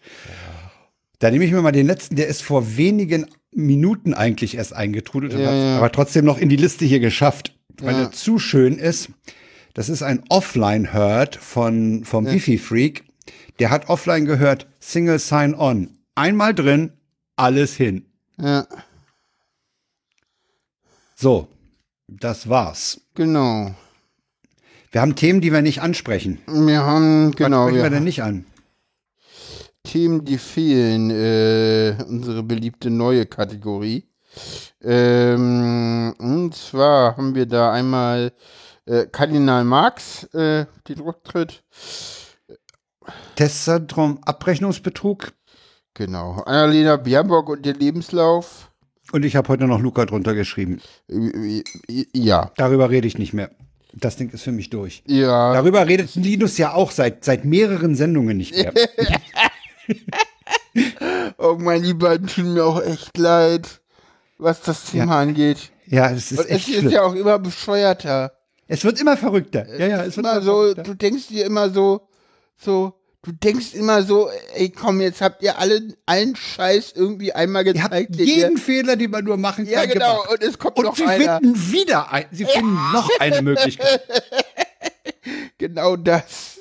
[1.18, 5.32] Da nehme ich mir mal den letzten, der ist vor wenigen Minuten eigentlich erst eingetrudelt
[5.32, 5.76] Ja, hat ja.
[5.78, 8.02] aber trotzdem noch in die Liste hier geschafft, weil Ja.
[8.02, 9.08] er zu schön ist.
[9.76, 13.04] Das ist ein Offline-Herd von, vom Wifi-Freak.
[13.58, 15.98] Der hat offline gehört, Single Sign-On.
[16.14, 16.92] Einmal drin,
[17.36, 18.06] alles hin.
[18.40, 18.66] Ja,
[21.14, 21.48] So,
[22.08, 23.02] das war's.
[23.14, 23.74] genau.
[24.92, 26.38] Wir haben Themen, die wir nicht ansprechen.
[26.46, 28.46] Wir haben, genau, Was sprechen wir wir denn nicht an?
[29.82, 34.08] Themen, die fehlen, äh, unsere beliebte neue Kategorie.
[34.82, 38.32] Ähm, und zwar haben wir da einmal
[38.86, 41.62] äh, Kardinal Marx, äh, den Rücktritt.
[43.36, 45.32] Testzentrum Abrechnungsbetrug.
[45.94, 46.42] Genau.
[46.46, 48.70] Annalena Baerbock und der Lebenslauf.
[49.12, 50.80] Und ich habe heute noch Luca drunter geschrieben.
[51.08, 52.50] Äh, äh, Ja.
[52.56, 53.50] Darüber rede ich nicht mehr.
[53.92, 55.02] Das Ding ist für mich durch.
[55.06, 55.54] Ja.
[55.54, 58.72] Darüber redet Linus ja auch seit, seit mehreren Sendungen nicht mehr.
[61.38, 63.80] Oh, mein Lieber, tut mir auch echt leid,
[64.38, 65.70] was das Thema angeht.
[65.86, 66.90] Ja, es ist Und es echt ist schlimm.
[66.90, 68.32] ja auch immer bescheuerter.
[68.68, 69.66] Es wird immer verrückter.
[69.78, 70.82] Ja, ja, es wird Immer immer so, verrückter.
[70.82, 72.08] du denkst dir immer so,
[72.56, 77.64] so, du denkst immer so, ey, komm, jetzt habt ihr alle, allen Scheiß irgendwie einmal
[77.66, 78.18] Ihr habt gezeigt.
[78.18, 80.30] den jeden ihr- Fehler, den man nur machen kann, ja, genau, gemacht.
[80.30, 81.38] und es kommt Und noch sie einer.
[81.40, 84.00] finden wieder ein, sie finden noch eine Möglichkeit.
[85.58, 86.58] Genau das.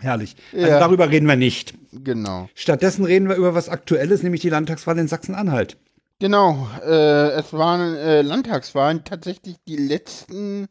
[0.00, 0.34] Herrlich.
[0.52, 0.78] Also Ja.
[0.80, 1.74] darüber reden wir nicht.
[1.92, 2.48] genau.
[2.54, 5.76] Stattdessen reden wir über was Aktuelles, nämlich die Landtagswahl in Sachsen-Anhalt.
[6.22, 10.68] Genau, äh, es waren äh, Landtagswahlen tatsächlich die letzten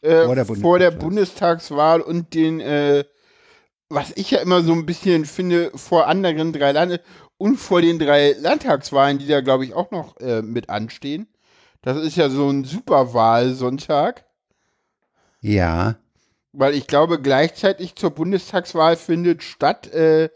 [0.00, 2.00] äh, Vor der vor der Bundestagswahl.
[2.00, 3.04] Und den, äh,
[3.90, 7.02] was ich ja immer so ein bisschen finde, vor anderen drei Lande
[7.36, 11.28] und vor den drei Landtagswahlen, die da glaube ich auch noch äh, mit anstehen.
[11.82, 14.24] Das ist ja so ein Superwahlsonntag,
[15.42, 15.96] Ja.
[16.52, 20.30] weil ich glaube gleichzeitig zur Bundestagswahl findet statt äh,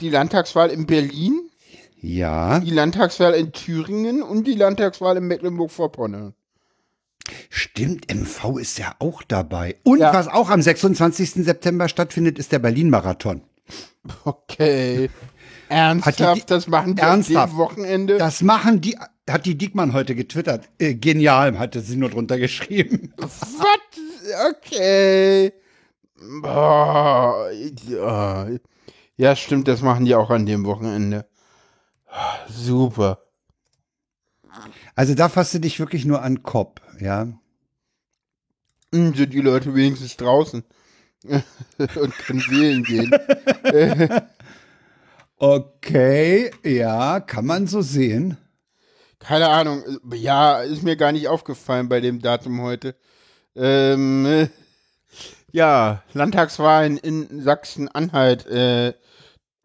[0.00, 1.48] die Landtagswahl in Berlin,
[2.04, 2.58] Ja.
[2.58, 6.34] die Landtagswahl in Thüringen und die Landtagswahl in Mecklenburg-Vorpommern.
[7.48, 9.76] Stimmt, MV ist ja auch dabei.
[9.84, 10.12] Und Ja.
[10.12, 11.44] was auch am 26.
[11.44, 13.42] September stattfindet, ist der Berlin-Marathon.
[14.24, 15.08] Okay.
[15.68, 17.52] Ernsthaft, die- das machen die Ernsthaft?
[17.52, 18.18] am Wochenende?
[18.18, 18.98] Das machen die,
[19.30, 20.68] hat die Diekmann heute getwittert.
[20.78, 23.12] Äh, genial, hatte sie nur drunter geschrieben.
[23.16, 23.40] Was?
[24.50, 25.52] Okay.
[26.42, 27.48] Boah,
[27.88, 28.48] ja.
[29.16, 31.26] ja, stimmt, das machen die auch an dem Wochenende.
[32.48, 33.18] Super.
[34.94, 37.28] Also da fasst du dich wirklich nur an Kopf, ja.
[38.94, 40.62] Hm, Sind die Leute wenigstens draußen
[41.24, 43.10] und können wählen gehen.
[45.44, 48.36] Okay, ja, kann man so sehen.
[49.18, 49.82] Keine Ahnung.
[50.14, 52.94] Ja, ist mir gar nicht aufgefallen bei dem Datum heute.
[53.56, 54.48] Ähm, äh,
[55.50, 58.46] ja, Landtagswahlen in Sachsen-Anhalt.
[58.46, 58.94] Äh,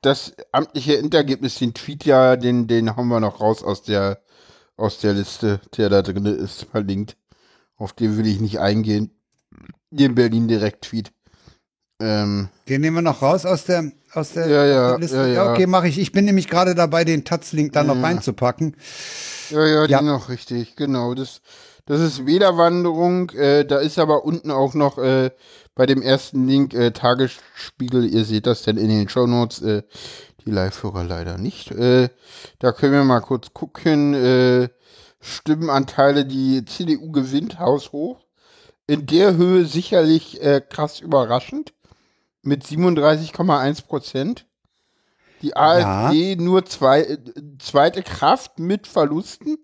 [0.02, 4.22] das amtliche Endergebnis, den Tweet ja, den, den haben wir noch raus aus der,
[4.76, 7.18] aus der Liste, der da drin ist, verlinkt.
[7.78, 9.12] Auf den will ich nicht eingehen.
[9.92, 11.12] Den Berlin-Direkt-Tweet.
[12.00, 15.18] Ähm, Den nehmen wir noch raus aus der, aus der Ja, ja, der Liste.
[15.18, 15.52] ja, ja.
[15.52, 15.98] Okay, mache ich.
[15.98, 18.76] Ich bin nämlich gerade dabei, den Taz-Link da noch reinzupacken.
[19.50, 20.02] Ja, ja, Ja.
[20.02, 21.14] noch richtig, genau.
[21.16, 21.42] Das,
[21.88, 23.32] das ist Wählerwanderung.
[23.32, 25.32] Äh, da ist aber unten auch noch äh,
[25.74, 28.06] bei dem ersten Link äh, Tagesspiegel.
[28.06, 29.62] Ihr seht das denn in den Shownotes.
[29.62, 29.84] Äh,
[30.46, 31.72] die Live-Hörer leider nicht.
[31.72, 32.10] Äh,
[32.60, 34.14] da können wir mal kurz gucken.
[34.14, 34.70] Äh,
[35.20, 38.20] Stimmenanteile, die CDU gewinnt, haushoch.
[38.86, 41.74] in der Höhe sicherlich äh, krass überraschend.
[42.44, 44.46] Mit 37,1 Prozent.
[45.42, 46.36] Die AfD ja.
[46.36, 47.18] nur zwei, äh,
[47.60, 49.58] zweite Kraft mit Verlusten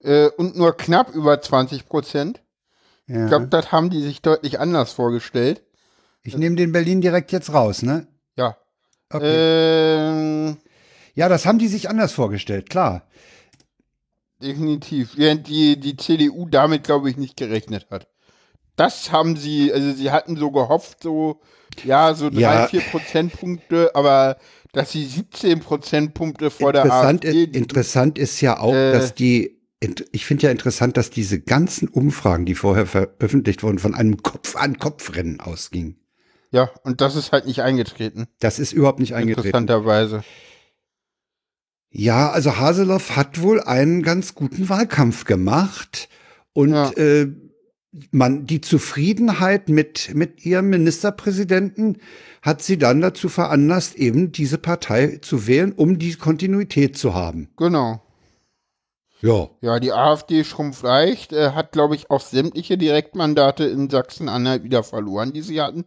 [0.00, 2.42] äh, und nur knapp über 20 Prozent.
[3.06, 3.24] Ja.
[3.24, 5.62] Ich glaube, das haben die sich deutlich anders vorgestellt.
[6.22, 8.06] Ich nehme den Berlin direkt jetzt raus, ne?
[8.36, 8.56] Ja.
[9.10, 9.34] Okay.
[9.34, 10.58] Ähm,
[11.14, 13.08] ja, das haben die sich anders vorgestellt, klar.
[14.42, 15.16] Definitiv.
[15.16, 18.08] Während die, die CDU damit, glaube ich, nicht gerechnet hat.
[18.76, 21.40] Das haben sie, also sie hatten so gehofft, so,
[21.82, 22.66] ja, so drei, ja.
[22.68, 24.36] vier Prozentpunkte, aber
[24.72, 27.44] dass sie 17 Prozentpunkte vor der AfD.
[27.44, 31.88] Ist, interessant ist ja auch, äh, dass die ich finde ja interessant, dass diese ganzen
[31.88, 35.96] Umfragen, die vorher veröffentlicht wurden, von einem Kopf-an-Kopf-Rennen ausgingen.
[36.50, 38.26] Ja, und das ist halt nicht eingetreten.
[38.40, 39.48] Das ist überhaupt nicht eingetreten.
[39.48, 40.24] Interessanterweise.
[41.90, 46.08] Ja, also Haseloff hat wohl einen ganz guten Wahlkampf gemacht
[46.52, 46.90] und ja.
[46.92, 47.28] äh,
[48.10, 51.98] man die Zufriedenheit mit mit ihrem Ministerpräsidenten
[52.42, 57.48] hat sie dann dazu veranlasst, eben diese Partei zu wählen, um die Kontinuität zu haben.
[57.56, 58.02] Genau.
[59.20, 59.48] Ja.
[59.60, 64.84] Ja, die AfD schrumpft leicht, äh, hat, glaube ich, auch sämtliche Direktmandate in Sachsen-Anhalt wieder
[64.84, 65.84] verloren, die sie hatten.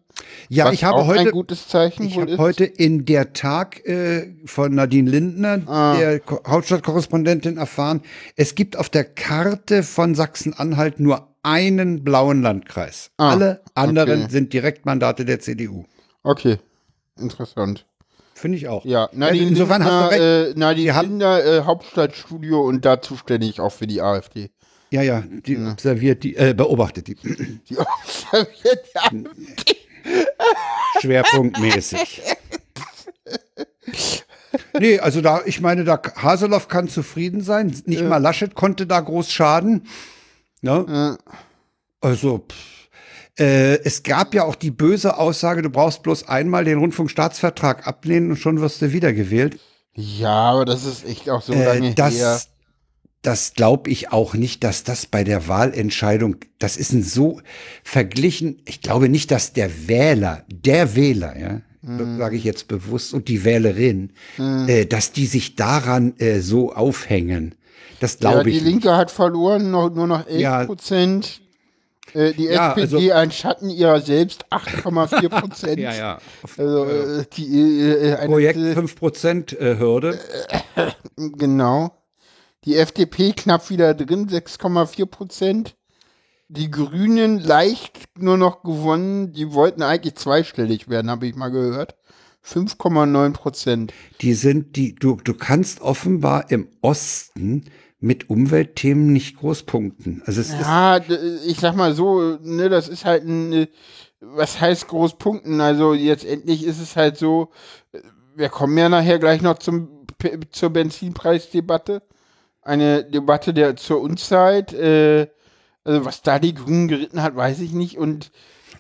[0.49, 4.34] Ja, Was ich habe heute ein gutes Zeichen ich habe heute in der Tag äh,
[4.45, 5.95] von Nadine Lindner, ah.
[5.97, 8.01] der Hauptstadtkorrespondentin, erfahren,
[8.36, 13.11] es gibt auf der Karte von Sachsen-Anhalt nur einen blauen Landkreis.
[13.17, 14.32] Ah, Alle anderen okay.
[14.32, 15.86] sind Direktmandate der CDU.
[16.23, 16.59] Okay,
[17.17, 17.86] interessant.
[18.41, 18.83] Finde ich auch.
[18.85, 20.55] Ja, Nadine also insofern Lindner, hast du recht.
[20.55, 24.49] Äh, Nadine Lindner, äh, Hauptstadtstudio und da zuständig auch für die AfD.
[24.89, 25.71] Ja, ja, die ja.
[25.71, 27.15] observiert die, äh, beobachtet die.
[27.69, 29.75] Die observiert die AfD.
[31.01, 32.23] Schwerpunktmäßig.
[34.79, 37.67] nee, also da, ich meine, da Haseloff kann zufrieden sein.
[37.85, 38.09] Nicht ja.
[38.09, 39.85] mal Laschet konnte da groß schaden.
[40.61, 40.83] Ne?
[40.89, 41.17] Ja.
[42.01, 42.80] Also, pff.
[43.39, 48.32] Äh, es gab ja auch die böse Aussage, du brauchst bloß einmal den Rundfunkstaatsvertrag ablehnen
[48.32, 49.59] und schon wirst du wiedergewählt.
[49.93, 52.41] Ja, aber das ist echt auch so lange äh, das, her.
[53.21, 57.39] Das glaube ich auch nicht, dass das bei der Wahlentscheidung, das ist ein so
[57.84, 62.17] verglichen, ich glaube nicht, dass der Wähler, der Wähler, ja, hm.
[62.17, 64.67] sage ich jetzt bewusst, und die Wählerin, hm.
[64.67, 67.55] äh, dass die sich daran äh, so aufhängen.
[67.99, 68.59] Das glaube ja, ich.
[68.59, 68.97] Die Linke nicht.
[68.97, 71.27] hat verloren, noch, nur noch 11 Prozent.
[71.27, 71.51] Ja.
[72.14, 75.80] Äh, die ja, SPD also, ein Schatten ihrer selbst 8,4 Prozent.
[75.80, 76.20] ja, ja.
[76.57, 80.20] Also äh, die äh, eine, Projekt 5 Prozent äh, Hürde.
[81.16, 81.97] genau.
[82.66, 85.76] Die FDP knapp wieder drin, 6,4 Prozent.
[86.47, 89.32] Die Grünen leicht nur noch gewonnen.
[89.32, 91.95] Die wollten eigentlich zweistellig werden, habe ich mal gehört.
[92.45, 93.93] 5,9 Prozent.
[94.22, 97.66] Die sind die, du, du kannst offenbar im Osten
[98.02, 100.24] mit Umweltthemen nicht groß punkten.
[100.26, 103.68] Also es ja, ist ich sag mal so, ne, das ist halt ein,
[104.20, 105.62] was heißt groß punkten?
[105.62, 107.52] Also jetzt endlich ist es halt so,
[108.36, 110.02] wir kommen ja nachher gleich noch zum
[110.52, 112.02] zur Benzinpreisdebatte.
[112.64, 115.28] Eine Debatte der zur Unzeit, äh,
[115.84, 117.97] also was da die Grünen geritten hat, weiß ich nicht.
[117.97, 118.32] Und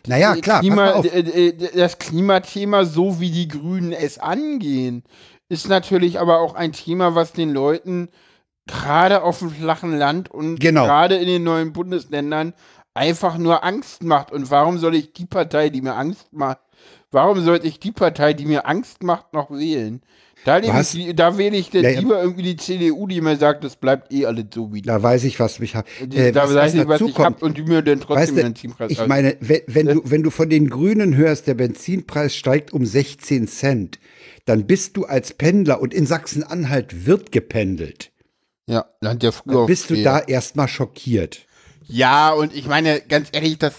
[0.07, 0.59] naja, klar.
[0.59, 1.01] Klima,
[1.75, 5.03] das Klimathema, so wie die Grünen es angehen,
[5.49, 8.09] ist natürlich aber auch ein Thema, was den Leuten
[8.71, 10.85] gerade auf dem flachen Land und genau.
[10.85, 12.53] gerade in den neuen Bundesländern
[12.93, 14.31] einfach nur Angst macht.
[14.31, 16.59] Und warum soll ich die Partei, die mir Angst macht,
[17.11, 20.01] warum sollte ich die Partei, die mir Angst macht, noch wählen?
[20.43, 24.11] Da, ich, da wähle ich ja, lieber irgendwie die CDU, die mir sagt, das bleibt
[24.11, 24.81] eh alles so wie.
[24.81, 25.85] Da weiß ich, was mich hat.
[25.99, 28.91] Äh, da was, weiß ich, was ich hab und die mir dann trotzdem weißt Benzinpreis
[28.91, 32.87] Ich meine, wenn, wenn du, wenn du von den Grünen hörst, der Benzinpreis steigt um
[32.87, 33.99] 16 Cent,
[34.45, 38.10] dann bist du als Pendler und in Sachsen-Anhalt wird gependelt.
[38.67, 39.65] Ja, Land der früher.
[39.65, 41.45] Bist du da erstmal schockiert?
[41.87, 43.73] Ja, und ich meine, ganz ehrlich, das,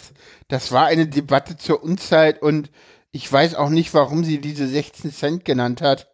[0.48, 2.70] das war eine Debatte zur Unzeit und
[3.10, 6.08] ich weiß auch nicht, warum sie diese 16 Cent genannt hat,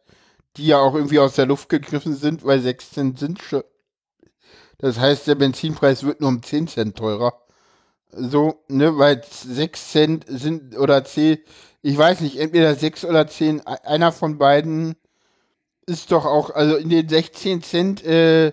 [0.56, 3.62] die ja auch irgendwie aus der Luft gegriffen sind, weil 16 sind schon.
[4.78, 7.34] Das heißt, der Benzinpreis wird nur um 10 Cent teurer.
[8.10, 11.38] So, ne, weil 6 Cent sind oder 10,
[11.82, 14.96] ich weiß nicht, entweder 6 oder 10, einer von beiden
[15.89, 18.53] ist doch auch, also in den 16 Cent, äh,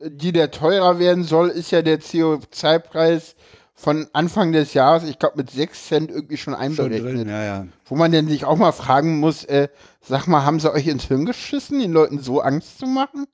[0.00, 3.34] die der teurer werden soll, ist ja der CO2-Preis
[3.74, 7.02] von Anfang des Jahres, ich glaube mit 6 Cent irgendwie schon einberechnet.
[7.02, 7.66] Schon drin, ja, ja.
[7.84, 9.68] Wo man denn sich auch mal fragen muss, äh,
[10.00, 13.26] sag mal, haben sie euch ins Hirn geschissen, den Leuten so Angst zu machen?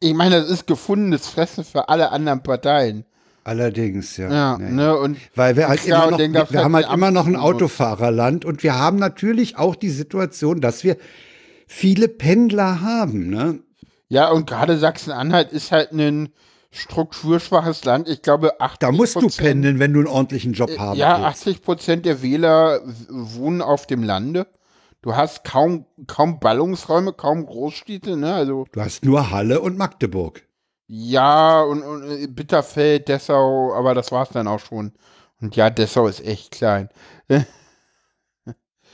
[0.00, 3.04] Ich meine, das ist gefundenes Fressen für alle anderen Parteien.
[3.44, 4.32] Allerdings, ja.
[4.32, 4.70] Ja, nee.
[4.70, 7.36] ne, und weil wir halt immer noch, wir, wir halt haben halt immer noch ein
[7.36, 10.96] Autofahrerland und wir haben natürlich auch die Situation, dass wir
[11.72, 13.60] viele Pendler haben, ne?
[14.08, 16.28] Ja, und gerade Sachsen-Anhalt ist halt ein
[16.70, 18.08] strukturschwaches Land.
[18.08, 21.14] Ich glaube, 80 Da musst du pendeln, wenn du einen ordentlichen Job haben Äh, Ja,
[21.22, 21.46] willst.
[21.46, 24.46] 80 Prozent der Wähler wohnen auf dem Lande.
[25.00, 28.34] Du hast kaum, kaum Ballungsräume, kaum Großstädte, ne?
[28.34, 30.42] Also, Du hast nur Halle und Magdeburg.
[30.86, 34.92] ja, und, und äh, Bitterfeld, Dessau, aber das war's dann auch schon.
[35.40, 36.88] Und ja, Dessau ist echt klein.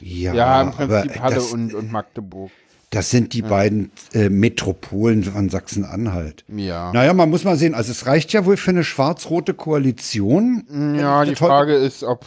[0.01, 2.53] Ja, Ja, im Prinzip Halle und, und Magdeburg.
[2.91, 6.45] Das sind die beiden äh, Metropolen von Sachsen-Anhalt.
[6.49, 6.93] Ja.
[6.93, 10.97] Naja, man muss mal sehen, also es reicht ja wohl für eine schwarz-rote Koalition.
[10.99, 12.25] Ja, die Frage ist, ob,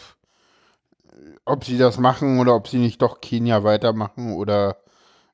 [1.44, 4.76] ob sie das machen oder ob sie nicht doch Kenia weitermachen oder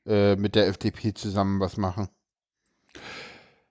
[0.07, 2.09] äh, mit der FDP zusammen was machen.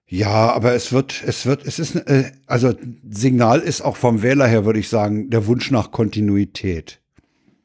[0.09, 2.73] Ja, aber es wird, es wird, es ist, äh, also
[3.09, 7.01] Signal ist auch vom Wähler her, würde ich sagen, der Wunsch nach Kontinuität.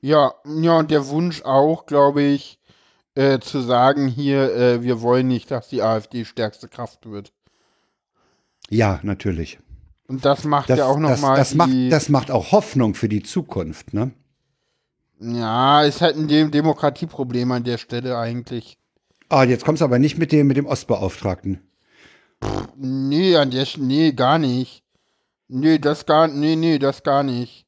[0.01, 2.59] Ja, ja, und der Wunsch auch, glaube ich,
[3.15, 7.33] äh, zu sagen hier, äh, wir wollen nicht, dass die AfD stärkste Kraft wird.
[8.71, 9.59] Ja, natürlich.
[10.09, 12.95] Und das macht Das, ja auch das, nochmal das, macht, die, das macht auch Hoffnung
[12.95, 14.13] für die Zukunft, ne?
[15.21, 18.77] ja, ist halt ein Dem Demokratieproblem an der Stelle eigentlich.
[19.29, 21.61] Ah, jetzt kommst du aber nicht mit dem, mit dem Ostbeauftragten.
[22.77, 24.83] Nee, an der, Sch- nee, gar nicht.
[25.49, 27.67] Nee, das gar, nee, nee, das gar nicht.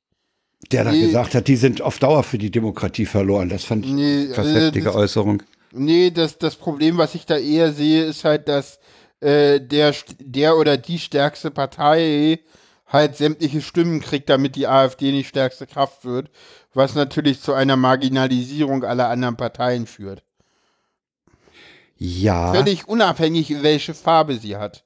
[0.72, 1.06] Der da Nee.
[1.06, 3.48] gesagt hat, die sind auf Dauer für die Demokratie verloren.
[3.48, 5.42] Das fand ich Nee, äh, heftige das- Äußerung.
[5.72, 8.78] Nee, das, das Problem, was ich da eher sehe, ist halt, dass
[9.20, 12.40] äh, der, der oder die stärkste Partei
[12.86, 16.30] halt sämtliche Stimmen kriegt, damit die AfD nicht stärkste Kraft wird,
[16.74, 20.22] was natürlich zu einer Marginalisierung aller anderen Parteien führt.
[21.96, 22.52] Ja.
[22.52, 24.84] Völlig unabhängig, welche Farbe sie hat.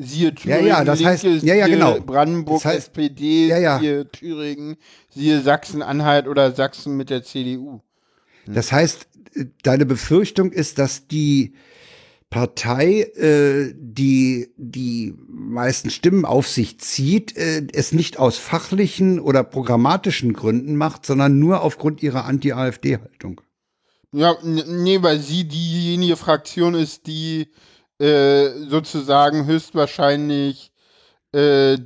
[0.00, 1.98] Siehe Thüringen, ja, das heißt- Linke, ja, ja, siehe genau.
[2.00, 3.78] Brandenburg, Das heißt- SPD, Ja, ja.
[3.80, 4.76] siehe Thüringen,
[5.10, 7.80] siehe Sachsen-Anhalt oder Sachsen mit der CDU.
[8.46, 11.54] Das heißt, äh, deine Befürchtung ist, dass die
[12.30, 19.42] Partei, äh, die die meisten Stimmen auf sich zieht, äh, es nicht aus fachlichen oder
[19.42, 23.40] programmatischen Gründen macht, sondern nur aufgrund ihrer Anti-AfD-Haltung.
[24.12, 27.48] Ja, nee, weil sie diejenige Fraktion ist, die
[27.98, 30.72] äh, sozusagen höchstwahrscheinlich
[31.32, 31.76] äh,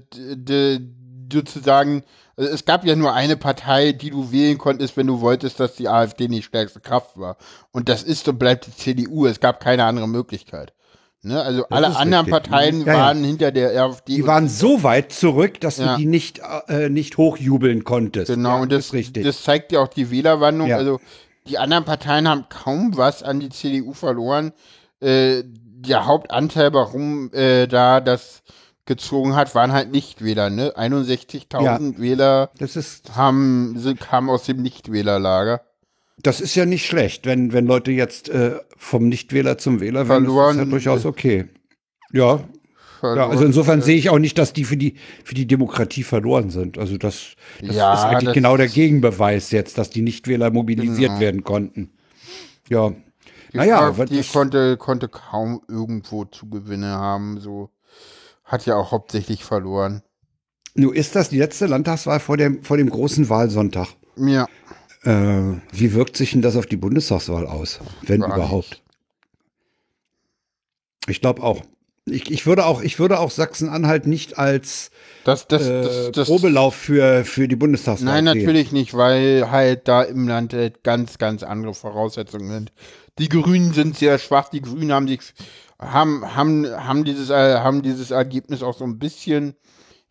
[1.32, 2.04] sozusagen,
[2.36, 5.74] also es gab ja nur eine Partei, die du wählen konntest, wenn du wolltest, dass
[5.76, 7.36] die AfD die stärkste Kraft war.
[7.72, 9.26] Und das ist und bleibt die CDU.
[9.26, 10.72] Es gab keine andere Möglichkeit.
[11.22, 11.40] Ne?
[11.40, 12.50] Also alle ist anderen richtig.
[12.50, 12.98] Parteien Ja, ja.
[12.98, 14.16] waren hinter der AfD.
[14.16, 15.92] Die waren so weit zurück, dass Ja.
[15.92, 18.28] du die nicht, äh, nicht hochjubeln konntest.
[18.28, 19.24] Genau, ja, und das, ist richtig.
[19.24, 20.68] das zeigt ja auch die Wählerwandlung.
[20.68, 20.76] Ja.
[20.78, 21.00] Also
[21.46, 24.52] die anderen Parteien haben kaum was an die CDU verloren.
[25.00, 25.44] Äh,
[25.86, 28.42] der Hauptanteil, warum äh, da das
[28.86, 30.50] gezogen hat, waren halt Nichtwähler.
[30.50, 30.72] Ne?
[30.76, 35.60] 61.000 Wähler das ist, haben, sind, kamen aus dem Nichtwählerlager.
[36.20, 40.24] das ist ja nicht schlecht, wenn, wenn Leute jetzt äh, vom Nichtwähler zum Wähler werden.
[40.24, 40.56] Verloren.
[40.58, 41.44] Das ist ja durchaus okay.
[42.12, 42.40] Ja,
[43.02, 46.50] Ja, also insofern sehe ich auch nicht, dass die für die für die Demokratie verloren
[46.50, 46.76] sind.
[46.78, 51.08] Also das, das Ja, ist eigentlich das genau der Gegenbeweis jetzt, dass die Nichtwähler mobilisiert
[51.10, 51.20] Genau.
[51.20, 51.90] werden konnten.
[52.68, 52.92] Ja.
[53.52, 57.38] Die naja, AfD konnte, konnte kaum irgendwo Zugewinne haben.
[57.40, 57.70] So
[58.44, 60.02] hat ja auch hauptsächlich verloren.
[60.74, 63.88] nun ist das die letzte Landtagswahl vor dem vor dem großen Wahlsonntag.
[64.16, 64.46] Ja.
[65.04, 68.70] Äh, wie wirkt sich denn das auf die Bundestagswahl aus, wenn Gar überhaupt?
[68.70, 68.82] nicht.
[71.08, 71.62] Ich glaube auch.
[72.04, 74.90] Ich, ich würde auch ich würde auch Sachsen-Anhalt nicht als
[75.24, 78.38] Das, das, äh, das, das, Probelauf für für die Bundestagswahl Nein, sehen.
[78.38, 82.72] natürlich nicht, weil halt da im Land halt ganz, ganz andere Voraussetzungen sind.
[83.18, 84.48] Die Grünen sind sehr schwach.
[84.48, 85.20] Die Grünen haben sich,
[85.78, 89.54] haben, haben, haben dieses, äh, haben dieses Ergebnis auch so ein bisschen,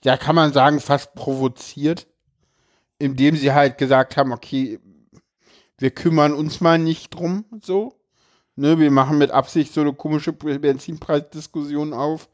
[0.04, 2.08] ja, kann man sagen, fast provoziert,
[3.00, 4.80] indem sie halt gesagt haben, okay,
[5.78, 7.98] wir kümmern uns mal nicht drum, so.
[8.56, 12.30] Ne, wir machen mit Absicht so eine komische Benzinpreisdiskussion auf,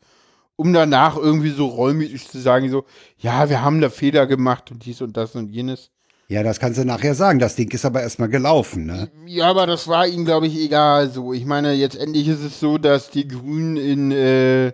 [0.55, 2.85] um danach irgendwie so reumütig zu sagen, so,
[3.17, 5.91] ja, wir haben da Fehler gemacht und dies und das und jenes.
[6.29, 7.39] Ja, das kannst du nachher sagen.
[7.39, 9.09] Das Ding ist aber erstmal gelaufen, ne?
[9.25, 11.09] Ja, aber das war ihnen, glaube ich, egal.
[11.09, 14.67] So, ich meine, jetzt endlich ist es so, dass die Grünen in, äh,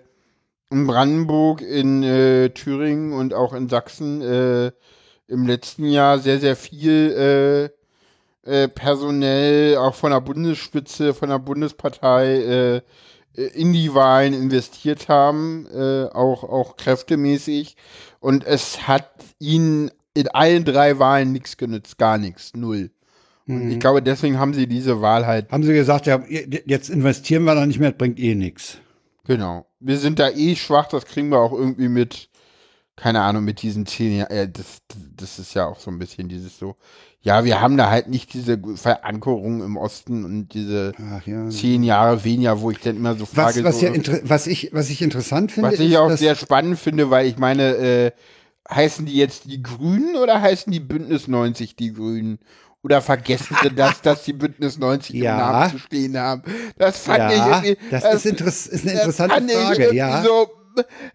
[0.72, 4.72] in Brandenburg, in äh, Thüringen und auch in Sachsen äh,
[5.28, 7.72] im letzten Jahr sehr, sehr viel
[8.46, 12.82] äh, äh, personell, auch von der Bundesspitze, von der Bundespartei
[13.36, 17.78] äh, in die Wahlen investiert haben, äh, auch, auch kräftemäßig.
[18.20, 22.92] Und es hat ihnen in allen drei Wahlen nichts genützt, gar nichts, null.
[23.46, 27.44] Und ich glaube, deswegen haben sie diese Wahl halt, Haben sie gesagt, ja, jetzt investieren
[27.44, 28.78] wir da nicht mehr, das bringt eh nichts.
[29.26, 29.66] genau.
[29.82, 32.30] Wir sind da eh schwach, das kriegen wir auch irgendwie mit
[32.96, 34.78] keine Ahnung, mit diesen zehn Jahren, äh, das,
[35.16, 36.76] das ist ja auch so ein bisschen dieses so,
[37.22, 40.92] ja, wir haben da halt nicht diese Verankerung im Osten und diese
[41.26, 41.50] ja.
[41.50, 43.64] zehn Jahre weniger, wo ich dann immer so frage.
[43.64, 45.72] Was, was, so, ja was, ich, was ich interessant finde.
[45.72, 48.12] Was ich auch sehr spannend finde, weil ich meine, äh,
[48.70, 52.40] heißen die jetzt die Grünen oder heißen die Bündnis 90 die Grünen?
[52.84, 55.32] Oder vergessen sie das, dass die Bündnis 90 ja.
[55.32, 56.44] im Namen zu stehen haben?
[56.78, 57.90] Das fand ja, ich irgendwie.
[57.90, 60.22] Das, das ist, interess ist eine interessante Frage, ja.
[60.22, 60.50] So,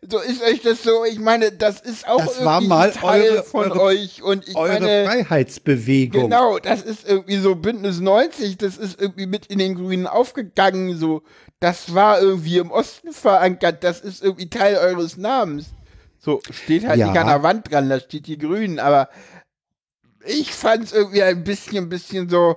[0.08, 3.42] so ist euch das so, ich meine, das ist auch das war mal Teil eure,
[3.42, 6.22] von eure, euch und ich eure meine, Freiheitsbewegung.
[6.22, 10.96] Genau, das ist irgendwie so Bündnis 90, das ist irgendwie mit in den Grünen aufgegangen,
[10.96, 11.22] so,
[11.60, 15.66] das war irgendwie im Osten verankert, das ist irgendwie Teil eures Namens.
[16.18, 17.08] So, steht halt Ja.
[17.08, 19.08] nicht an der Wand dran, da steht die Grünen, aber
[20.26, 22.56] ich fand es irgendwie ein bisschen, ein bisschen so,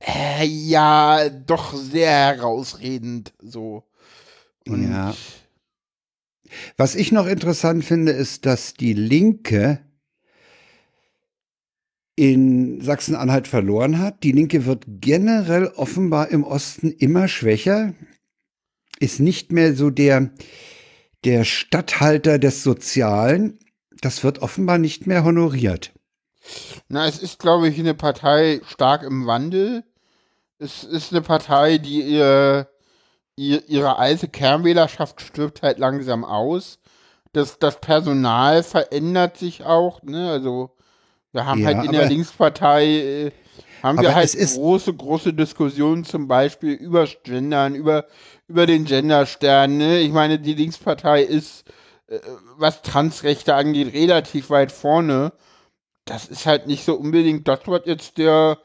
[0.00, 3.84] äh, ja, doch sehr herausredend, so.
[4.68, 5.14] Und Ja.
[6.76, 9.80] Was ich noch interessant finde, ist, dass die Linke
[12.14, 14.22] in Sachsen-Anhalt verloren hat.
[14.22, 17.94] Die Linke wird generell offenbar im Osten immer schwächer,
[18.98, 20.30] ist nicht mehr so der,
[21.26, 23.58] der Statthalter des Sozialen.
[24.00, 25.92] Das wird offenbar nicht mehr honoriert.
[26.88, 29.82] Na, es ist, glaube ich, eine Partei stark im Wandel.
[30.58, 32.68] Es ist eine Partei, die ihr,
[33.36, 36.78] ihr, ihre alte Kernwählerschaft stirbt halt langsam aus.
[37.32, 40.30] Das, das Personal verändert sich auch, ne?
[40.30, 40.70] Also
[41.32, 43.32] wir haben Ja, halt in aber- der Linkspartei äh,
[43.82, 48.06] haben wir halt große, große Diskussionen zum Beispiel über Gendern, über,
[48.48, 49.78] über den Genderstern.
[49.78, 50.00] Ne?
[50.00, 51.64] Ich meine, die Linkspartei ist,
[52.06, 52.18] äh,
[52.56, 55.32] was Transrechte angeht, relativ weit vorne
[56.06, 58.58] das ist halt nicht so unbedingt das, was jetzt der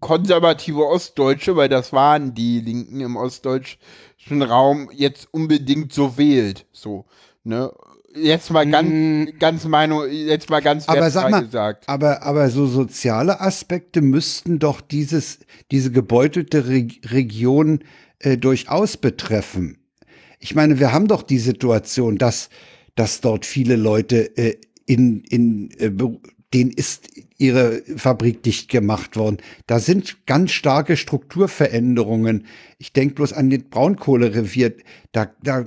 [0.00, 6.66] konservative Ostdeutsche, weil das waren die Linken im ostdeutschen Raum, jetzt unbedingt so wählt.
[6.72, 7.04] So,
[7.44, 7.70] ne?
[8.14, 10.90] Jetzt mal ganz, ganz Meinung, jetzt mal ganz Mm.
[10.90, 11.86] Aber sag mal, gesagt.
[11.86, 17.84] aber, aber so soziale Aspekte müssten doch dieses, diese gebeutelte Re Region
[18.20, 19.78] äh, durchaus betreffen.
[20.40, 22.48] Ich meine, wir haben doch die Situation, dass,
[22.94, 24.56] dass dort viele Leute äh,
[24.86, 25.90] in, in äh,
[26.54, 29.38] denen ist ihre Fabrik dicht gemacht worden.
[29.66, 32.46] Da sind ganz starke Strukturveränderungen.
[32.78, 34.74] Ich denke bloß an den Braunkohlerevier.
[35.12, 35.66] Da, da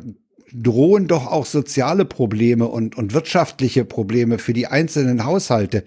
[0.54, 5.84] drohen doch auch soziale Probleme und, und wirtschaftliche Probleme für die einzelnen Haushalte,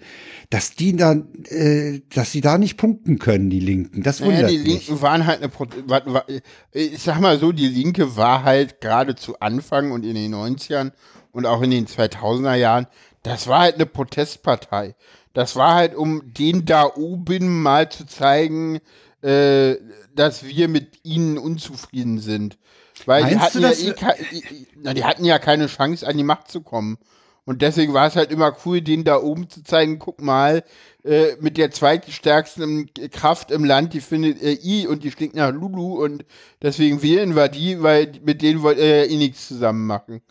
[0.49, 4.03] dass die dann, äh, dass sie da nicht punkten können, die Linken.
[4.03, 4.87] Das Naja, wundert die mich.
[4.87, 6.25] Linken waren halt eine, Pro wa- wa-
[6.71, 10.91] ich sag mal so, die Linke war halt gerade zu Anfang und in den 90ern
[11.31, 12.87] und auch in den 2000er Jahren,
[13.23, 14.95] das war halt eine Protestpartei.
[15.33, 18.79] Das war halt, um den da oben mal zu zeigen,
[19.21, 19.75] äh,
[20.15, 22.57] dass wir mit ihnen unzufrieden sind.
[23.05, 26.49] Weil die hatten, du, ja eh na, die hatten ja keine Chance, an die Macht
[26.49, 26.97] zu kommen.
[27.45, 30.63] Und deswegen war es halt immer cool, denen da oben zu zeigen, guck mal,
[31.03, 35.51] äh, mit der zweitstärksten Kraft im Land, die findet äh, I und die stinkt nach
[35.51, 36.25] Lulu und
[36.63, 40.21] deswegen wählen wir die, weil mit denen wollt ihr ja eh nichts zusammen machen.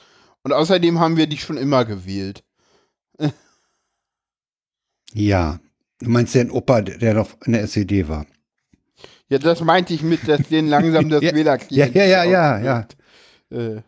[0.42, 2.42] Und außerdem haben wir die schon immer gewählt.
[5.14, 5.60] Ja.
[6.00, 8.26] Du meinst den Opa, der noch in der SED war.
[9.28, 12.78] Ja, das meinte ich mit, dass denen langsam das Ja, Wählerklientel ja, ja, ja, ja.
[12.80, 12.96] aufgeht.
[13.50, 13.82] Äh,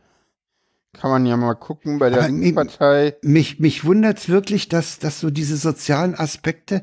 [0.93, 3.16] kann man ja mal gucken bei der Aber Linkspartei.
[3.22, 6.82] Mich, mich wundert's wirklich, dass, dass so diese sozialen Aspekte,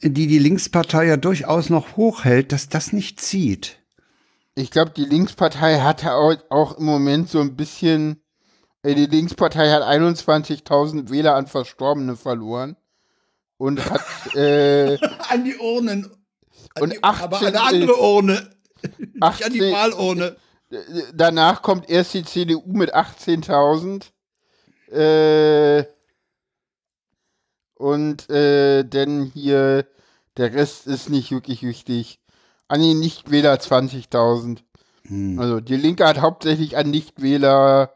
[0.00, 3.78] die die Linkspartei ja durchaus noch hochhält, dass das nicht zieht.
[4.54, 8.22] Ich glaube, die Linkspartei hatte auch, auch im Moment so ein bisschen,
[8.84, 12.76] die Linkspartei hat 21.000 Wähler an Verstorbene verloren
[13.56, 14.02] und hat,
[14.34, 14.98] äh,
[15.30, 16.10] An die Urnen.
[16.80, 18.50] Und 18 Urne.
[19.20, 20.36] 18, Wahlurne.
[21.14, 24.06] danach kommt erst die CDU mit 18.000.
[24.90, 25.86] Äh,
[27.74, 29.86] und äh, denn hier
[30.36, 32.20] der Rest ist nicht wirklich wichtig.
[32.68, 34.58] An die Nichtwähler 20.000.
[35.06, 35.38] Hm.
[35.38, 37.92] Also die Linke hat hauptsächlich an Nichtwähler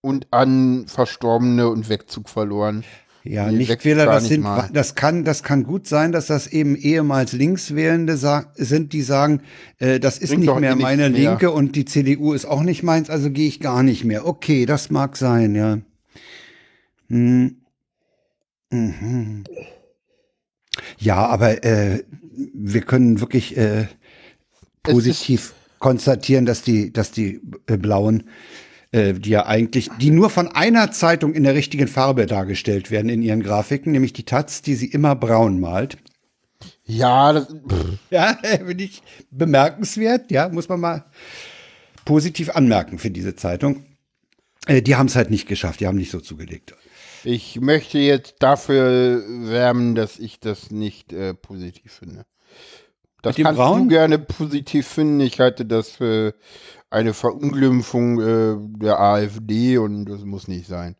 [0.00, 2.84] und an Verstorbene und Wegzug verloren.
[3.28, 4.70] Ja, wächst Nichtwähler, das nicht sind, mal.
[4.72, 8.16] das kann, das kann gut sein, dass das eben ehemals Linkswählende
[8.54, 9.42] sind, die sagen,
[9.78, 11.30] äh, das ist Bringt nicht eh mehr nichts meine mehr.
[11.30, 14.26] Linke und die CDU ist auch nicht meins, also gehe ich gar nicht mehr.
[14.26, 15.78] Okay, das mag sein, ja.
[17.08, 17.56] Hm.
[18.70, 19.44] Mhm.
[20.98, 22.04] Ja, aber äh,
[22.54, 23.88] wir können wirklich äh,
[24.82, 28.24] positiv konstatieren, dass die, dass die äh, Blauen,
[28.92, 33.08] äh, die ja eigentlich, die nur von einer Zeitung in der richtigen Farbe dargestellt werden
[33.08, 35.98] in ihren Grafiken, nämlich die Taz, die sie immer braun malt.
[36.84, 37.54] Ja, das,
[38.10, 41.04] Ja, finde ich bemerkenswert, ja, muss man mal
[42.04, 43.84] positiv anmerken für diese Zeitung.
[44.66, 46.74] Äh, die haben es halt nicht geschafft, die haben nicht so zugelegt.
[47.24, 52.24] Ich möchte jetzt dafür wärmen, dass ich das nicht äh, positiv finde.
[53.22, 53.82] Das kannst Braun?
[53.84, 55.20] du gerne positiv finden.
[55.20, 56.34] Ich halte das für
[56.90, 60.96] eine Verunglimpfung äh, der AfD und das muss nicht sein.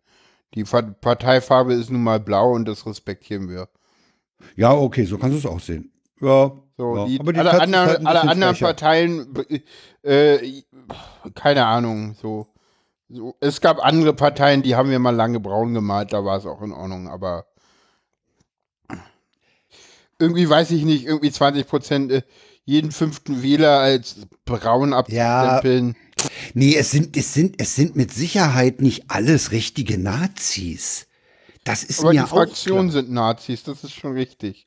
[0.55, 3.69] Die Fa- Parteifarbe ist nun mal blau und das respektieren wir.
[4.57, 5.93] Ja, okay, so kannst du es auch sehen.
[6.21, 7.07] Ja, So, ja.
[7.07, 8.67] die, aber die alle, anderen, halt alle anderen frecher.
[8.67, 9.35] Parteien,
[10.03, 10.63] äh,
[11.35, 12.47] keine Ahnung, so,
[13.09, 13.37] so.
[13.41, 16.63] Es gab andere Parteien, die haben wir mal lange braun gemalt, da war es auch
[16.63, 17.47] in Ordnung, aber
[20.19, 22.23] irgendwie weiß ich nicht, irgendwie 20 Prozent äh,
[22.65, 25.97] jeden fünften Wähler als braun abzustempeln.
[26.55, 31.07] Nee, es sind, es sind, es sind mit Sicherheit nicht alles richtige Nazis.
[31.65, 34.67] Das ist aber mir die Fraktionen sind Nazis, das ist schon richtig.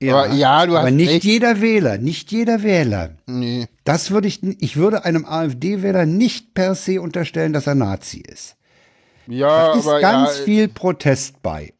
[0.00, 1.24] Ja, aber ja, du aber hast nicht recht.
[1.24, 3.16] jeder Wähler, nicht jeder Wähler.
[3.26, 3.68] Nee.
[3.84, 8.56] Das würde ich, ich würde einem AfD-Wähler nicht per se unterstellen, dass er Nazi ist.
[9.28, 11.72] Ja, Da ist aber ganz ja, viel Protest bei.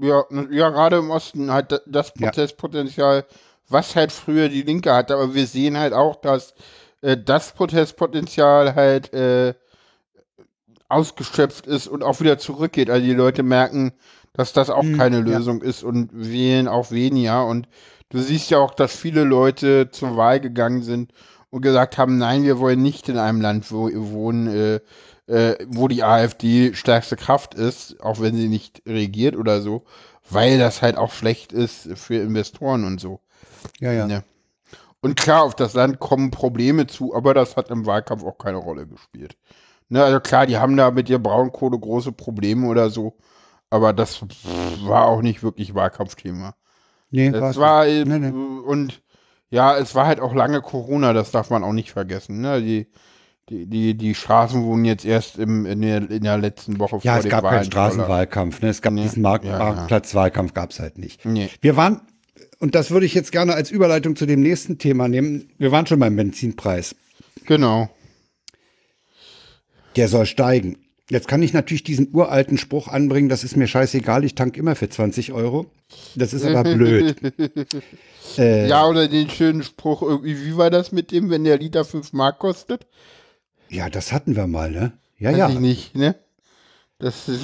[0.00, 2.28] Ja, ja, gerade im Osten hat da- das Ja.
[2.28, 3.24] Protestpotenzial,
[3.68, 6.54] was halt früher die Linke hatte, aber wir sehen halt auch, dass
[7.02, 9.54] äh, das Protestpotenzial halt äh,
[10.88, 12.90] ausgeschöpft ist und auch wieder zurückgeht.
[12.90, 13.92] Also die Leute merken,
[14.34, 15.22] dass das auch keine ja.
[15.22, 17.46] Lösung ist und wählen auch weniger.
[17.46, 17.68] Und
[18.10, 21.12] du siehst ja auch, dass viele Leute zur Wahl gegangen sind
[21.50, 24.80] und gesagt haben, nein, wir wollen nicht in einem Land wo, wohnen, äh,
[25.32, 29.84] äh, wo die AfD stärkste Kraft ist, auch wenn sie nicht regiert oder so,
[30.28, 33.20] weil das halt auch schlecht ist für Investoren und so.
[33.80, 34.06] Ja, ja.
[34.06, 34.24] Ne?
[35.00, 38.58] Und klar, auf das Land kommen Probleme zu, aber das hat im Wahlkampf auch keine
[38.58, 39.36] Rolle gespielt.
[39.88, 43.16] Ne, also klar, die haben da mit der Braunkohle große Probleme oder so,
[43.70, 44.24] aber das
[44.84, 46.54] war auch nicht wirklich Wahlkampfthema.
[47.10, 48.06] Nee, war's war nicht.
[48.06, 48.30] Nee, nee.
[48.30, 49.02] und
[49.50, 52.40] ja, es war halt auch lange Corona, das darf man auch nicht vergessen.
[52.40, 52.60] Ne?
[52.62, 52.86] Die,
[53.48, 57.18] die, die, die Straßen wurden jetzt erst im, in, der, in der letzten Woche Ja,
[57.18, 58.62] es gab keinen Wahlen Straßenwahlkampf.
[58.62, 58.68] Ne?
[58.68, 59.02] Es gab Nee.
[59.02, 59.58] diesen Markt Ja, ja.
[59.58, 61.24] Marktplatzwahlkampf gab es halt nicht.
[61.24, 61.50] Nee.
[61.60, 62.00] Wir waren,
[62.60, 65.50] und das würde ich jetzt gerne als Überleitung zu dem nächsten Thema nehmen.
[65.58, 66.94] Wir waren schon beim Benzinpreis.
[67.44, 67.90] Genau.
[69.96, 70.78] Der soll steigen.
[71.10, 74.76] Jetzt kann ich natürlich diesen uralten Spruch anbringen, das ist mir scheißegal, ich tank immer
[74.76, 75.66] für 20 Euro.
[76.14, 77.16] Das ist aber blöd.
[78.38, 81.84] Äh, Ja, oder den schönen Spruch irgendwie, wie war das mit dem, wenn der Liter
[81.84, 82.86] 5 Mark kostet?
[83.72, 84.92] Ja, das hatten wir mal, ne?
[85.18, 85.48] Ja, Weiß ja.
[85.48, 86.14] ich nicht, ne?
[86.98, 87.42] Das ist,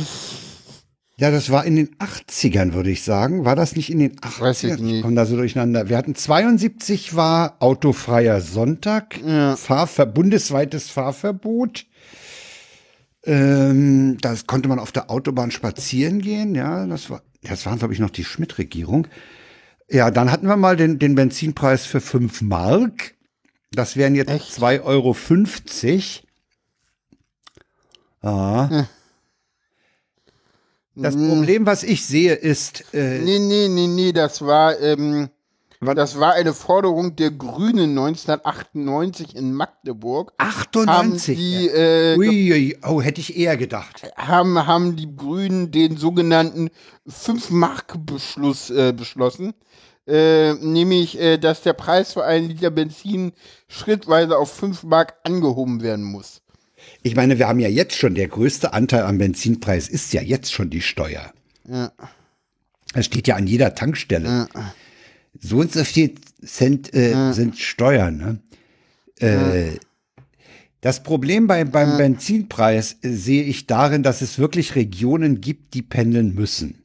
[1.17, 3.45] Ja, das war in den 80ern, würde ich sagen.
[3.45, 4.41] War das nicht in den 80ern?
[4.41, 5.03] Weiß ich nicht.
[5.03, 5.89] komme da so durcheinander.
[5.89, 9.57] Wir hatten 72 war autofreier Sonntag, Ja.
[9.57, 11.87] Fahrver bundesweites Fahrverbot.
[13.25, 17.93] Ähm, das konnte man auf der Autobahn spazieren gehen, ja, das war, das war, glaube
[17.95, 19.07] ich, noch die Schmidt-Regierung.
[19.91, 23.15] Ja, dann hatten wir mal den, den Benzinpreis für 5 Mark.
[23.71, 24.59] Das wären jetzt Echt?
[24.59, 25.17] 2,50 Euro.
[28.23, 28.87] Ah.
[30.95, 35.29] Das Problem, was ich sehe, ist, äh, nee, nee, nee, nee, das war, ähm,
[35.81, 40.33] das war eine Forderung der Grünen 1998 in Magdeburg.
[40.41, 41.39] Haben 98.
[41.39, 44.11] die, äh, Ui, ui, oh, hätte ich eher gedacht.
[44.17, 46.71] haben, haben die Grünen den sogenannten
[47.09, 49.55] 5-Mark-Beschluss äh, beschlossen.
[50.09, 53.33] Äh, nämlich, äh, dass der Preis für einen Liter Benzin
[53.69, 56.41] schrittweise auf 5 Mark angehoben werden muss.
[57.03, 60.53] Ich meine, wir haben ja jetzt schon, der größte Anteil am Benzinpreis ist ja jetzt
[60.53, 61.33] schon die Steuer.
[61.69, 61.93] Ja.
[62.95, 64.49] Das steht ja an jeder Tankstelle.
[65.39, 68.17] So und so viel Cent äh, sind Steuern.
[69.21, 69.27] Ne?
[69.29, 69.79] Äh,
[70.81, 75.83] Das Problem bei, beim Benzinpreis äh, sehe ich darin, dass es wirklich Regionen gibt, die
[75.83, 76.83] pendeln müssen.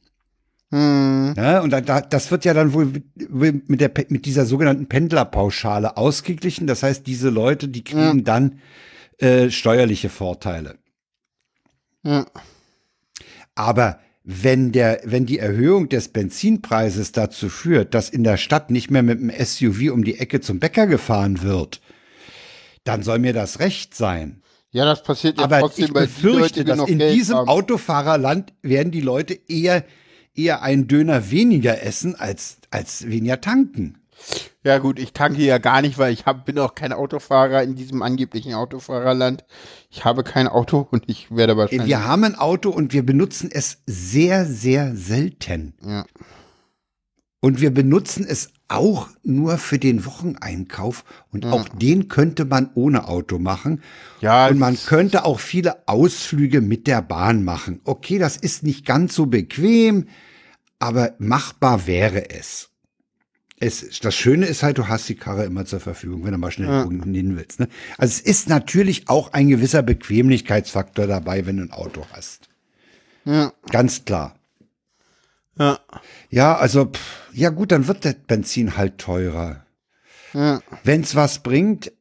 [0.74, 1.34] Hm.
[1.36, 5.96] Ja, und da, da, das wird ja dann wohl mit- der, mit dieser sogenannten Pendlerpauschale
[5.96, 6.66] ausgeglichen.
[6.66, 8.58] Das heißt, diese Leute, die kriegen dann
[9.18, 10.78] äh, steuerliche Vorteile.
[12.02, 12.26] Ja.
[13.54, 18.90] Aber wenn der, wenn die Erhöhung des Benzinpreises dazu führt, dass in der Stadt nicht
[18.90, 21.80] mehr mit dem SUV um die Ecke zum Bäcker gefahren wird,
[22.82, 24.42] dann soll mir das recht sein.
[24.72, 27.14] Ja, das passiert ja Aber trotzdem ich bei den Leuten, befürchte, die dass in Geld
[27.14, 27.48] diesem haben.
[27.48, 29.84] Autofahrerland werden die Leute eher,
[30.34, 33.98] eher einen Döner weniger essen als, als weniger tanken.
[34.62, 37.74] Ja gut, ich tanke ja gar nicht, weil ich hab, bin auch kein Autofahrer in
[37.74, 39.44] diesem angeblichen Autofahrerland.
[39.90, 41.86] Ich habe kein Auto und ich werde wahrscheinlich.
[41.86, 45.74] Wir haben ein Auto und wir benutzen es sehr, sehr selten.
[45.84, 46.06] Ja.
[47.40, 51.04] Und wir benutzen es auch nur für den Wocheneinkauf.
[51.30, 53.82] Und auch den könnte man ohne Auto machen.
[54.20, 57.80] Ja, Und man könnte auch viele Ausflüge mit der Bahn machen.
[57.84, 60.08] Okay, das ist nicht ganz so bequem,
[60.78, 62.70] aber machbar wäre es.
[63.60, 66.50] Es, das Schöne ist halt, du hast die Karre immer zur Verfügung, wenn du mal
[66.50, 67.60] schnell irgendwo hin willst.
[67.60, 67.68] Ne?
[67.96, 72.48] Also es ist natürlich auch ein gewisser Bequemlichkeitsfaktor dabei, wenn du ein Auto hast.
[73.24, 73.52] Ja.
[73.70, 74.34] Ganz klar.
[75.58, 75.78] Ja.
[76.30, 79.64] Ja, also, pff, ja gut, dann wird das Benzin halt teurer.
[80.32, 80.60] Ja.
[80.82, 81.92] Wenn's was bringt,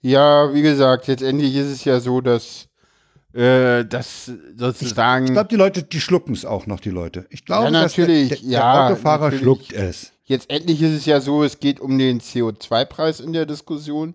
[0.00, 2.68] Ja, wie gesagt, letztendlich ist es ja so, dass
[3.34, 5.26] äh, das sozusagen.
[5.26, 7.26] ich glaube, die Leute, die schlucken es auch noch, die Leute.
[7.30, 9.42] Ich glaube, Ja, dass der- natürlich, der, der, ja, Autofahrer natürlich.
[9.42, 10.12] schluckt es.
[10.24, 14.14] Jetzt endlich ist es ja so, es geht um den CO2-Preis in der Diskussion,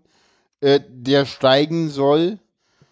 [0.62, 2.40] äh, der steigen soll.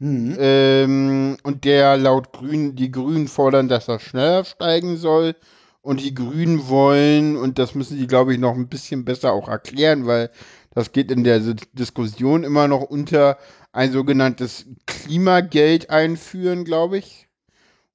[0.03, 0.35] Mhm.
[0.37, 5.33] Ähm, und der laut Grünen, die Grünen fordern, dass er schneller steigen soll.
[5.81, 9.47] Und die Grünen wollen, und das müssen die, glaube ich, noch ein bisschen besser auch
[9.47, 10.29] erklären, weil
[10.71, 13.37] das geht in der Diskussion immer noch unter
[13.71, 17.29] ein sogenanntes Klimageld einführen, glaube ich.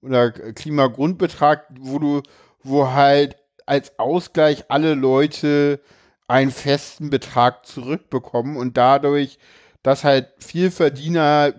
[0.01, 2.23] Oder Klimagrundbetrag, wo du,
[2.63, 3.37] wo halt
[3.67, 5.81] als Ausgleich alle Leute
[6.27, 9.39] einen festen Betrag zurückbekommen und dadurch,
[9.83, 11.53] dass halt viel Verdiener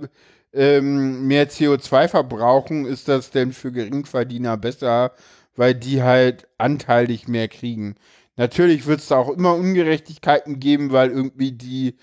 [0.53, 5.13] ähm, mehr CO2 verbrauchen, ist das denn für Geringverdiener besser,
[5.55, 7.95] weil die halt anteilig mehr kriegen.
[8.37, 11.95] Natürlich wird es da auch immer Ungerechtigkeiten geben, weil irgendwie die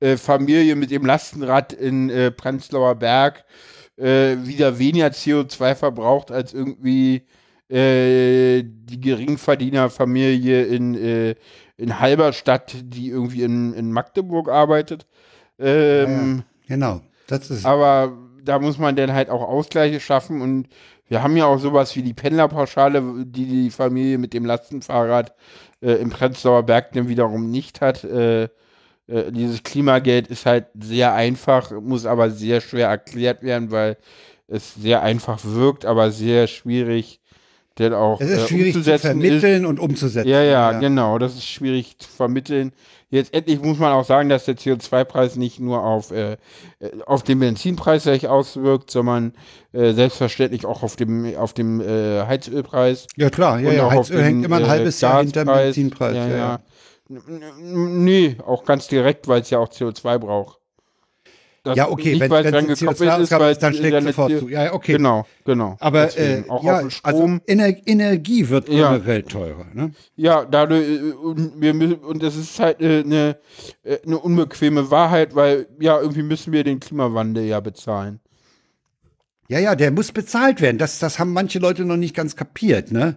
[0.00, 3.44] äh, Familie mit dem Lastenrad in äh, Prenzlauer Berg
[3.96, 7.22] äh, wieder weniger CO2 verbraucht als irgendwie
[7.70, 11.34] äh, die Geringverdienerfamilie in, äh,
[11.76, 15.06] in Halberstadt, die irgendwie in, in Magdeburg arbeitet.
[15.58, 17.00] Ähm, Genau.
[17.26, 18.12] Das ist aber
[18.42, 20.68] da muss man dann halt auch Ausgleiche schaffen und
[21.08, 25.34] wir haben ja auch sowas wie die Pendlerpauschale, die die Familie mit dem Lastenfahrrad
[25.82, 28.04] äh, im Prenzlauer Berg dann wiederum nicht hat.
[28.04, 28.44] Äh,
[29.06, 33.98] äh, dieses Klimageld ist halt sehr einfach, muss aber sehr schwer erklärt werden, weil
[34.48, 37.20] es sehr einfach wirkt, aber sehr schwierig
[37.78, 39.28] denn auch es ist äh, schwierig zu umzusetzen ist.
[39.30, 40.28] vermitteln und umzusetzen.
[40.28, 41.18] Ja, ja, genau.
[41.18, 42.72] Das ist schwierig zu vermitteln.
[43.10, 46.36] Jetzt endlich muss man auch sagen, dass der CO2-Preis nicht nur auf, äh, äh,
[47.06, 49.34] auf den Benzinpreis sich auswirkt, sondern
[49.72, 53.06] äh, selbstverständlich auch auf dem, auf dem äh, Heizölpreis.
[53.16, 53.90] Ja, klar, ja, ja.
[53.90, 55.54] Heizöl den, hängt immer ein äh, halbes Jahr hinter dem.
[55.54, 56.16] Benzinpreis.
[56.16, 56.60] Ja, Ja, ja.
[57.08, 60.63] Nee, auch ganz direkt, weil es ja auch CO2 braucht.
[61.64, 64.50] Das Ja, okay, wenn es dran gekoppelt CO2-Ausgabe weil ist, dann schlägt sofort zu.
[64.50, 64.92] Ja, okay.
[64.92, 65.76] Genau, genau.
[65.80, 66.44] Aber Deswegen.
[66.44, 67.40] äh, auch ja, auf den also Strom.
[67.46, 68.92] Ener Energie wird Ja.
[68.92, 69.64] generell teurer.
[69.72, 69.92] Ne?
[70.14, 73.38] Ja, dadurch, äh, und, wir müssen, und das ist halt äh, eine,
[73.82, 78.20] äh, eine unbequeme Wahrheit, weil ja, irgendwie müssen wir den Klimawandel ja bezahlen.
[79.48, 80.76] Ja, ja, der muss bezahlt werden.
[80.78, 83.16] Das, das haben manche Leute noch nicht ganz kapiert, ne?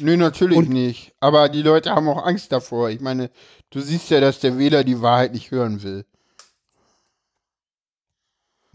[0.00, 1.12] Nö, natürlich Und- nicht.
[1.20, 2.90] Aber die Leute haben auch Angst davor.
[2.90, 3.30] Ich meine,
[3.70, 6.04] du siehst ja, dass der Wähler die Wahrheit nicht hören will.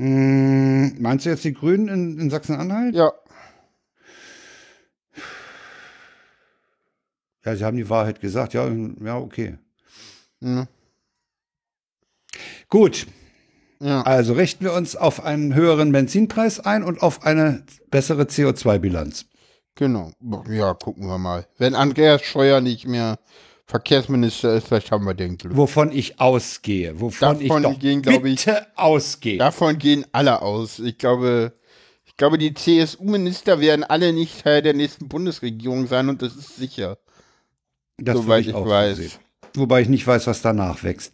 [0.02, 2.96] Hm, meinst du jetzt die Grünen in, in Sachsen-Anhalt?
[2.96, 3.12] Ja,
[7.46, 8.54] Ja, sie haben die Wahrheit gesagt.
[8.54, 9.58] Ja, ja, okay.
[10.40, 10.68] ne,
[12.70, 13.06] Gut,
[13.80, 14.02] ja.
[14.04, 19.26] also richten wir uns auf einen höheren Benzinpreis ein und auf eine bessere CO2-Bilanz.
[19.76, 20.12] Genau.
[20.50, 21.48] Ja, gucken wir mal.
[21.58, 23.20] Wenn Andreas Scheuer nicht mehr
[23.72, 25.56] Verkehrsminister ist, vielleicht haben wir den Glück.
[25.56, 27.00] Wovon ich ausgehe.
[27.00, 29.38] Wovon ich Davon doch gehen, glaub ich- bitte ausgehe.
[29.38, 30.80] Davon gehen alle aus.
[30.80, 31.54] Ich glaube,
[32.06, 36.58] ich glaube, die CSU-Minister werden alle nicht Teil der nächsten Bundesregierung sein und das ist
[36.58, 36.98] sicher.
[37.98, 38.98] Das soweit ich auch so weiß.
[38.98, 39.12] sehen.
[39.56, 41.14] Wobei ich nicht weiß, was danach wächst.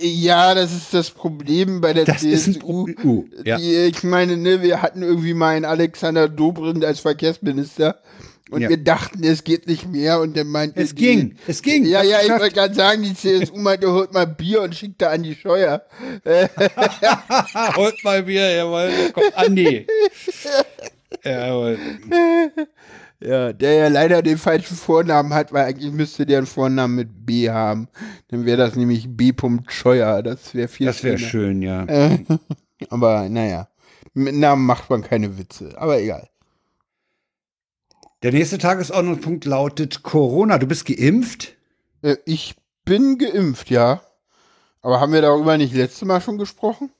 [0.00, 2.86] Ja, das ist das Problem bei der Das CSU.
[3.04, 3.58] Uh, ja.
[3.58, 8.00] Ich meine, ne, wir hatten irgendwie mal einen Alexander Dobrindt als Verkehrsminister
[8.52, 8.68] und Ja.
[8.68, 11.84] wir dachten, es geht nicht mehr und dann meinten Es die, ging, es ging.
[11.84, 15.10] Ja, ja, ich wollte gerade sagen, die CSU meinte, holt mal Bier und schickt da
[15.10, 15.82] an die Scheuer.
[17.76, 18.90] Holt mal Bier, jawohl.
[19.12, 19.86] Kommt Andi.
[21.24, 21.78] jawohl.
[23.20, 27.24] Ja, der ja leider den falschen Vornamen hat, weil eigentlich müsste der einen Vornamen mit
[27.24, 27.88] B haben.
[28.28, 29.32] Dann wäre das nämlich B.
[29.68, 30.22] Scheuer.
[30.22, 31.86] Das wäre viel Das wäre schön, ja.
[32.90, 33.68] Aber naja,
[34.14, 35.72] mit Namen macht man keine Witze.
[35.76, 36.28] Aber egal.
[38.22, 40.58] Der nächste Tagesordnungspunkt lautet Corona.
[40.58, 41.56] Du bist geimpft?
[42.02, 42.54] Äh, ich
[42.84, 44.02] bin geimpft, ja.
[44.80, 46.90] Aber haben wir darüber nicht letztes Mal schon gesprochen?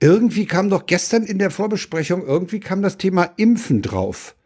[0.00, 4.36] Irgendwie kam doch gestern in der Vorbesprechung, irgendwie kam das Thema Impfen drauf.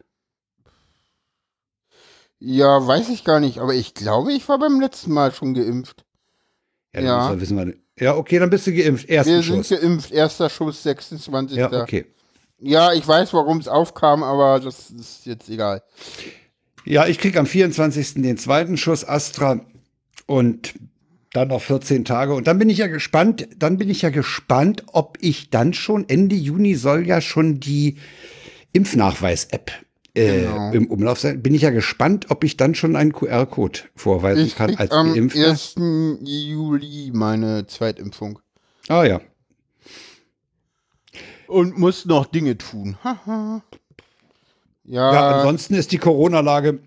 [2.39, 3.59] Ja, weiß ich gar nicht.
[3.59, 6.05] Aber ich glaube, ich war beim letzten Mal schon geimpft.
[6.93, 7.31] Ja, Ja.
[7.33, 7.41] ja.
[7.41, 7.75] wissen wir.
[7.99, 9.07] Ja, okay, dann bist du geimpft.
[9.09, 9.67] Ersten Wir Schuss.
[9.67, 10.11] sind geimpft.
[10.11, 11.57] Erster Schuss, 26.
[11.57, 12.05] Ja, okay.
[12.61, 15.81] Ja, ich weiß, warum es aufkam, aber das ist jetzt egal.
[16.85, 18.15] Ja, ich krieg am 24.
[18.21, 19.61] den zweiten Schuss Astra
[20.27, 20.73] und
[21.33, 22.33] dann noch 14 Tage.
[22.33, 26.07] Und dann bin ich ja gespannt, dann bin ich ja gespannt, ob ich dann schon
[26.09, 27.97] Ende Juni soll ja schon die
[28.73, 29.71] Impfnachweis-App
[30.13, 30.71] äh, Genau.
[30.71, 31.41] im Umlauf sein.
[31.41, 35.13] Bin ich ja gespannt, ob ich dann schon einen QR-Code vorweisen Ich kann als am
[35.13, 35.49] Geimpfter.
[35.51, 35.75] 1.
[36.21, 38.39] Juli meine Zweitimpfung.
[38.87, 39.21] Ah ja.
[41.51, 42.97] Und muss noch Dinge tun.
[43.03, 43.61] Ja,
[44.85, 46.79] Ja, ansonsten ist die Corona-Lage,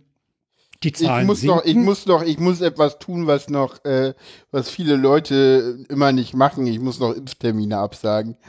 [0.82, 1.84] die ich Zahlen muss noch, ich sinken.
[1.84, 4.14] muss noch, ich muss etwas tun, was noch, äh,
[4.50, 6.66] was viele Leute immer nicht machen.
[6.66, 8.36] Ich muss noch Impftermine absagen.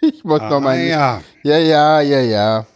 [0.00, 0.78] Ich muss noch ah, mal.
[0.78, 2.66] ja, ja, ja, ja, ja.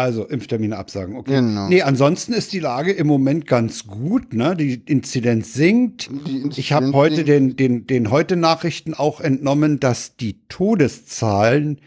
[0.00, 1.36] Also Impftermine absagen, okay.
[1.36, 1.68] Genau.
[1.68, 4.56] Nee, ansonsten ist die Lage im Moment ganz gut, ne?
[4.56, 6.10] Die Inzidenz sinkt.
[6.26, 11.80] Die Ich habe Inzidenz heute den, den, den heute Nachrichten auch entnommen, dass die Todeszahlen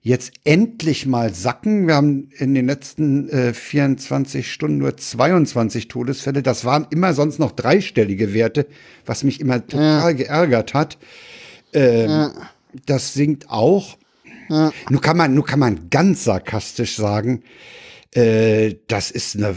[0.00, 1.86] jetzt endlich mal sacken.
[1.86, 6.42] Wir haben in den letzten äh, 24 Stunden nur 22 Todesfälle.
[6.42, 8.66] Das waren immer sonst noch dreistellige Werte,
[9.04, 10.98] was mich immer total geärgert hat.
[11.74, 12.30] Ähm,
[12.86, 13.97] Das sinkt auch.
[14.48, 17.42] Nun kann man, nun kann man ganz sarkastisch sagen,
[18.14, 19.54] äh, das ist eine,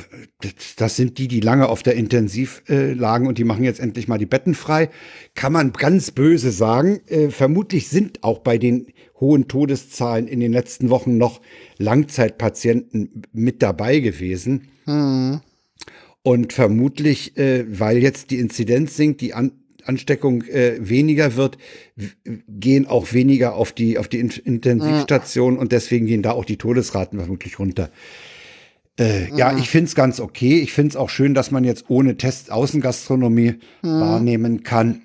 [0.76, 4.08] das- sind die, die lange auf der Intensiv äh, lagen und die machen jetzt endlich
[4.10, 4.90] mal die Betten frei.
[5.36, 7.00] Kann man ganz böse sagen.
[7.08, 8.88] Äh, vermutlich sind auch bei den
[9.22, 11.40] hohen Todeszahlen in den letzten Wochen noch
[11.78, 14.68] Langzeitpatienten mit dabei gewesen.
[16.24, 19.54] Und vermutlich, äh, weil jetzt die Inzidenz sinkt, die An
[19.86, 21.58] Ansteckung äh, weniger wird,
[22.48, 26.58] gehen auch weniger auf die, auf die In Intensivstation und deswegen gehen da auch die
[26.58, 27.90] Todesraten vermutlich runter.
[29.00, 30.60] Äh, Ja, ich find's ganz okay.
[30.60, 35.04] Ich find's auch schön, dass man jetzt ohne Test Außengastronomie wahrnehmen kann.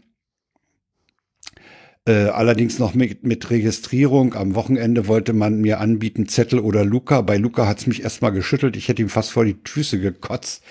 [2.09, 4.35] Äh, allerdings noch mit, mit Registrierung.
[4.35, 7.21] Am Wochenende wollte man mir anbieten, Zettel oder Luca.
[7.21, 8.77] Bei Luca hat's mich erstmal geschüttelt.
[8.77, 10.63] Ich hätte ihm fast vor die Füße gekotzt.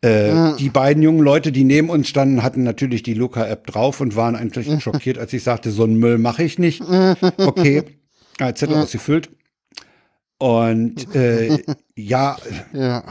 [0.00, 4.14] Äh, Die beiden jungen Leute, die neben uns standen, hatten natürlich die Luca-App drauf und
[4.16, 6.82] waren eigentlich schockiert, als ich sagte, so einen Müll mache ich nicht.
[7.36, 7.82] Okay,
[8.38, 9.30] äh, Zettel ausgefüllt.
[10.38, 11.58] Und äh,
[11.96, 12.36] ja,
[12.72, 13.02] Ja.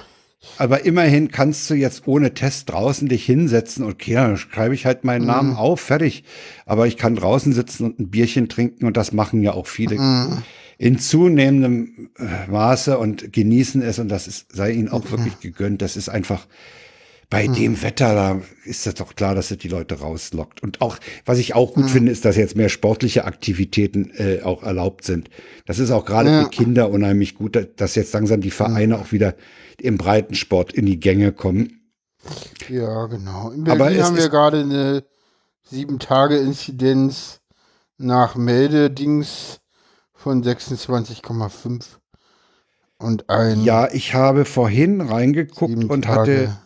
[0.58, 3.84] aber immerhin kannst du jetzt ohne Test draußen dich hinsetzen.
[3.86, 6.24] Okay, dann schreibe ich halt meinen Namen auf, fertig.
[6.66, 9.98] Aber ich kann draußen sitzen und ein Bierchen trinken und das machen ja auch viele
[10.78, 15.82] in zunehmendem äh, Maße und genießen es und das ist, sei ihnen auch wirklich gegönnt.
[15.82, 16.46] Das ist einfach
[17.30, 20.64] bei dem Wetter, da ist das doch klar, dass es die Leute rauslockt.
[20.64, 24.64] Und auch, was ich auch gut finde, ist, dass jetzt mehr sportliche Aktivitäten äh, auch
[24.64, 25.30] erlaubt sind.
[25.66, 29.36] Das ist auch gerade für Kinder unheimlich gut, dass jetzt langsam die Vereine auch wieder
[29.80, 31.82] im Breitensport in die Gänge kommen.
[32.70, 33.52] Ja, genau.
[33.52, 35.04] In Aber Berlin es haben wir gerade eine
[35.64, 37.42] sieben Tage Inzidenz
[37.98, 39.60] nach Meldedings
[40.28, 41.86] von 26,5
[42.98, 46.50] und ein Ja, ich habe vorhin reingeguckt und Tage.
[46.50, 46.58] hatte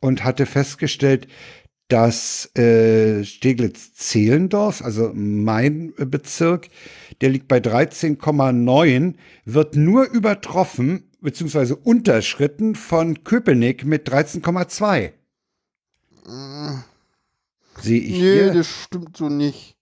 [0.00, 1.26] und hatte festgestellt,
[1.88, 6.68] dass äh, Steglitz-Zehlendorf, also mein äh, Bezirk,
[7.20, 15.10] der liegt bei 13,9, wird nur übertroffen beziehungsweise unterschritten von Köpenick mit 13,2.
[17.80, 18.52] Sehe ich Nee, hier.
[18.52, 19.76] das stimmt so nicht.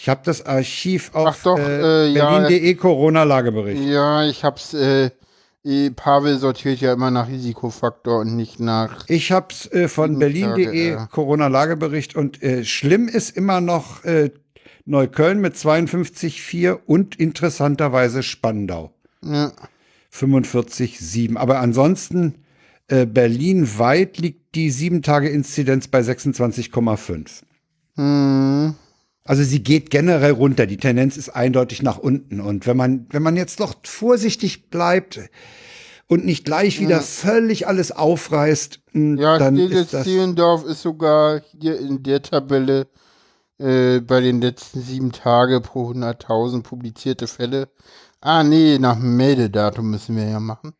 [0.00, 2.38] Ich habe das Archiv auf äh, äh, ja.
[2.38, 3.82] berlin.de Corona-Lagebericht.
[3.82, 5.10] Ja, ich hab's, äh,
[5.64, 9.04] eh, Pavel sortiert ja immer nach Risikofaktor und nicht nach.
[9.08, 11.06] Ich habe es äh, von berlin.de ja.
[11.06, 14.30] Corona-Lagebericht und äh, schlimm ist immer noch äh,
[14.84, 18.92] Neukölln mit 52,4 und interessanterweise Spandau
[19.24, 19.50] Ja,
[20.14, 21.36] 45,7.
[21.36, 22.44] Aber ansonsten
[22.86, 27.42] äh, Berlin weit liegt die 7-Tage-Inzidenz bei 26,5.
[27.96, 28.76] hm,
[29.28, 30.66] Also sie geht generell runter.
[30.66, 32.40] Die Tendenz ist eindeutig nach unten.
[32.40, 35.20] Und wenn man, wenn man jetzt noch vorsichtig bleibt
[36.06, 40.04] und nicht gleich wieder völlig alles aufreißt, mh, ja, dann ist das.
[40.04, 42.86] Zehlendorf ist sogar hier in der Tabelle
[43.58, 47.68] äh, bei den letzten sieben Tage pro 100.000 publizierte Fälle.
[48.22, 50.72] Ah, nee, nach Meldedatum müssen wir ja machen.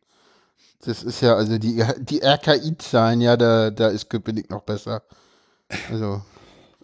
[0.85, 5.03] Das ist ja, also die, die RKI-Zahlen, ja, da, da ist Köpenick noch besser.
[5.91, 6.23] Also,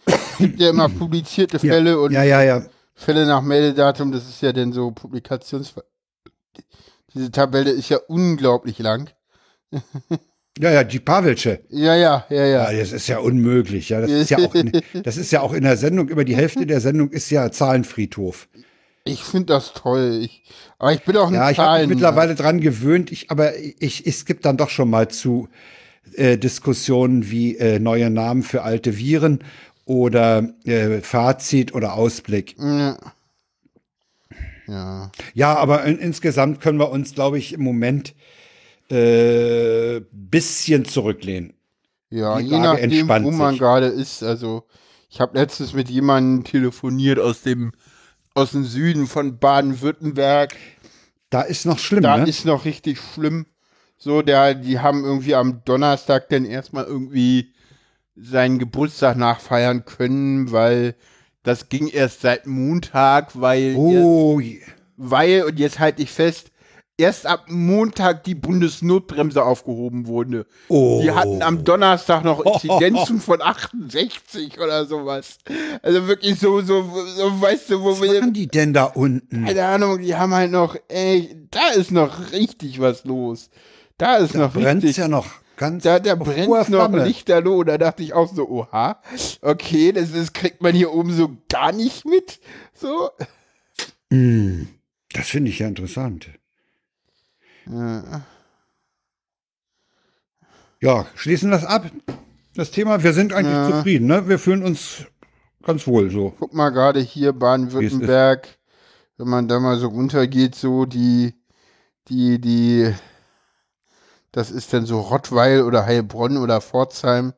[0.06, 2.62] es gibt ja immer publizierte Fälle und Ja, ja, ja.
[2.94, 5.74] Fälle nach Meldedatum, das ist ja dann so Publikations...
[7.14, 9.10] Diese Tabelle ist ja unglaublich lang.
[10.58, 11.60] Ja, ja, die Pavelsche.
[11.68, 12.78] Ja, ja, ja, Ja, ja.
[12.78, 13.90] das ist ja unmöglich.
[13.90, 14.72] Ja, das ist ja auch, in,
[15.02, 18.48] das ist ja auch in der Sendung, über die Hälfte der Sendung ist ja Zahlenfriedhof.
[19.04, 20.20] Ich finde das toll.
[20.22, 20.44] Ich,
[20.78, 24.06] aber ich bin auch ein Ja, ich habe mich mittlerweile dran gewöhnt, ich, aber ich,
[24.06, 25.48] es gibt dann doch schon mal zu
[26.14, 29.40] äh, Diskussionen wie äh, neue Namen für alte Viren
[29.86, 32.56] oder äh, Fazit oder Ausblick.
[32.58, 32.98] Ja.
[34.66, 35.10] ja.
[35.32, 38.14] Ja, aber in, insgesamt können wir uns, glaube ich, im Moment
[38.90, 41.54] äh, bisschen zurücklehnen.
[42.10, 43.60] Ja, je nachdem, entspannt wo man sich.
[43.60, 44.22] gerade ist.
[44.22, 44.64] Also,
[45.08, 47.72] ich habe letztens mit jemandem telefoniert aus dem
[48.34, 50.54] aus dem Süden von Baden-Württemberg.
[51.30, 52.28] Da ist noch schlimm, Da ne?
[52.28, 53.46] ist noch richtig schlimm.
[53.96, 57.54] So, der, die haben irgendwie am Donnerstag dann erstmal irgendwie
[58.16, 60.94] seinen Geburtstag nachfeiern können, weil
[61.42, 64.60] das ging erst seit Montag, weil, oh, je-
[64.96, 66.50] weil, und jetzt halte ich fest,
[66.98, 70.46] erst ab Montag die Bundesnotbremse aufgehoben wurde.
[70.68, 71.00] Oh.
[71.02, 75.36] Die hatten am Donnerstag noch Inzidenzen von 68 oder sowas.
[75.82, 78.20] Also wirklich so, so, so weißt du, wo Was wir.
[78.20, 79.44] machen die denn da unten?
[79.44, 83.50] Keine Ahnung, die haben halt noch, ey, da ist noch richtig was los.
[83.98, 84.96] Da ist noch Brennt's richtig.
[84.96, 85.26] ja noch
[85.56, 87.64] ganz Da, da brennt noch lichterloh.
[87.64, 89.00] Da dachte ich auch so, oha,
[89.42, 92.40] okay, das ist, kriegt man hier oben so gar nicht mit.
[92.74, 93.10] So.
[94.10, 94.68] Hm,
[95.12, 96.28] Das finde ich ja interessant.
[97.66, 98.00] Äh,
[100.80, 101.90] Ja, schließen das ab.
[102.54, 103.70] Das Thema, wir sind eigentlich Ja.
[103.70, 104.28] zufrieden, ne?
[104.28, 105.04] Wir fühlen uns
[105.62, 106.34] ganz wohl so.
[106.38, 108.46] Guck mal gerade hier Baden-Württemberg,
[109.16, 111.34] wenn man da mal so runtergeht, so die,
[112.08, 112.94] die, die,
[114.36, 117.32] das ist dann so Rottweil oder Heilbronn oder Pforzheim.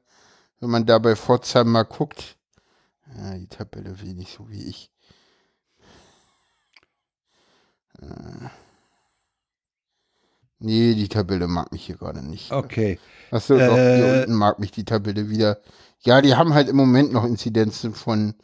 [0.59, 2.37] Wenn man da bei Pforzheim mal guckt,
[3.17, 4.91] ja, die Tabelle will nicht so wie ich.
[8.03, 8.49] Äh,
[10.59, 12.51] nee, die Tabelle mag mich hier gerade nicht.
[12.51, 12.99] Okay.
[13.31, 15.61] Achso, doch, hier Äh, unten mag mich die Tabelle wieder.
[16.01, 18.35] Ja, die haben halt im Moment noch Inzidenzen von,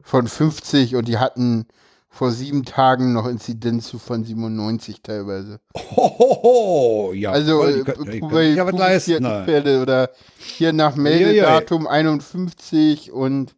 [0.00, 1.66] von 50 und die hatten
[2.14, 5.58] vor sieben Tagen noch Inzidenzen von 97 teilweise.
[5.76, 7.32] Hohoho, ja.
[7.32, 8.56] Also, äh, die können- die pu- können
[9.20, 9.44] ja?
[9.44, 13.56] Fälle oder hier nach Meldedatum 51 und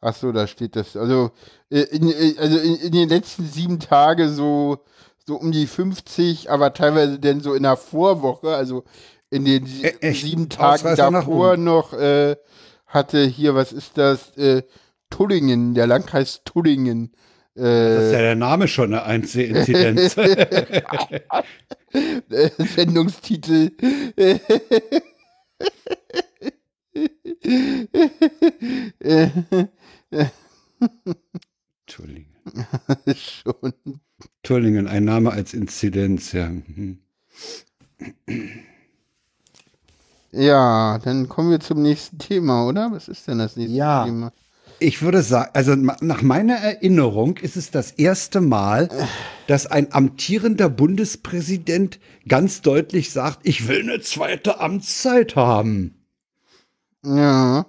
[0.00, 0.96] achso, da steht das.
[0.96, 1.30] Also,
[1.70, 4.78] äh, in, äh, also in, in den letzten sieben Tagen so,
[5.26, 8.84] so um die 50, aber teilweise dann so in der Vorwoche, also
[9.30, 12.36] in den E- sieben Tagen Ausreißer davor noch äh,
[12.86, 14.30] hatte hier, was ist das?
[15.10, 17.12] Tullingen, der Landkreis Tullingen.
[17.56, 20.14] Das ist Äh, ja der Name schon eine Einzelinzidenz.
[22.74, 23.70] Sendungstitel.
[31.86, 32.34] Tullingen.
[33.16, 33.72] Schon.
[34.42, 36.48] Tullingen, ein Name als Inzidenz, ja.
[36.48, 36.98] Mhm.
[40.32, 42.90] Ja, dann kommen wir zum nächsten Thema, oder?
[42.92, 44.04] Was ist denn das nächste Ja.
[44.04, 44.32] Thema?
[44.80, 48.88] Ich würde sagen, also nach meiner Erinnerung ist es das erste Mal,
[49.46, 55.94] dass ein amtierender Bundespräsident ganz deutlich sagt, ich will eine zweite Amtszeit haben.
[57.04, 57.66] Ja.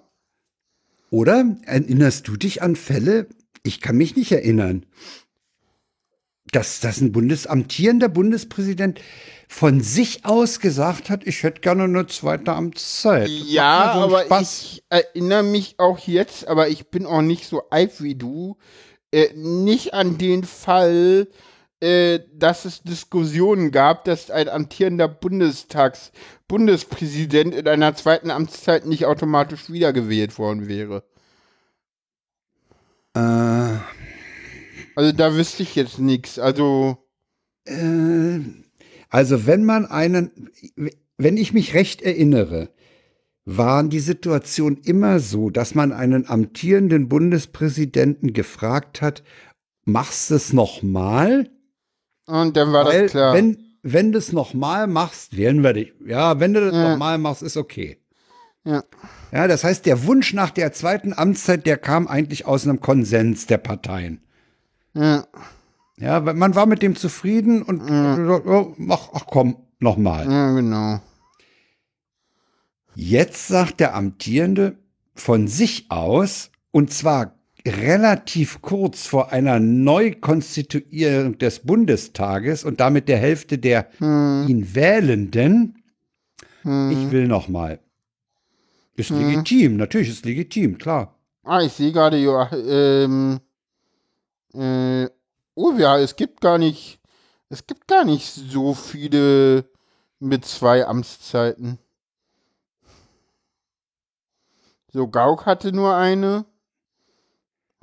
[1.10, 3.28] Oder erinnerst du dich an Fälle?
[3.64, 4.86] Ich kann mich nicht erinnern,
[6.52, 9.00] dass, dass ein Bundes amtierender Bundespräsident
[9.48, 13.36] von sich aus gesagt hat, ich hätte gerne eine zweite Amtszeit.
[13.40, 14.62] Das Ja, so aber Spaß.
[14.62, 18.58] ich erinnere mich auch jetzt, aber ich bin auch nicht so alt wie du,
[19.12, 21.28] äh, nicht an den Fall,
[21.80, 26.12] äh, dass es Diskussionen gab, dass ein amtierender Bundestags
[26.48, 31.04] Bundespräsident in einer zweiten Amtszeit nicht automatisch wiedergewählt worden wäre.
[33.16, 33.80] Äh,
[34.96, 36.40] Also da wüsste ich jetzt nichts.
[36.40, 36.98] Also
[37.68, 38.40] Äh,
[39.10, 40.50] also wenn man einen,
[41.18, 42.70] wenn ich mich recht erinnere,
[43.46, 49.24] waren die Situation immer so, dass man einen amtierenden Bundespräsidenten gefragt hat,
[49.86, 51.50] machst du es nochmal?
[52.28, 53.36] und dann war Weil das klar.
[53.36, 55.94] wenn, wenn du es nochmal machst, wählen wir dich.
[56.08, 56.90] Ja, wenn du das Ja.
[56.90, 58.00] nochmal machst, ist okay.
[58.64, 58.84] ja.
[59.32, 63.46] Ja, das heißt, der Wunsch nach der zweiten Amtszeit, der kam eigentlich aus einem Konsens
[63.48, 64.22] der Parteien.
[64.96, 65.28] Ja.
[65.98, 70.30] Ja, man war mit dem zufrieden und gesagt, oh, mach, ach komm, nochmal.
[70.30, 71.00] ja, genau.
[72.96, 74.78] Jetzt sagt der Amtierende
[75.16, 77.36] von sich aus, und zwar
[77.68, 85.82] relativ kurz vor einer Neukonstituierung des Bundestages und damit der Hälfte der Hm, ihn Wählenden,
[86.62, 86.92] hm.
[86.92, 87.80] ich will noch mal.
[88.98, 91.18] Ist legitim, natürlich ist legitim, klar.
[91.44, 93.40] Ah, ich sehe gerade, ja, ähm,
[94.54, 95.10] äh,
[95.56, 97.00] oh ja, es gibt gar nicht,
[97.50, 99.66] es gibt gar nicht so viele
[100.20, 101.80] mit zwei Amtszeiten.
[104.92, 106.46] So, Gauck hatte nur eine.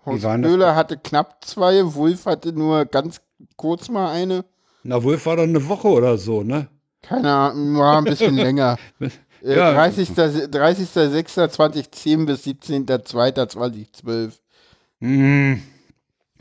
[0.04, 0.22] Horst?
[0.24, 3.20] Köhler hatte knapp zwei, Wulff hatte nur ganz
[3.56, 4.44] kurz mal eine.
[4.82, 6.68] Na, Wolf war doch eine Woche oder so, ne?
[7.02, 8.76] Keine Ahnung, war ein bisschen länger.
[9.44, 9.72] Äh, Ja.
[9.72, 14.34] 30.06.2010 30.06.2010 bis 17.02.2012.
[15.00, 15.60] Hm.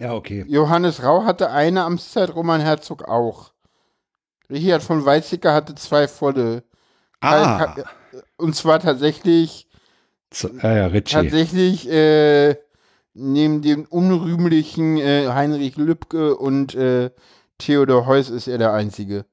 [0.01, 0.43] Ja, okay.
[0.47, 3.53] Johannes Rau hatte eine Amtszeit, Roman Herzog auch.
[4.49, 6.63] Richard von Weizsäcker hatte zwei volle.
[7.19, 7.83] Ah, Ka-
[8.37, 9.67] Und zwar tatsächlich,
[10.33, 11.13] so, ja, ja, Ritchie.
[11.13, 12.55] tatsächlich äh,
[13.13, 17.11] neben dem unrühmlichen äh, Heinrich Lübke und äh,
[17.59, 19.25] Theodor Heuss ist er der Einzige.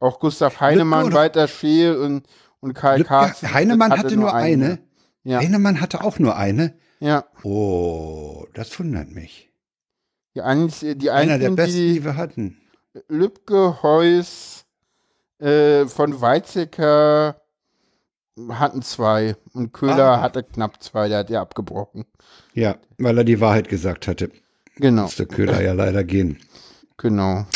[0.00, 2.26] Auch Gustav Heinemann, Walter Scheel und,
[2.60, 3.52] und Karl Lübke- Karsten.
[3.52, 4.78] Heinemann hatte, nur eine.
[5.22, 5.38] Ja.
[5.40, 6.78] Heinemann hatte auch nur eine.
[6.98, 7.24] Ja.
[7.42, 9.50] Oh, das wundert mich.
[10.34, 12.56] Die, einz die Einer der besten, die die wir hatten.
[13.08, 14.64] Lübke, Heuss,
[15.40, 17.40] Äh, von Weizsäcker
[18.50, 20.20] hatten zwei und Köhler Ah.
[20.20, 22.04] hatte knapp zwei, der hat ja abgebrochen.
[22.54, 24.30] Ja, weil er die Wahrheit gesagt hatte.
[24.76, 26.38] Genau, Musste Köhler ja leider gehen.
[26.96, 27.46] genau.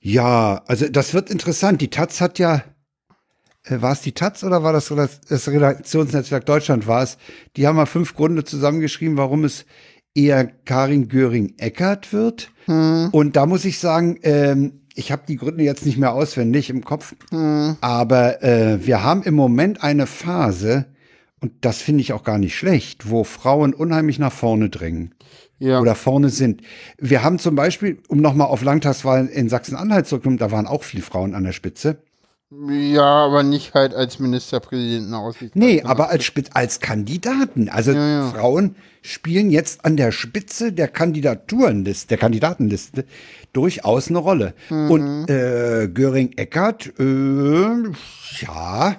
[0.00, 1.80] Ja, also das wird interessant.
[1.82, 2.62] Die Taz hat ja,
[3.64, 4.88] äh, war es die Taz oder war das,
[5.28, 7.18] das Redaktionsnetzwerk Deutschland war es?
[7.56, 9.66] Die haben mal fünf Gründe zusammengeschrieben, warum es
[10.14, 12.50] eher Karin Göring-Eckert wird.
[12.66, 16.68] Hm, Und da muss ich sagen, ähm, ich habe die Gründe jetzt nicht mehr auswendig
[16.70, 20.86] im Kopf, hm, aber äh, wir haben im Moment eine Phase,
[21.40, 25.14] und das finde ich auch gar nicht schlecht, wo Frauen unheimlich nach vorne drängen
[25.58, 25.80] ja.
[25.80, 26.62] oder vorne sind.
[26.98, 31.02] Wir haben zum Beispiel, um nochmal auf Landtagswahlen in Sachsen-Anhalt zurückzukommen, da waren auch viele
[31.02, 32.02] Frauen an der Spitze.
[32.50, 35.52] Ja, aber nicht halt als Ministerpräsidenten aussieht.
[35.54, 37.68] Nee, aber als, Spitz- als Kandidaten.
[37.68, 38.30] Also Ja, ja.
[38.30, 43.04] Frauen spielen jetzt an der Spitze der Kandidaturenliste, der Kandidatenliste
[43.52, 44.54] durchaus eine Rolle.
[44.68, 44.90] Mhm.
[44.90, 47.90] Und äh, Göring-Eckert, äh,
[48.44, 48.96] ja,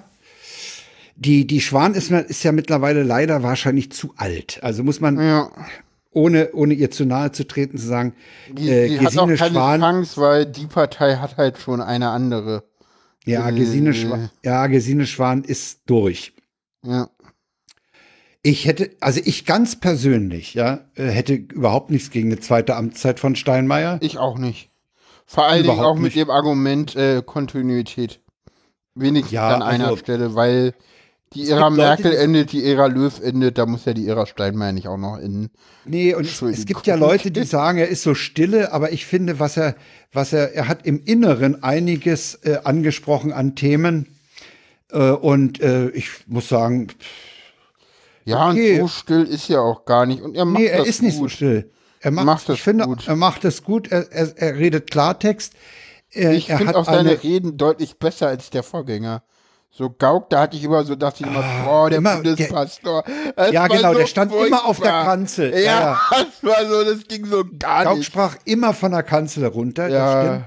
[1.16, 4.60] die, die Schwan ist, ist ja mittlerweile leider wahrscheinlich zu alt.
[4.62, 5.50] Also muss man, Ja,
[6.10, 8.14] ohne, ohne ihr zu nahe zu treten, zu sagen,
[8.50, 9.80] die, äh, die hat auch Gesine keine Schwan.
[9.80, 12.64] Chance, weil die Partei hat halt schon eine andere.
[13.24, 16.32] Ja, Äh, Gesine, Schwan, ja, Gesine Schwan ist durch.
[16.84, 17.08] Ja,
[18.42, 23.20] Ich hätte, also ich ganz persönlich, ja, äh, hätte überhaupt nichts gegen eine zweite Amtszeit
[23.20, 23.98] von Steinmeier.
[24.02, 24.70] ich auch nicht.
[25.26, 26.16] Vor allen Dingen auch mit nicht.
[26.16, 28.20] dem Argument äh, Kontinuität.
[28.94, 30.74] Wenigstens Ja, an einer also- Stelle, weil
[31.34, 34.26] die Ära Leute, Merkel die- endet, die Ära Löw endet, da muss ja die Ära
[34.26, 35.50] Steinmeier nicht auch noch enden.
[35.84, 39.06] Nee, und es, es gibt ja Leute, die sagen, er ist so stille, aber ich
[39.06, 39.74] finde, was er,
[40.12, 44.08] was er, er hat im Inneren einiges äh, angesprochen an Themen.
[44.92, 46.88] Äh, und äh, ich muss sagen,
[48.24, 48.74] Ja, Okay.
[48.80, 50.22] und so still ist er auch gar nicht.
[50.22, 51.30] Und er macht nee, er das ist nicht so gut.
[51.32, 51.70] still.
[52.00, 53.06] Er macht, Macht das ich finde, gut.
[53.06, 53.90] er macht es gut.
[53.90, 55.54] Er, er, er redet Klartext.
[56.10, 59.22] Er, Ich finde hat auch seine eine, Reden deutlich besser als der Vorgänger.
[59.74, 63.04] So Gauck, da hatte ich immer so, dachte ich immer, boah, der immer- Bundespastor.
[63.36, 65.04] Das Ja, genau, so der stand immer auf der furchtbar.
[65.04, 65.50] Kanzel.
[65.54, 68.06] Ja, Ja, das war so, das ging so gar Gauck nicht.
[68.06, 69.88] sprach immer von der Kanzel runter.
[69.88, 70.14] Ja.
[70.14, 70.44] Das stimmt.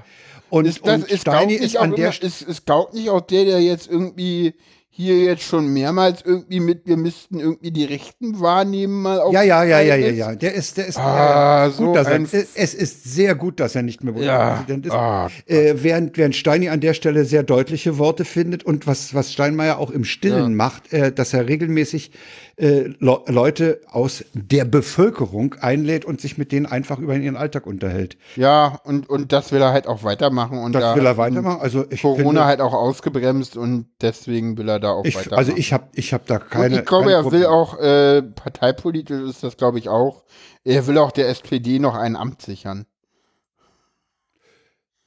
[0.48, 3.20] Und, Ist, das, und ist, Steini ist an der immer, ist, ist Gauck nicht auch
[3.20, 4.54] der, der jetzt irgendwie
[4.96, 9.42] hier jetzt schon mehrmals irgendwie mit, wir müssten irgendwie die Rechten wahrnehmen, mal auf Ja,
[9.42, 10.34] ja, ja, ja, ja, ja.
[10.34, 13.74] Der ist, der ist Ah, ja, so gut, dass er, es ist sehr gut, dass
[13.74, 14.38] er nicht mehr Ja.
[14.64, 14.92] Bundespräsident ist.
[14.92, 15.28] Ah.
[15.44, 19.78] Äh, während, während Steini an der Stelle sehr deutliche Worte findet und was, was Steinmeier
[19.78, 20.56] auch im Stillen Ja.
[20.56, 22.12] macht, äh, dass er regelmäßig
[22.56, 27.66] äh, Le Leute aus der Bevölkerung einlädt und sich mit denen einfach über ihren Alltag
[27.66, 28.16] unterhält.
[28.36, 30.58] Ja, und, und das will er halt auch weitermachen.
[30.58, 31.60] Und Das da will er weitermachen.
[31.60, 35.38] Also ich Corona finde, halt auch ausgebremst und deswegen will er da auch ich, weitermachen.
[35.38, 36.74] also ich habe ich hab da keine.
[36.74, 40.24] und ich glaube, keine er will auch, äh, parteipolitisch ist das, glaube ich, auch,
[40.64, 42.86] er will auch der SPD noch ein Amt sichern.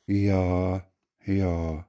[0.08, 0.84] Ja,
[1.26, 1.86] ja.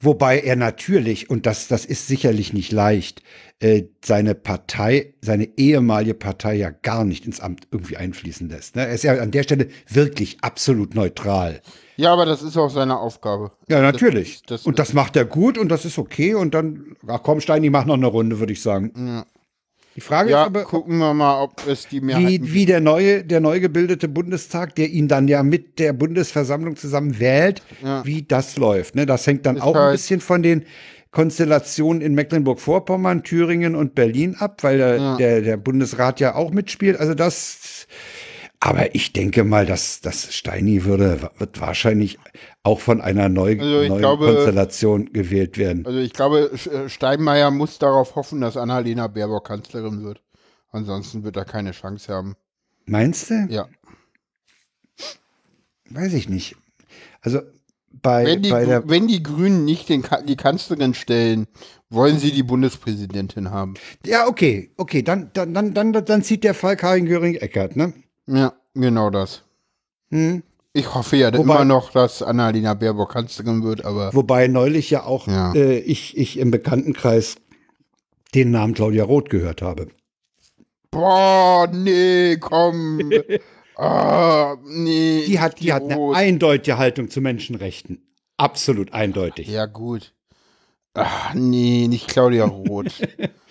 [0.00, 3.22] Wobei er natürlich, und das, das ist sicherlich nicht leicht,
[3.60, 8.76] äh, seine Partei, seine ehemalige Partei ja gar nicht ins Amt irgendwie einfließen lässt.
[8.76, 8.86] Ne?
[8.86, 11.62] Er ist ja an der Stelle wirklich absolut neutral.
[11.96, 13.52] Ja, aber das ist auch seine Aufgabe.
[13.68, 14.42] Ja, natürlich.
[14.42, 16.34] Das, das, und das macht er gut und das ist okay.
[16.34, 18.92] Und dann, ach komm, Steini, mach noch eine Runde, würde ich sagen.
[18.96, 19.24] Ja.
[19.96, 22.80] Die Frage ja, ist aber, gucken wir mal, ob es die Mehrheit wie, wie der
[22.80, 28.04] neue, der neu gebildete Bundestag, der ihn dann ja mit der Bundesversammlung zusammen wählt, Ja.
[28.04, 28.94] wie das läuft.
[28.94, 29.06] Ne?
[29.06, 30.64] Das hängt dann Ist auch ein halt- bisschen von den
[31.12, 35.16] Konstellationen in Mecklenburg-Vorpommern, Thüringen und Berlin ab, weil der, Ja.
[35.16, 37.00] der, der Bundesrat ja auch mitspielt.
[37.00, 37.86] Also das,
[38.60, 42.18] aber ich denke mal, dass das Steini würde, wird wahrscheinlich
[42.62, 45.84] auch von einer neu, Also neuen glaube- Konstellation gewählt werden.
[45.86, 50.22] Also ich glaube, äh, Steinmeier muss darauf hoffen, dass Annalena Baerbock Kanzlerin wird.
[50.70, 52.34] Ansonsten wird er keine Chance haben.
[52.86, 53.46] Meinst du?
[53.50, 53.68] Ja.
[55.90, 56.56] Weiß ich nicht.
[57.20, 57.40] Also
[58.02, 61.46] bei, Wenn die, bei der wenn die Grünen nicht den, die Kanzlerin stellen,
[61.88, 63.74] wollen sie die Bundespräsidentin haben.
[64.04, 67.92] Ja, okay, okay, dann, dann, dann, dann, dann zieht der Fall Karin Göring-Eckert, ne?
[68.26, 69.42] Ja, genau das.
[70.10, 70.42] Hm.
[70.72, 75.04] Ich hoffe ja Wobei- immer noch, dass Annalena Baerbock Kanzlerin wird, aber Wobei neulich ja
[75.04, 75.54] auch Ja.
[75.54, 77.36] Äh, ich, ich im Bekanntenkreis
[78.34, 79.88] den Namen Claudia Roth gehört habe.
[80.90, 83.10] boah, nee, komm.
[83.76, 85.24] ah, nee.
[85.26, 88.02] Die hat, die hat eine eindeutige Haltung zu Menschenrechten.
[88.36, 89.48] Absolut eindeutig.
[89.48, 90.12] Ja, gut.
[90.92, 92.92] Ach, nee, nicht Claudia Roth.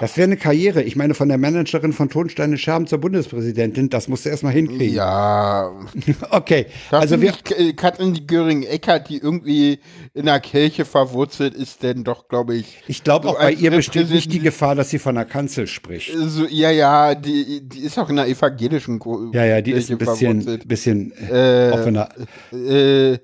[0.00, 0.82] Das wäre eine Karriere.
[0.82, 4.94] Ich meine, von der Managerin von Tonsteine Scherben zur Bundespräsidentin, das musst du erstmal hinkriegen.
[4.94, 5.70] ja,
[6.30, 7.32] Okay, Das also wir,
[7.76, 9.78] Katrin Göring-Eckardt, die irgendwie
[10.14, 13.70] in der Kirche verwurzelt ist, denn doch, glaube ich, ich glaube so auch bei ihr
[13.70, 16.12] besteht nicht die Gefahr, dass sie von der Kanzel spricht.
[16.14, 19.86] so, ja, ja, die, die ist auch in der evangelischen Ko- Ja, ja, die ist
[19.88, 20.68] Kirche ein bisschen, verwurzelt.
[20.68, 22.08] bisschen Äh, offener.
[22.52, 23.18] äh,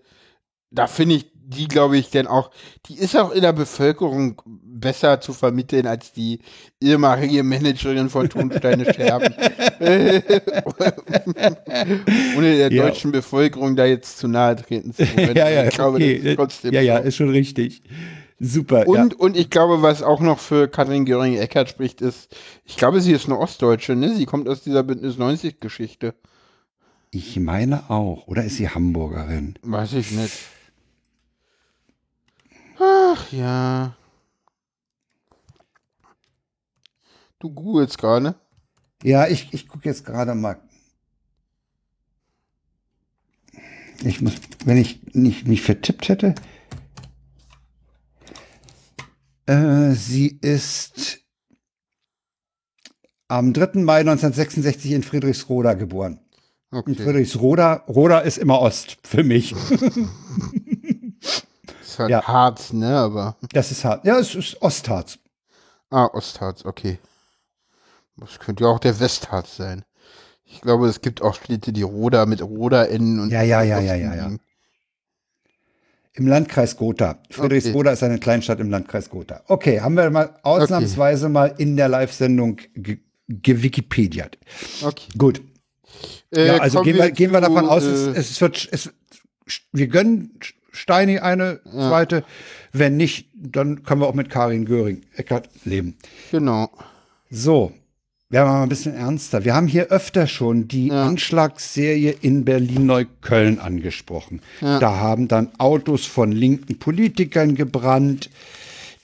[0.70, 2.50] da finde ich, die glaube ich denn auch,
[2.86, 6.40] die ist auch in der Bevölkerung besser zu vermitteln als die
[6.80, 9.34] ehemalige Managerin von Tonsteine Scherben.
[12.36, 12.84] Ohne der Ja.
[12.84, 15.36] deutschen Bevölkerung da jetzt zu nahe treten zu wollen.
[15.36, 16.18] ja, ja, ich glaube, okay.
[16.18, 17.82] das ist trotzdem ja, ja, ist schon richtig.
[18.40, 18.88] Super.
[18.88, 19.18] Und, ja.
[19.18, 23.26] und ich glaube, was auch noch für Katrin Göring-Eckardt spricht, ist, ich glaube, sie ist
[23.26, 24.14] eine Ostdeutsche, ne?
[24.16, 26.14] Sie kommt aus dieser Bündnis 90-Geschichte.
[27.12, 28.26] Ich meine auch.
[28.26, 29.54] Oder ist sie Hamburgerin?
[29.62, 30.32] Weiß ich nicht.
[32.82, 33.96] Ach ja.
[37.38, 38.34] Du googelst gerade.
[39.02, 40.60] Ja, ich, ich gucke jetzt gerade mal.
[44.04, 44.34] Ich muss,
[44.64, 46.34] wenn ich nicht, nicht vertippt hätte.
[49.46, 51.20] Äh, sie ist
[53.28, 53.80] am 3.
[53.80, 56.18] Mai 1966 in Friedrichsroda geboren.
[56.72, 56.94] In Okay.
[56.94, 59.54] Friedrichsroda, Roda ist immer Ost für mich.
[61.92, 62.22] ist halt ja.
[62.26, 62.96] Harz, ne?
[62.96, 63.36] Aber.
[63.52, 64.04] Das ist hart.
[64.04, 65.18] Ja, es ist Ostharz.
[65.90, 66.98] Ah, Ostharz, okay.
[68.16, 69.84] Das könnte ja auch der Westharz sein.
[70.44, 73.30] Ich glaube, es gibt auch Städte, die Roda mit Roda enden und.
[73.30, 74.30] Ja, ja, ja, ja, ja, ja.
[76.14, 77.18] Im Landkreis Gotha.
[77.30, 79.42] Friedrichsroda ist eine Kleinstadt im Landkreis Gotha.
[79.46, 82.98] Okay, haben wir mal ausnahmsweise mal in der Live-Sendung ge
[83.28, 84.36] gewikipediert.
[84.82, 85.08] Okay.
[85.16, 85.40] Gut.
[86.34, 88.92] Äh, ja, also gehen wir, gehen wir davon aus, äh, es, es wird, es,
[89.72, 90.38] wir gönnen
[90.72, 92.24] Steini eine zweite.
[92.72, 95.96] Wenn nicht, dann können wir auch mit Karin Göring-Eckert leben.
[96.30, 96.70] Genau.
[97.30, 97.72] So,
[98.30, 99.44] werden wir mal ein bisschen ernster.
[99.44, 101.04] Wir haben hier öfter schon die Ja.
[101.04, 104.40] Anschlagsserie in Berlin-Neukölln angesprochen.
[104.60, 108.30] Da haben dann Autos von linken Politikern gebrannt.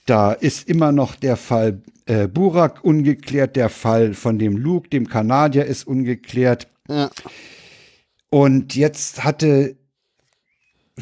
[0.07, 3.55] Da ist immer noch der Fall äh, Burak ungeklärt.
[3.55, 6.67] Der Fall von dem Luke, dem Kanadier, ist ungeklärt.
[6.87, 7.11] Ja.
[8.31, 9.75] Und jetzt hatte,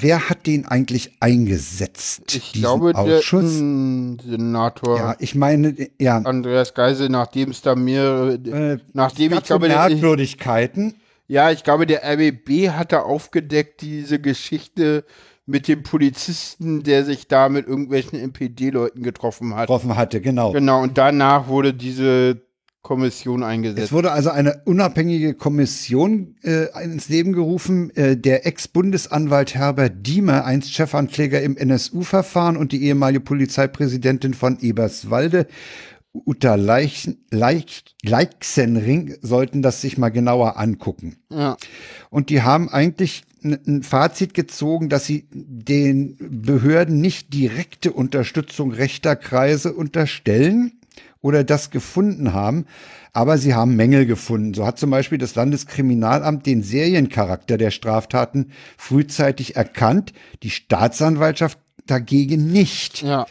[0.02, 2.36] wer hat den eigentlich eingesetzt?
[2.36, 3.57] Ich glaube, der Ausschuss.
[3.57, 9.68] Senator ja, ich meine, ja, Andreas Geisel, nachdem es da mehrere, äh, nachdem ich glaube,
[9.68, 10.95] der, Merkwürdigkeiten.
[11.28, 15.03] ja, ich glaube, der RBB hatte aufgedeckt diese Geschichte
[15.45, 19.61] mit dem Polizisten, der sich da mit irgendwelchen NPD-Leuten getroffen hat.
[19.61, 20.52] getroffen hatte, genau.
[20.52, 22.41] Genau, und danach wurde diese
[22.88, 23.91] Kommission Es eingesetzt.
[23.91, 27.93] wurde also eine unabhängige Kommission äh, ins Leben gerufen.
[27.97, 35.47] Äh, der Ex-Bundesanwalt Herbert Diemer, einst Chefankläger im NSU-Verfahren und die ehemalige Polizeipräsidentin von Eberswalde,
[36.14, 41.18] Uta Leich, Leich, Leixenring, sollten das sich mal genauer angucken.
[41.30, 41.57] Ja.
[42.09, 49.18] Und die haben eigentlich ein Fazit gezogen, dass sie den Behörden nicht direkte Unterstützung rechter
[49.18, 50.76] Kreise unterstellen
[51.22, 52.65] oder das gefunden haben,
[53.14, 54.53] aber sie haben Mängel gefunden.
[54.53, 60.14] So hat zum Beispiel das Landeskriminalamt den Seriencharakter der Straftaten frühzeitig erkannt,
[60.44, 63.02] die Staatsanwaltschaft dagegen nicht.
[63.02, 63.26] Ja.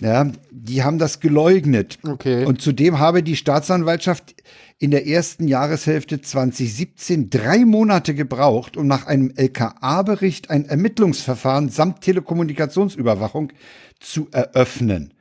[0.00, 1.98] Ja, die haben das geleugnet.
[2.02, 2.46] Okay.
[2.46, 4.34] Und zudem habe die Staatsanwaltschaft
[4.78, 12.00] in der ersten Jahreshälfte 2017 drei Monate gebraucht, um nach einem LKA-Bericht ein Ermittlungsverfahren samt
[12.00, 13.52] Telekommunikationsüberwachung
[14.00, 15.12] zu eröffnen.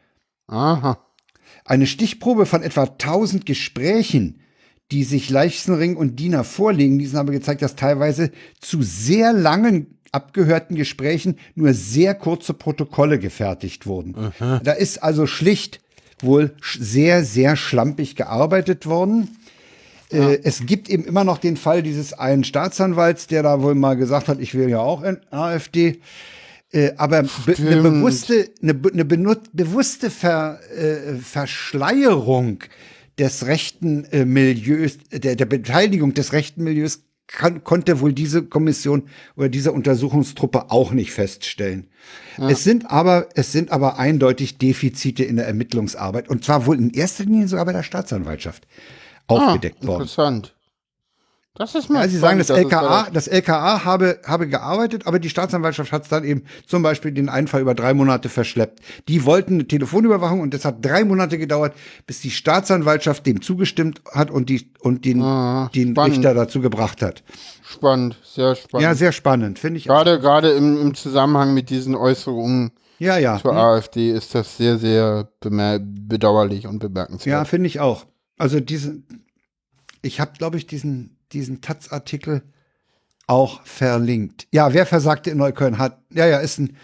[0.48, 0.98] Aha.
[1.70, 4.40] Eine Stichprobe von etwa 1000 Gesprächen,
[4.92, 10.76] die sich Leichsenring und Diener vorlegen, diesen haben gezeigt, dass teilweise zu sehr langen abgehörten
[10.76, 14.16] Gesprächen nur sehr kurze Protokolle gefertigt wurden.
[14.64, 15.80] Da ist also schlicht
[16.22, 19.38] wohl sehr, sehr schlampig gearbeitet worden.
[20.12, 23.94] Äh, es gibt eben immer noch den Fall dieses einen Staatsanwalts, der da wohl mal
[23.94, 26.00] gesagt hat, ich will ja auch in AfD.
[26.72, 32.64] Äh, aber be eine bewusste, eine, eine bewusste Ver, äh, Verschleierung
[33.18, 39.04] des rechten äh, Milieus, der, der Beteiligung des rechten Milieus kann, konnte wohl diese Kommission
[39.36, 41.88] oder diese Untersuchungstruppe auch nicht feststellen.
[42.38, 46.92] Es sind aber, es sind aber eindeutig Defizite in der Ermittlungsarbeit und zwar wohl in
[46.92, 48.66] erster Linie sogar bei der Staatsanwaltschaft
[49.28, 50.02] aufgedeckt ah, worden.
[50.02, 50.56] Interessant.
[51.60, 55.06] Das ist mal Ja, Sie sagen, das es LKA, da- das LKA habe, habe gearbeitet,
[55.06, 58.80] aber die Staatsanwaltschaft hat dann eben zum Beispiel den Einfall über drei Monate verschleppt.
[59.10, 61.74] Die wollten eine Telefonüberwachung und es hat drei Monate gedauert,
[62.08, 66.16] bis die Staatsanwaltschaft dem zugestimmt hat und die und den, Ah, den spannend.
[66.16, 67.24] Richter dazu gebracht hat.
[67.62, 68.84] Spannend, sehr spannend.
[68.84, 69.90] Ja, sehr spannend, finde ich.
[69.90, 69.96] auch.
[69.96, 73.38] Gerade, gerade im, im Zusammenhang mit diesen Äußerungen Ja, ja.
[73.38, 77.48] zur AfD ist das sehr, sehr bedauerlich und Ja, bemerkenswert.
[77.50, 78.06] finde ich auch.
[78.38, 79.04] Also diese,
[80.02, 82.42] ich habe, glaube ich, diesen, diesen Taz-Artikel
[83.28, 84.48] auch verlinkt.
[84.52, 86.76] Ja, wer versagte in Neukölln hat, ja, ja, ist ein,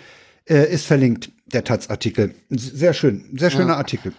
[0.47, 2.35] äh, ist verlinkt, der Taz-Artikel.
[2.49, 4.13] Sehr schön, sehr schöner Artikel.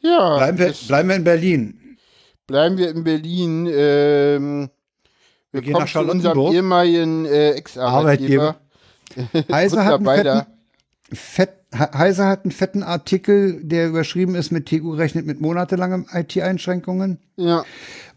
[0.00, 1.98] Ja, Bleiben wir, bleiben wir in Berlin.
[2.46, 3.66] bleiben wir in Berlin.
[3.66, 4.70] Ähm,
[5.50, 6.54] wir gehen kommen nach Charlottenburg.
[6.54, 8.56] ehemaligen äh, Ex-Arbeitgeber.
[9.16, 9.54] Arbeitgeber.
[9.54, 10.46] Heise hat, einen fetten,
[11.12, 17.18] fett, Heise hat einen fetten Artikel, der überschrieben ist mit TU rechnet mit monatelangen IT-Einschränkungen.
[17.36, 17.64] Ja.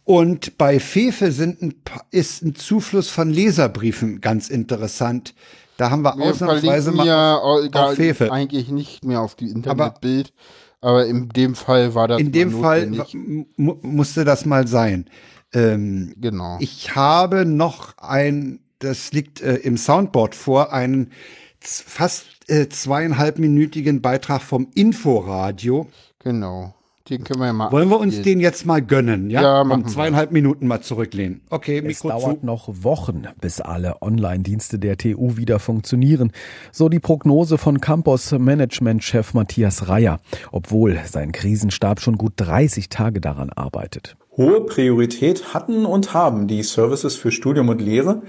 [0.03, 1.75] Und bei Fefe sind ein,
[2.11, 5.33] ist ein Zufluss von Leserbriefen ganz interessant.
[5.77, 8.31] Da haben wir, wir ausnahmsweise mal ja auf, auf Fefe.
[8.31, 10.33] eigentlich nicht mehr auf die Internetbild.
[10.81, 12.91] Aber, aber in dem Fall war das In dem Fall
[13.55, 15.09] musste das mal sein.
[15.53, 16.57] Ähm, genau.
[16.59, 21.11] Ich habe noch ein, das liegt äh, im Soundboard vor, einen
[21.59, 25.87] fast äh, zweieinhalbminütigen Beitrag vom Inforadio.
[26.19, 26.73] Genau.
[27.09, 27.71] Den können wir ja mal.
[27.71, 29.29] Wollen wir uns den jetzt mal gönnen?
[29.29, 31.41] Ja, ja machen zweieinhalb Minuten mal zurücklehnen.
[31.49, 32.45] Okay, Mikro Es dauert zu.
[32.45, 36.31] noch Wochen, bis alle Online-Dienste der TU wieder funktionieren.
[36.71, 40.19] So die Prognose von Campus Management-Chef Matthias Reyer,
[40.51, 44.15] obwohl sein Krisenstab schon gut 30 Tage daran arbeitet.
[44.37, 48.21] Hohe Priorität hatten und haben die Services für Studium und Lehre,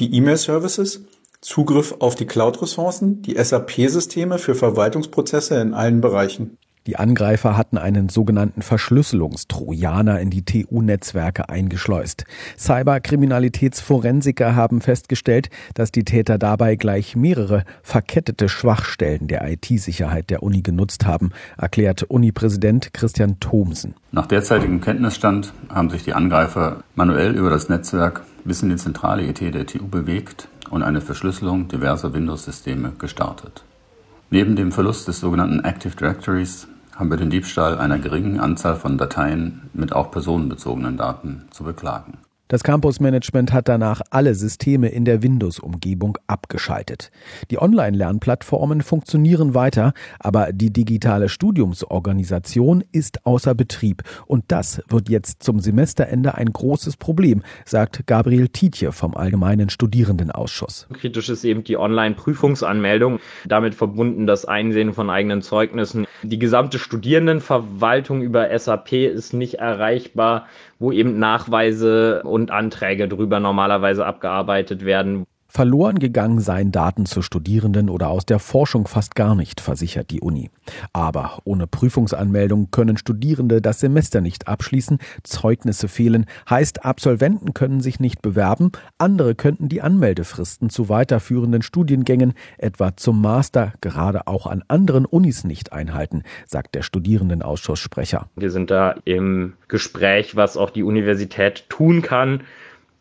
[0.00, 1.04] die E-Mail-Services,
[1.40, 6.58] Zugriff auf die Cloud-Ressourcen, die SAP-Systeme für Verwaltungsprozesse in allen Bereichen.
[6.88, 12.24] Die Angreifer hatten einen sogenannten Verschlüsselungstrojaner in die TU-Netzwerke eingeschleust.
[12.56, 20.62] Cyberkriminalitätsforensiker haben festgestellt, dass die Täter dabei gleich mehrere verkettete Schwachstellen der IT-Sicherheit der Uni
[20.62, 23.92] genutzt haben, erklärt Uni-Präsident Christian Thomsen.
[24.10, 29.24] Nach derzeitigem Kenntnisstand haben sich die Angreifer manuell über das Netzwerk bis in die zentrale
[29.24, 33.62] IT der TU bewegt und eine Verschlüsselung diverser Windows-Systeme gestartet.
[34.30, 36.66] Neben dem Verlust des sogenannten Active Directories
[36.98, 42.18] haben wir den Diebstahl einer geringen Anzahl von Dateien mit auch personenbezogenen Daten zu beklagen.
[42.50, 47.10] Das Campus-Management hat danach alle Systeme in der Windows-Umgebung abgeschaltet.
[47.50, 54.02] Die Online-Lernplattformen funktionieren weiter, aber die digitale Studiumsorganisation ist außer Betrieb.
[54.24, 60.86] Und das wird jetzt zum Semesterende ein großes Problem, sagt Gabriel Tietje vom Allgemeinen Studierendenausschuss.
[60.94, 66.06] Kritisch ist eben die Online-Prüfungsanmeldung, damit verbunden das Einsehen von eigenen Zeugnissen.
[66.22, 70.46] Die gesamte Studierendenverwaltung über SAP ist nicht erreichbar
[70.78, 75.26] wo eben Nachweise und Anträge drüber normalerweise abgearbeitet werden.
[75.50, 80.20] Verloren gegangen seien Daten zu Studierenden oder aus der Forschung fast gar nicht, versichert die
[80.20, 80.50] Uni.
[80.92, 87.98] Aber ohne Prüfungsanmeldung können Studierende das Semester nicht abschließen, Zeugnisse fehlen, heißt Absolventen können sich
[87.98, 94.62] nicht bewerben, andere könnten die Anmeldefristen zu weiterführenden Studiengängen, etwa zum Master, gerade auch an
[94.68, 98.28] anderen Unis nicht einhalten, sagt der Studierendenausschussssprecher.
[98.36, 102.42] Wir sind da im Gespräch, was auch die Universität tun kann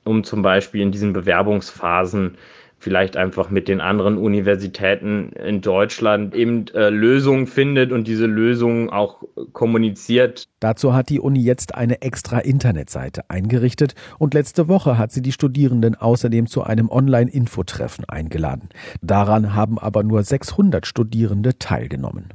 [0.07, 2.37] um zum Beispiel in diesen Bewerbungsphasen
[2.79, 8.89] vielleicht einfach mit den anderen Universitäten in Deutschland eben äh, Lösungen findet und diese Lösungen
[8.89, 10.47] auch kommuniziert.
[10.59, 15.31] Dazu hat die Uni jetzt eine extra Internetseite eingerichtet und letzte Woche hat sie die
[15.31, 18.69] Studierenden außerdem zu einem Online-Infotreffen eingeladen.
[19.01, 22.29] Daran haben aber nur 600 Studierende teilgenommen.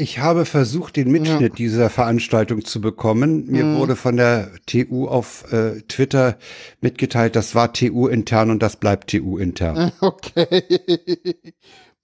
[0.00, 1.48] Ich habe versucht, den Mitschnitt ja.
[1.48, 3.46] dieser Veranstaltung zu bekommen.
[3.46, 3.78] Mir mhm.
[3.78, 6.38] wurde von der TU auf äh, Twitter
[6.80, 9.90] mitgeteilt, das war TU intern und das bleibt TU intern.
[10.00, 10.62] Okay.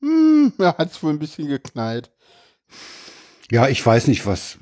[0.01, 2.11] hm, da hat es wohl ein bisschen geknallt.
[3.53, 4.59] Ja, ich weiß nicht, was.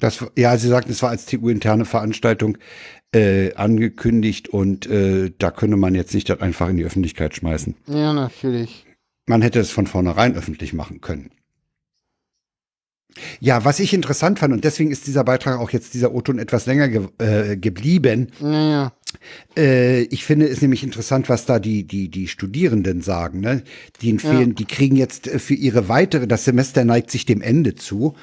[0.00, 2.58] Das, ja, sie sagten, es war als TU-interne Veranstaltung
[3.14, 7.76] äh, angekündigt und äh, da könne man jetzt nicht das einfach in die Öffentlichkeit schmeißen.
[7.86, 8.84] Ja, natürlich.
[9.26, 11.30] Man hätte es von vornherein öffentlich machen können.
[13.40, 16.66] Ja, was ich interessant fand, und deswegen ist dieser Beitrag auch jetzt dieser O-Ton etwas
[16.66, 18.28] länger ge äh, geblieben.
[18.40, 18.92] Naja.
[19.56, 23.40] Äh, ich finde es nämlich interessant, was da die, die, die Studierenden sagen.
[23.40, 23.62] Ne?
[24.00, 24.54] Die, empfehlen, ja.
[24.54, 28.14] die kriegen jetzt äh, für ihre weitere, das Semester neigt sich dem Ende zu.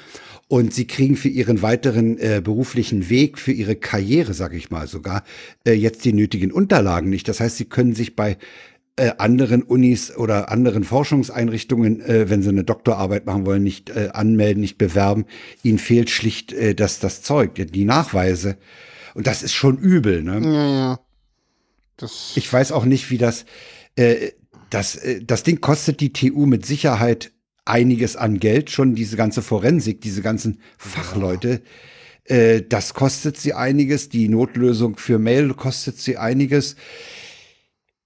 [0.49, 4.87] Und sie kriegen für ihren weiteren äh, beruflichen Weg, für ihre Karriere, sag ich mal
[4.87, 5.25] sogar,
[5.65, 7.27] äh, jetzt die nötigen Unterlagen nicht.
[7.27, 8.37] Das heißt, sie können sich bei
[8.97, 14.09] äh, anderen Unis oder anderen Forschungseinrichtungen, äh, wenn sie eine Doktorarbeit machen wollen, nicht äh,
[14.13, 15.25] anmelden, nicht bewerben.
[15.63, 18.57] Ihnen fehlt schlicht äh, das, das Zeug, die Nachweise.
[19.13, 20.23] Und das ist schon übel.
[20.23, 20.41] Ne?
[20.43, 20.99] Ja, ja.
[21.97, 23.45] Das ich weiß auch nicht, wie das,
[23.95, 24.31] äh,
[24.69, 27.31] das, äh, das Ding kostet die TU mit Sicherheit
[27.65, 31.61] einiges an Geld, schon diese ganze Forensik, diese ganzen Fachleute.
[32.23, 34.09] Äh, das kostet sie einiges.
[34.09, 36.75] Die Notlösung für Mail kostet sie einiges.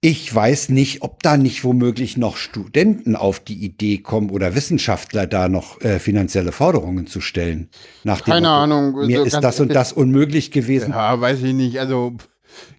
[0.04, 5.28] Ich weiß nicht, ob da nicht womöglich noch Studenten auf die Idee kommen oder Wissenschaftler
[5.28, 7.70] da noch äh, finanzielle Forderungen zu stellen.
[8.04, 9.06] Nach Keine Motto, Ahnung.
[9.06, 10.90] Mir so ist das und das unmöglich gewesen.
[10.90, 11.80] Ja, weiß ich nicht.
[11.80, 12.14] Also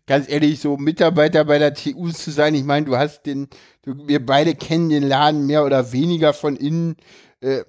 [0.05, 3.47] ganz ehrlich, so Mitarbeiter bei der TU zu sein, ich meine, du hast den,
[3.83, 6.97] du, wir beide kennen den Laden mehr oder weniger von innen.
[7.41, 7.63] Äh,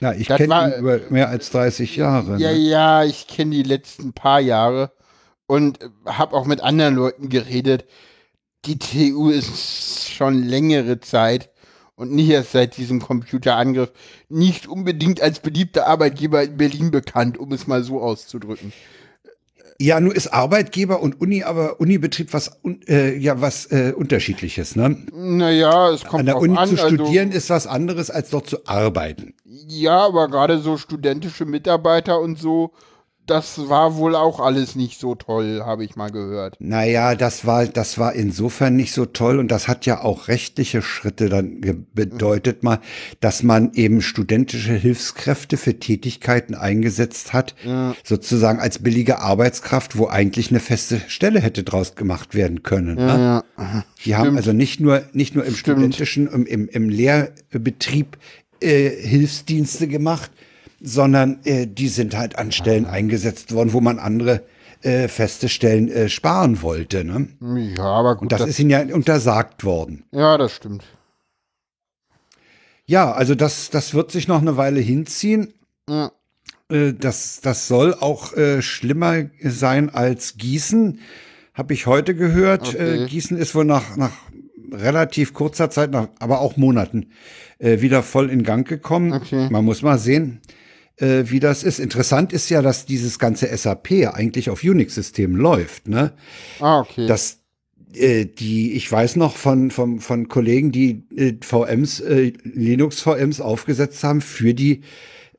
[0.00, 2.36] ja, ich kenne ihn über mehr als 30 Jahre.
[2.36, 2.58] Ja, ne?
[2.58, 4.92] ja, ich kenne die letzten paar Jahre
[5.46, 7.86] und habe auch mit anderen Leuten geredet
[8.64, 11.50] die TU ist schon längere Zeit
[11.94, 13.92] und nicht erst seit diesem Computerangriff
[14.28, 18.72] nicht unbedingt als beliebter Arbeitgeber in Berlin bekannt, um es mal so auszudrücken.
[19.78, 24.94] Ja, nur ist Arbeitgeber und Uni, aber Unibetrieb was äh, ja was äh, unterschiedliches, ne?
[25.10, 28.46] Naja, es kommt An der Uni an, zu also- studieren ist was anderes als dort
[28.46, 29.34] zu arbeiten.
[29.44, 32.72] Ja, aber gerade so studentische Mitarbeiter und so,
[33.30, 36.56] das war wohl auch alles nicht so toll, habe ich mal gehört.
[36.58, 40.82] Naja, das war, das war insofern nicht so toll und das hat ja auch rechtliche
[40.82, 41.60] Schritte dann
[41.94, 42.80] bedeutet mal,
[43.20, 47.54] dass man eben studentische Hilfskräfte für Tätigkeiten eingesetzt hat,
[48.04, 52.96] sozusagen als billige Arbeitskraft, wo eigentlich eine feste Stelle hätte draus gemacht werden können.
[52.96, 53.44] ne?
[53.56, 55.78] Ja, Die haben also nicht nur, nicht nur im Stimmt.
[55.78, 58.18] studentischen, im, im, im Lehrbetrieb
[58.60, 60.30] äh, Hilfsdienste gemacht,
[60.80, 64.42] sondern äh, die sind halt an Stellen eingesetzt worden, wo man andere
[64.82, 67.04] äh, feste Stellen äh, sparen wollte.
[67.04, 67.28] Ne?
[67.76, 68.22] ja aber gut.
[68.22, 70.04] Und das, ist ihnen ja untersagt worden.
[70.12, 70.84] ja, das stimmt.
[72.86, 75.54] Ja, also das, das wird sich noch eine Weile hinziehen.
[75.88, 76.10] Ja.
[76.70, 80.98] Äh, das, das soll auch äh, schlimmer sein als Gießen,
[81.54, 82.68] habe ich heute gehört.
[82.68, 83.04] Okay.
[83.04, 84.12] Äh, Gießen ist wohl nach, nach
[84.72, 87.10] relativ kurzer Zeit, nach, aber auch Monaten,
[87.58, 89.12] wieder voll in Gang gekommen.
[89.12, 89.48] Okay.
[89.50, 90.40] Man muss mal sehen,
[91.00, 91.80] äh, wie das ist.
[91.80, 95.88] Interessant ist ja, dass dieses ganze SAP eigentlich auf Unix-Systemen läuft.
[95.88, 96.12] Ne?
[96.60, 97.06] Ah, okay.
[97.06, 97.38] dass
[97.94, 104.04] äh, die, ich weiß noch von, von, von Kollegen, die äh, VMs, äh, Linux-VMs aufgesetzt
[104.04, 104.82] haben für die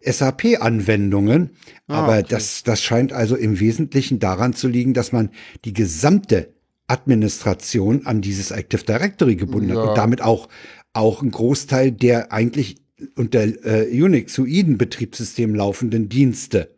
[0.03, 1.51] SAP-Anwendungen.
[1.87, 2.25] Ah, Aber okay.
[2.29, 5.29] das, das scheint also im Wesentlichen daran zu liegen, dass man
[5.63, 6.53] die gesamte
[6.87, 9.75] Administration an dieses Active Directory gebunden Ja.
[9.81, 10.49] hat und damit auch,
[10.93, 12.77] auch einen Großteil der eigentlich
[13.15, 16.69] unter äh, Unix-Betriebssystem laufenden Dienste.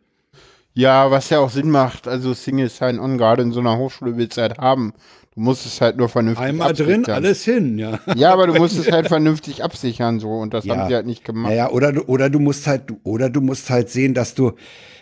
[0.74, 2.08] ja, was ja auch Sinn macht.
[2.08, 4.92] Also Single Sign-On gerade in so einer Hochschule willst du halt haben.
[5.34, 7.02] Du musst es halt nur vernünftig Einmal absichern.
[7.02, 7.98] drin, alles hin, ja.
[8.14, 10.76] Ja, aber du musst es halt vernünftig absichern so und das Ja.
[10.76, 11.50] haben sie halt nicht gemacht.
[11.50, 14.52] Naja, oder du, oder du musst halt, oder du musst halt sehen, dass du,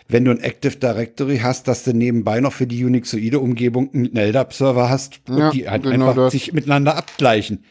[0.07, 4.89] wenn du ein Active Directory hast, dass du nebenbei noch für die Unixoide-Umgebung einen LDAP-Server
[4.89, 6.31] hast und Ja, die halt genau einfach das.
[6.33, 7.63] sich miteinander abgleichen.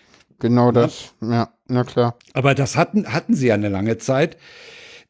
[0.43, 1.15] Genau das.
[1.23, 2.19] Ja, na klar.
[2.35, 4.37] Aber das hatten, hatten sie ja eine lange Zeit.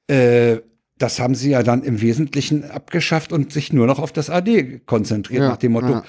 [0.06, 0.58] Äh,
[0.98, 4.80] das haben sie ja dann im Wesentlichen abgeschafft und sich nur noch auf das AD
[4.86, 6.02] konzentriert, Ja, nach dem Motto, ja.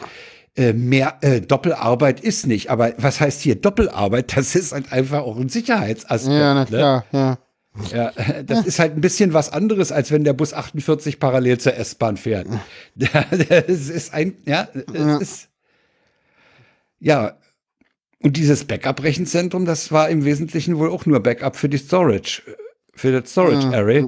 [0.55, 2.69] äh, mehr äh, Doppelarbeit ist nicht.
[2.69, 4.35] Aber was heißt hier Doppelarbeit?
[4.37, 6.35] Das ist halt einfach auch ein Sicherheitsaspekt.
[6.37, 6.65] Ja, na ne?
[6.67, 7.37] klar, ja.
[7.91, 8.11] Ja,
[8.43, 12.17] das ist halt ein bisschen was anderes, als wenn der Bus 48 parallel zur S-Bahn
[12.17, 12.45] fährt.
[13.67, 15.17] Es ist ein, ja, es Ja.
[15.17, 15.49] ist,
[16.99, 17.33] ja.
[18.23, 22.41] Und dieses Backup-Rechenzentrum, das war im Wesentlichen wohl auch nur Backup für die Storage,
[22.93, 24.05] für das Storage Ja, Array.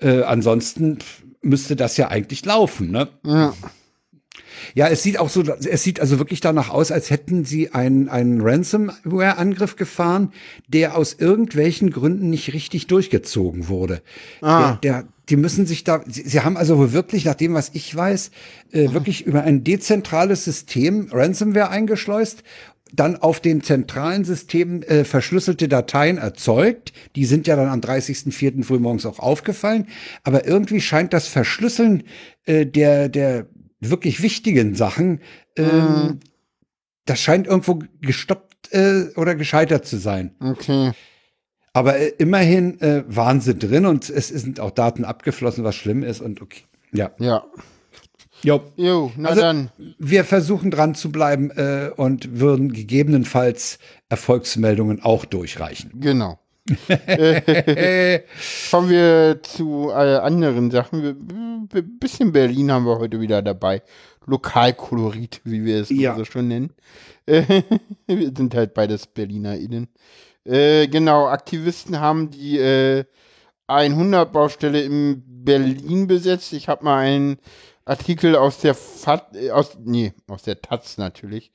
[0.00, 0.98] Äh, ansonsten
[1.42, 3.08] müsste das ja eigentlich laufen, ne?
[3.24, 3.54] Ja.
[4.74, 8.08] Ja, es sieht auch so, es sieht also wirklich danach aus, als hätten sie einen,
[8.08, 10.32] einen Ransomware-Angriff gefahren,
[10.68, 14.02] der aus irgendwelchen Gründen nicht richtig durchgezogen wurde.
[14.42, 14.78] Ah.
[14.82, 17.70] Der, der, die müssen sich da, sie, sie haben also wohl wirklich, nach dem, was
[17.72, 18.30] ich weiß,
[18.72, 22.42] äh, wirklich über ein dezentrales System Ransomware eingeschleust
[22.92, 26.92] dann auf den zentralen Systemen äh, verschlüsselte Dateien erzeugt.
[27.16, 28.64] Die sind ja dann am 30.04.
[28.64, 29.86] frühmorgens auch aufgefallen.
[30.24, 32.04] Aber irgendwie scheint das Verschlüsseln
[32.44, 33.46] äh, der, der
[33.80, 35.20] wirklich wichtigen Sachen,
[35.56, 36.20] ähm,
[37.06, 40.34] das scheint irgendwo gestoppt äh, oder gescheitert zu sein.
[40.40, 40.92] Okay.
[41.72, 46.02] Aber äh, immerhin äh, waren sie drin und es sind auch Daten abgeflossen, was schlimm
[46.02, 46.62] ist und okay.
[46.92, 47.10] Ja.
[47.18, 47.44] Ja.
[48.42, 48.62] Jo.
[48.76, 49.70] Jo, na Also- dann.
[49.98, 55.92] Wir versuchen dran zu bleiben äh, und würden gegebenenfalls Erfolgsmeldungen auch durchreichen.
[56.00, 56.38] Genau.
[58.70, 61.02] kommen wir zu äh, anderen Sachen.
[61.02, 63.82] Wir, bisschen Berlin haben wir heute wieder dabei.
[64.26, 66.16] Lokalkolorit, wie wir es Ja.
[66.16, 66.70] so schon nennen.
[67.26, 67.62] Äh,
[68.06, 69.88] wir sind halt beides BerlinerInnen.
[70.44, 73.04] Äh, genau, Aktivisten haben die äh,
[73.68, 76.52] 100-Baustelle in Berlin besetzt.
[76.52, 77.38] Ich habe mal einen
[77.84, 81.52] Artikel aus der FAT, äh, aus, nee, aus der Taz natürlich,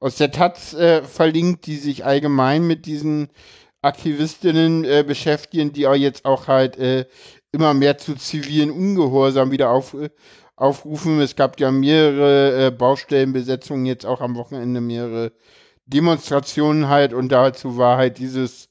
[0.00, 3.28] aus der Taz äh, verlinkt, die sich allgemein mit diesen
[3.82, 7.06] Aktivistinnen äh, beschäftigen, die auch jetzt auch halt äh,
[7.52, 10.10] immer mehr zu zivilen Ungehorsam wieder auf, äh,
[10.56, 11.20] aufrufen.
[11.20, 15.32] Es gab ja mehrere äh, Baustellenbesetzungen, jetzt auch am Wochenende mehrere
[15.86, 18.68] Demonstrationen halt und dazu war halt dieses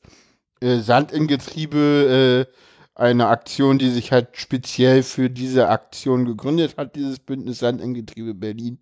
[0.61, 2.66] Sand in Getriebe äh,
[2.97, 7.93] eine Aktion, die sich halt speziell für diese Aktion gegründet hat, dieses Bündnis Sand in
[7.93, 8.79] Getriebe Berlin,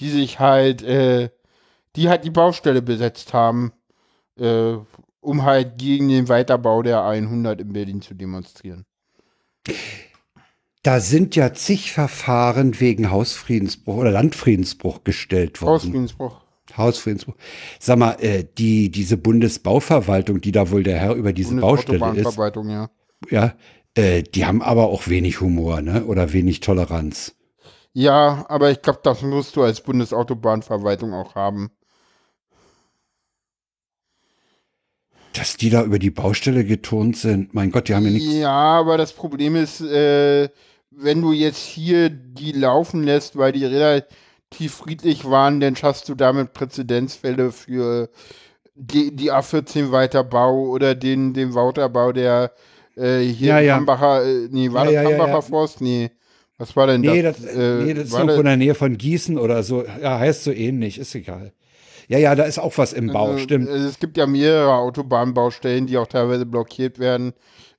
[0.00, 1.30] die sich halt, äh,
[1.94, 3.72] die halt die Baustelle besetzt haben,
[4.36, 4.74] äh,
[5.20, 8.84] um halt gegen den Weiterbau der 100 in Berlin zu demonstrieren.
[10.82, 15.74] Da sind ja zig Verfahren wegen Hausfriedensbruch oder Landfriedensbruch gestellt worden.
[15.74, 16.40] Hausfriedensbruch.
[16.76, 17.36] Hausfriedensbruch.
[17.78, 22.36] Sag mal, äh, die, diese Bundesbauverwaltung, die da wohl der Herr über diese Baustelle ist,
[22.36, 22.90] ja.
[23.30, 23.54] Ja,
[23.94, 26.04] äh, die haben aber auch wenig Humor, ne?
[26.04, 27.34] Oder wenig Toleranz.
[27.92, 31.70] Ja, aber ich glaube, das musst du als Bundesautobahnverwaltung auch haben.
[35.34, 38.34] Dass die da über die Baustelle geturnt sind, mein Gott, die haben ja nichts.
[38.34, 40.48] Ja, aber das Problem ist, äh,
[40.90, 46.14] wenn du jetzt hier die laufen lässt, weil die relativ friedlich waren, dann schaffst du
[46.14, 48.10] damit Präzedenzfälle für
[48.74, 52.52] die, die A14 Weiterbau oder den, den Weiterbau der
[52.96, 53.74] äh, hier Ja, ja.
[53.76, 55.42] Hambacher, äh, nee, war Ja, das Hambacher.
[55.42, 55.80] Forst?
[55.80, 56.10] Nee.
[56.58, 57.38] Was war denn Nee, das?
[57.42, 59.84] das, Äh, nee, das ist irgendwo in der Nähe von Gießen oder so.
[60.00, 61.52] Ja, heißt so ähnlich, ist egal.
[62.08, 63.68] Ja, ja, da ist auch was im Bau, Also, stimmt.
[63.68, 67.32] äh, Es gibt ja mehrere Autobahnbaustellen, die auch teilweise blockiert werden.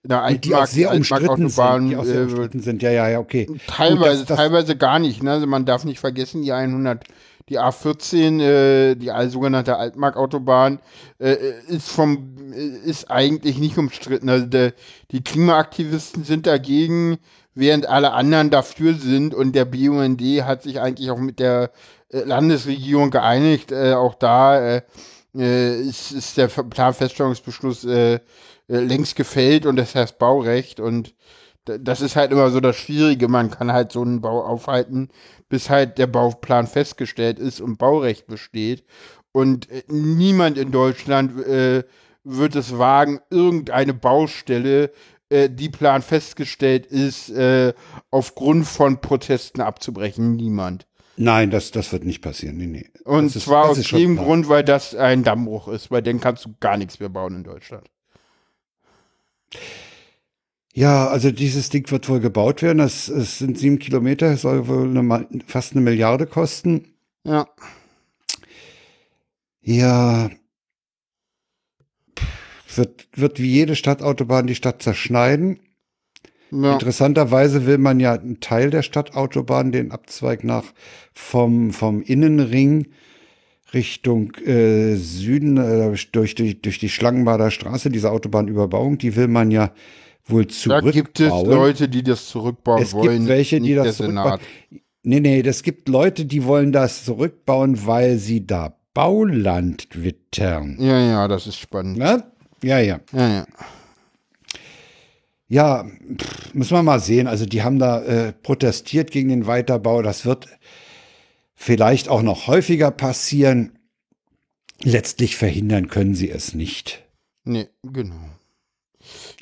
[0.04, 1.90] In der Und die auch Altmark- sehr umstritten sind.
[1.90, 2.82] Die auch sehr äh, umstritten sind.
[2.84, 3.48] Ja, ja, ja, okay.
[3.68, 5.24] Teilweise, das- das- teilweise gar nicht.
[5.24, 5.32] Ne?
[5.32, 7.06] Also man darf nicht vergessen, die 100,
[7.50, 10.80] die A14, äh, die sogenannte Altmark-Autobahn,
[11.20, 11.36] äh,
[11.68, 14.30] ist vom, äh, ist eigentlich nicht umstritten.
[14.30, 14.74] Also der,
[15.12, 17.18] die Klimaaktivisten sind dagegen,
[17.54, 19.36] während alle anderen dafür sind.
[19.36, 21.72] Und der BUND hat sich eigentlich auch mit der
[22.10, 23.72] äh, Landesregierung geeinigt.
[23.72, 24.82] Äh, auch da äh,
[25.36, 28.20] äh, ist, ist der Planfeststellungsbeschluss äh, äh,
[28.68, 31.14] längst gefällt und das heißt Baurecht und
[31.66, 33.30] das ist halt immer so das Schwierige.
[33.30, 35.10] Man kann halt so einen Bau aufhalten,
[35.54, 38.84] bis halt der Bauplan festgestellt ist und Baurecht besteht.
[39.34, 41.84] Und äh, niemand in Deutschland äh,
[42.24, 44.92] wird es wagen, irgendeine Baustelle,
[45.30, 47.76] äh, die Plan festgestellt ist, äh,
[48.10, 50.36] aufgrund von Protesten abzubrechen.
[50.38, 50.88] Niemand.
[51.18, 52.58] Nein, das, das wird nicht passieren.
[52.58, 52.90] Nee, nee.
[53.04, 54.18] Und Das zwar aus dem.
[54.18, 57.44] Grund, weil das ein Dammbruch ist, weil dann kannst du gar nichts mehr bauen in
[57.44, 57.92] Deutschland.
[60.76, 62.80] Ja, also dieses Ding wird wohl gebaut werden.
[62.80, 66.88] Das, es sind sieben Kilometer, soll wohl eine, fast eine Milliarde kosten.
[67.24, 67.48] Ja.
[69.62, 70.32] Ja.
[72.76, 75.60] Wird, wird wie jede Stadtautobahn die Stadt zerschneiden.
[76.50, 76.74] ja.
[76.74, 80.66] Interessanterweise will man ja einen Teil der Stadtautobahn, den Abzweig nach
[81.14, 82.88] vom, vom Innenring
[83.76, 89.52] Richtung äh, Süden, äh, durch, durch, durch die Schlangenbader Straße, diese Autobahnüberbauung, die will man
[89.52, 89.72] ja
[90.26, 90.92] wohl Da zurückbauen.
[90.92, 93.18] gibt es Leute, die das zurückbauen Es wollen.
[93.20, 94.40] gibt welche, die das zurückbauen.
[95.04, 100.78] Nee, nee, das gibt Leute, die wollen das zurückbauen, weil sie da Bauland wittern.
[100.80, 101.98] Ja, ja, das ist spannend.
[101.98, 102.24] Ne?
[102.64, 103.00] Ja, ja.
[103.12, 103.46] Ja, ja.
[105.50, 105.86] Ja,
[106.18, 107.28] pff, müssen wir mal sehen.
[107.28, 110.02] Also die haben da äh, protestiert gegen den Weiterbau.
[110.02, 110.48] Das wird
[111.54, 113.78] vielleicht auch noch häufiger passieren.
[114.84, 117.04] Letztlich verhindern können sie es nicht.
[117.44, 118.16] Nee, genau.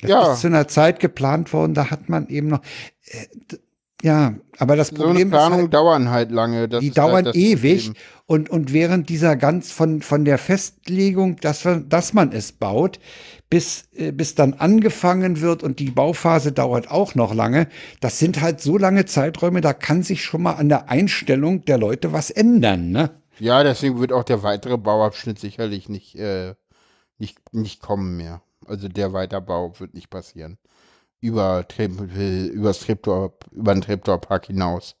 [0.00, 0.32] Das Ja.
[0.32, 2.60] ist zu einer Zeit geplant worden, da hat man eben noch.
[3.06, 3.26] Äh,
[4.04, 6.68] ja, aber das So eine Problem ist Planung halt, dauern halt lange.
[6.68, 8.02] Das die halt dauern das ewig Problem.
[8.26, 12.98] und, und während dieser ganz von, von der Festlegung, dass, wir, dass man es baut,
[13.48, 17.68] bis, äh, bis dann angefangen wird und die Bauphase dauert auch noch lange,
[18.00, 21.78] das sind halt so lange Zeiträume, da kann sich schon mal an der Einstellung der
[21.78, 23.10] Leute was ändern, ne?
[23.38, 26.54] Ja, deswegen wird auch der weitere Bauabschnitt sicherlich nicht, äh,
[27.18, 28.42] nicht, nicht kommen mehr.
[28.66, 30.58] Also der Weiterbau wird nicht passieren.
[31.20, 34.96] Über, Trep- übers Treptower, über den Treptower Park hinaus.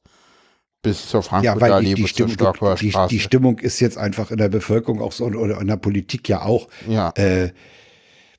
[0.82, 4.30] Bis zur Ja, Frankfurter weil Allee, die, die, Stimmung, die, die, Stimmung ist jetzt einfach
[4.32, 6.68] in der Bevölkerung auch so oder in der Politik ja auch.
[6.88, 7.12] ja.
[7.16, 7.50] Äh,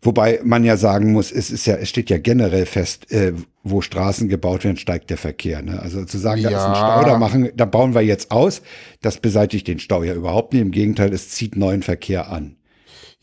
[0.01, 3.31] wobei man ja sagen muss, es ist ja, es steht ja generell fest, äh,
[3.63, 5.61] wo Straßen gebaut werden, steigt der Verkehr.
[5.61, 5.79] Ne?
[5.81, 6.75] Also zu sagen, da ist ein Ja.
[7.01, 8.61] Stau, da machen, da bauen wir jetzt aus,
[9.01, 10.61] das beseitigt den Stau ja überhaupt nicht.
[10.61, 12.57] Im Gegenteil, es zieht neuen Verkehr an.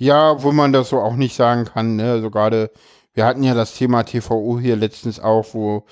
[0.00, 2.12] Ja, wo man das so auch nicht sagen kann, ne?
[2.12, 2.70] Also gerade,
[3.12, 5.84] wir hatten ja das Thema TVO hier letztens auch, wo,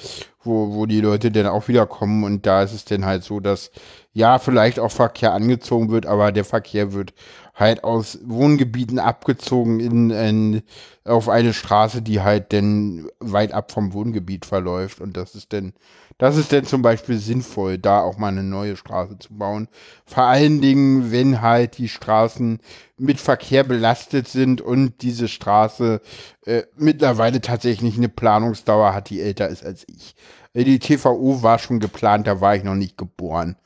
[0.43, 3.39] wo, wo die Leute dann auch wieder kommen und da ist es dann halt so,
[3.41, 3.71] dass
[4.15, 7.13] ja, vielleicht auch Verkehr angezogen wird, aber der Verkehr wird
[7.55, 10.63] halt aus Wohngebieten abgezogen in, in
[11.05, 15.75] auf eine Straße, die halt dann weit ab vom Wohngebiet verläuft und das ist dann
[16.19, 19.69] das ist dann zum Beispiel sinnvoll, da auch mal eine neue Straße zu bauen.
[20.05, 22.61] Vor allen Dingen, wenn halt die Straßen
[22.99, 26.01] mit Verkehr belastet sind und diese Straße
[26.45, 30.17] äh, mittlerweile tatsächlich eine Planungsdauer hat, die älter ist als ich.
[30.55, 33.57] Äh, Die TVO war schon geplant, da war ich noch nicht geboren.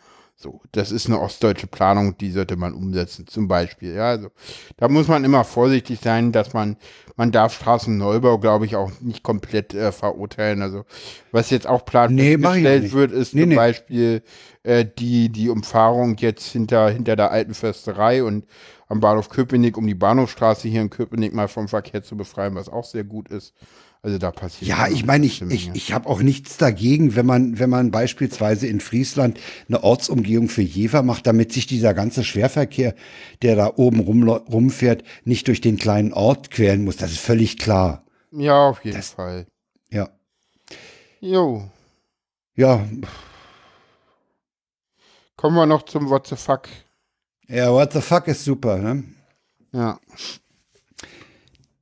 [0.42, 3.94] So, das ist eine ostdeutsche Planung, die sollte man umsetzen, zum Beispiel.
[3.94, 4.30] Ja, also
[4.76, 6.76] da muss man immer vorsichtig sein, dass man,
[7.16, 10.60] man darf Straßenneubau, glaube ich, auch nicht komplett äh, verurteilen.
[10.60, 10.84] Also
[11.30, 12.38] was jetzt auch plan Nee,
[12.92, 13.54] wird, ist Nee, zum nee.
[13.54, 14.22] Beispiel
[14.64, 18.44] äh, die, die Umfahrung jetzt hinter, hinter der alten Försterei und
[18.88, 22.68] am Bahnhof Köpenick, um die Bahnhofstraße hier in Köpenick mal vom Verkehr zu befreien, was
[22.68, 23.54] auch sehr gut ist.
[24.04, 27.60] Also da passiert Ja, ich meine, ich, ich, ich habe auch nichts dagegen, wenn man,
[27.60, 29.38] wenn man beispielsweise in Friesland
[29.68, 32.96] eine Ortsumgehung für Jever macht, damit sich dieser ganze Schwerverkehr,
[33.42, 36.96] der da oben rum, rumfährt, nicht durch den kleinen Ort queren muss.
[36.96, 38.04] Das ist völlig klar.
[38.32, 39.46] Ja, auf jeden Das- Fall.
[39.90, 40.08] Ja.
[41.20, 41.68] Jo.
[42.56, 42.84] Ja,
[45.36, 46.68] Kommen wir noch zum What the fuck.
[47.48, 49.04] ja, what the fuck ist super, ne?
[49.72, 49.98] Ja.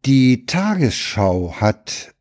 [0.06, 2.14] Die Tagesschau hat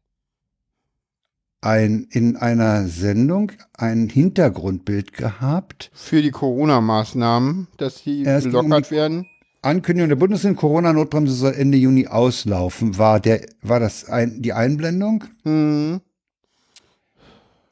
[1.61, 5.91] ein, in einer Sendung ein Hintergrundbild gehabt.
[5.93, 9.25] Für die Corona-Maßnahmen, dass ging um gelockert die- werden.
[9.61, 12.97] Ankündigung der Bundesregierung, Corona-Notbremse soll Ende Juni auslaufen.
[12.97, 15.25] War, der, war das ein, die Einblendung?
[15.43, 15.99] Hm.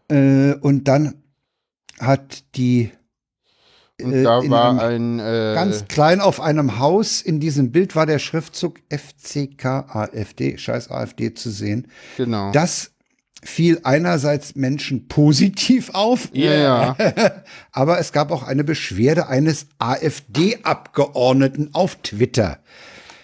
[0.09, 1.15] Äh, und dann
[1.99, 2.91] hat die
[4.01, 7.71] Und äh, da in war einem- ein äh, ganz klein auf einem Haus in diesem
[7.71, 11.87] Bild war der Schriftzug FCK AfD, scheiß AfD zu sehen.
[12.17, 12.51] genau.
[12.51, 12.91] Das
[13.43, 16.97] fiel einerseits Menschen positiv auf, ja, ja.
[17.71, 22.59] aber es gab auch eine Beschwerde eines AfD-Abgeordneten auf Twitter.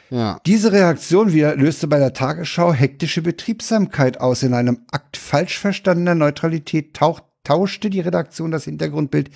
[0.09, 0.39] ja.
[0.45, 4.43] Diese Reaktion wieder löste bei der Tagesschau hektische Betriebsamkeit aus.
[4.43, 9.29] In einem Akt falsch verstandener Neutralität tauch, tauschte die Redaktion das Hintergrundbild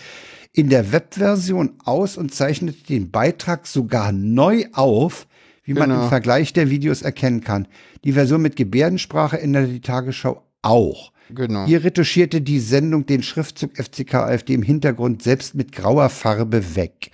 [0.57, 5.27] in der Webversion aus und zeichnete den Beitrag sogar neu auf,
[5.63, 6.01] wie man Genau.
[6.03, 7.67] im Vergleich der Videos erkennen kann.
[8.03, 11.11] Die Version mit Gebärdensprache änderte die Tagesschau auch.
[11.29, 11.65] Genau.
[11.65, 17.11] Hier retuschierte die Sendung den Schriftzug FCK AfD im Hintergrund selbst mit grauer Farbe weg.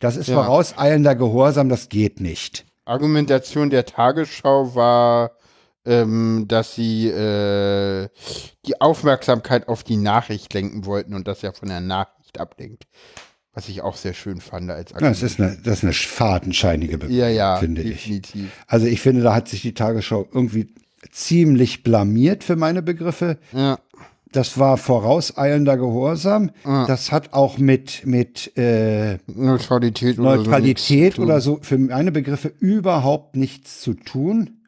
[0.00, 0.36] Das ist Ja.
[0.36, 2.64] vorauseilender Gehorsam, das geht nicht.
[2.86, 5.32] Argumentation der Tagesschau war,
[5.84, 8.08] ähm, dass sie äh,
[8.66, 12.84] die Aufmerksamkeit auf die Nachricht lenken wollten und das ja von der Nachricht ablenkt.
[13.54, 16.98] Was ich auch sehr schön fand als Ja, Das ist eine, das ist eine fadenscheinige
[16.98, 18.02] Begründung, ja, ja, finde ich.
[18.04, 18.50] definitiv.
[18.66, 20.74] Also ich finde, da hat sich die Tagesschau irgendwie
[21.10, 23.38] ziemlich blamiert für meine Begriffe.
[23.52, 23.78] Ja,
[24.30, 26.50] Das war vorauseilender Gehorsam.
[26.66, 26.86] Ja.
[26.86, 31.22] Das hat auch mit, mit äh, Neutralität oder Neutralität so.
[31.22, 34.60] oder so für meine Begriffe überhaupt nichts zu tun.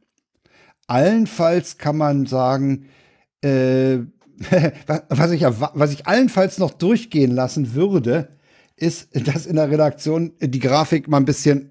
[0.86, 2.86] Allenfalls kann man sagen,
[3.42, 3.98] äh,
[5.08, 8.28] was, ich, was ich allenfalls noch durchgehen lassen würde,
[8.76, 11.70] ist, dass in der Redaktion die Grafik mal ein bisschen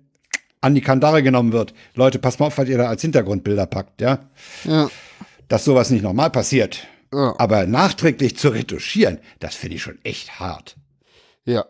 [0.59, 1.73] an die Kandare genommen wird.
[1.93, 4.19] Leute, passt mal auf, was ihr da als Hintergrundbilder packt, ja?
[4.65, 4.89] Ja,
[5.47, 6.87] Dass sowas nicht nochmal passiert.
[7.13, 10.75] ja, Aber nachträglich zu retuschieren, das finde ich schon echt hart.
[11.45, 11.65] ja.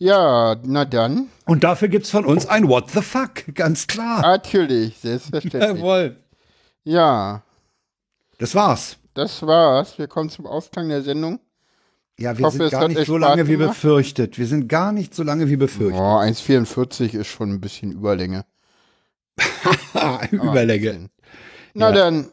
[0.00, 1.26] Ja, na dann.
[1.44, 4.20] Und dafür gibt's von uns ein What the fuck, ganz klar.
[4.22, 5.60] Natürlich, selbstverständlich.
[5.80, 6.16] Jawohl.
[6.84, 7.42] Ja,
[8.38, 8.97] Das war's.
[9.18, 9.98] Das war's.
[9.98, 11.40] Wir kommen zum Ausklang der Sendung.
[12.18, 13.68] Ja, wir hoffe, sind gar nicht so lange wie gemacht.
[13.70, 14.38] befürchtet.
[14.38, 16.00] Wir sind gar nicht so lange wie befürchtet.
[16.00, 18.44] Oh, 1,44 ist schon ein bisschen Überlänge.
[19.94, 21.10] Ah, Überlänge.
[21.74, 21.92] Na Ja.
[21.94, 22.28] dann.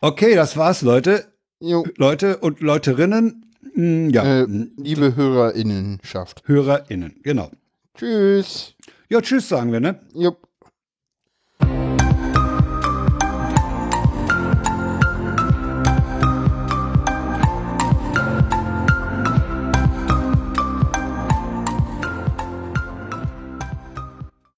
[0.00, 1.26] Okay, das war's, Leute.
[1.60, 3.44] Jo, Leute und Leuterinnen.
[3.74, 4.46] Mm, Ja, äh,
[4.76, 6.42] liebe HörerInnenschaft.
[6.46, 7.50] HörerInnen, genau.
[7.94, 8.74] Tschüss.
[9.10, 10.00] Ja, tschüss sagen wir, ne?
[10.14, 10.47] Jupp.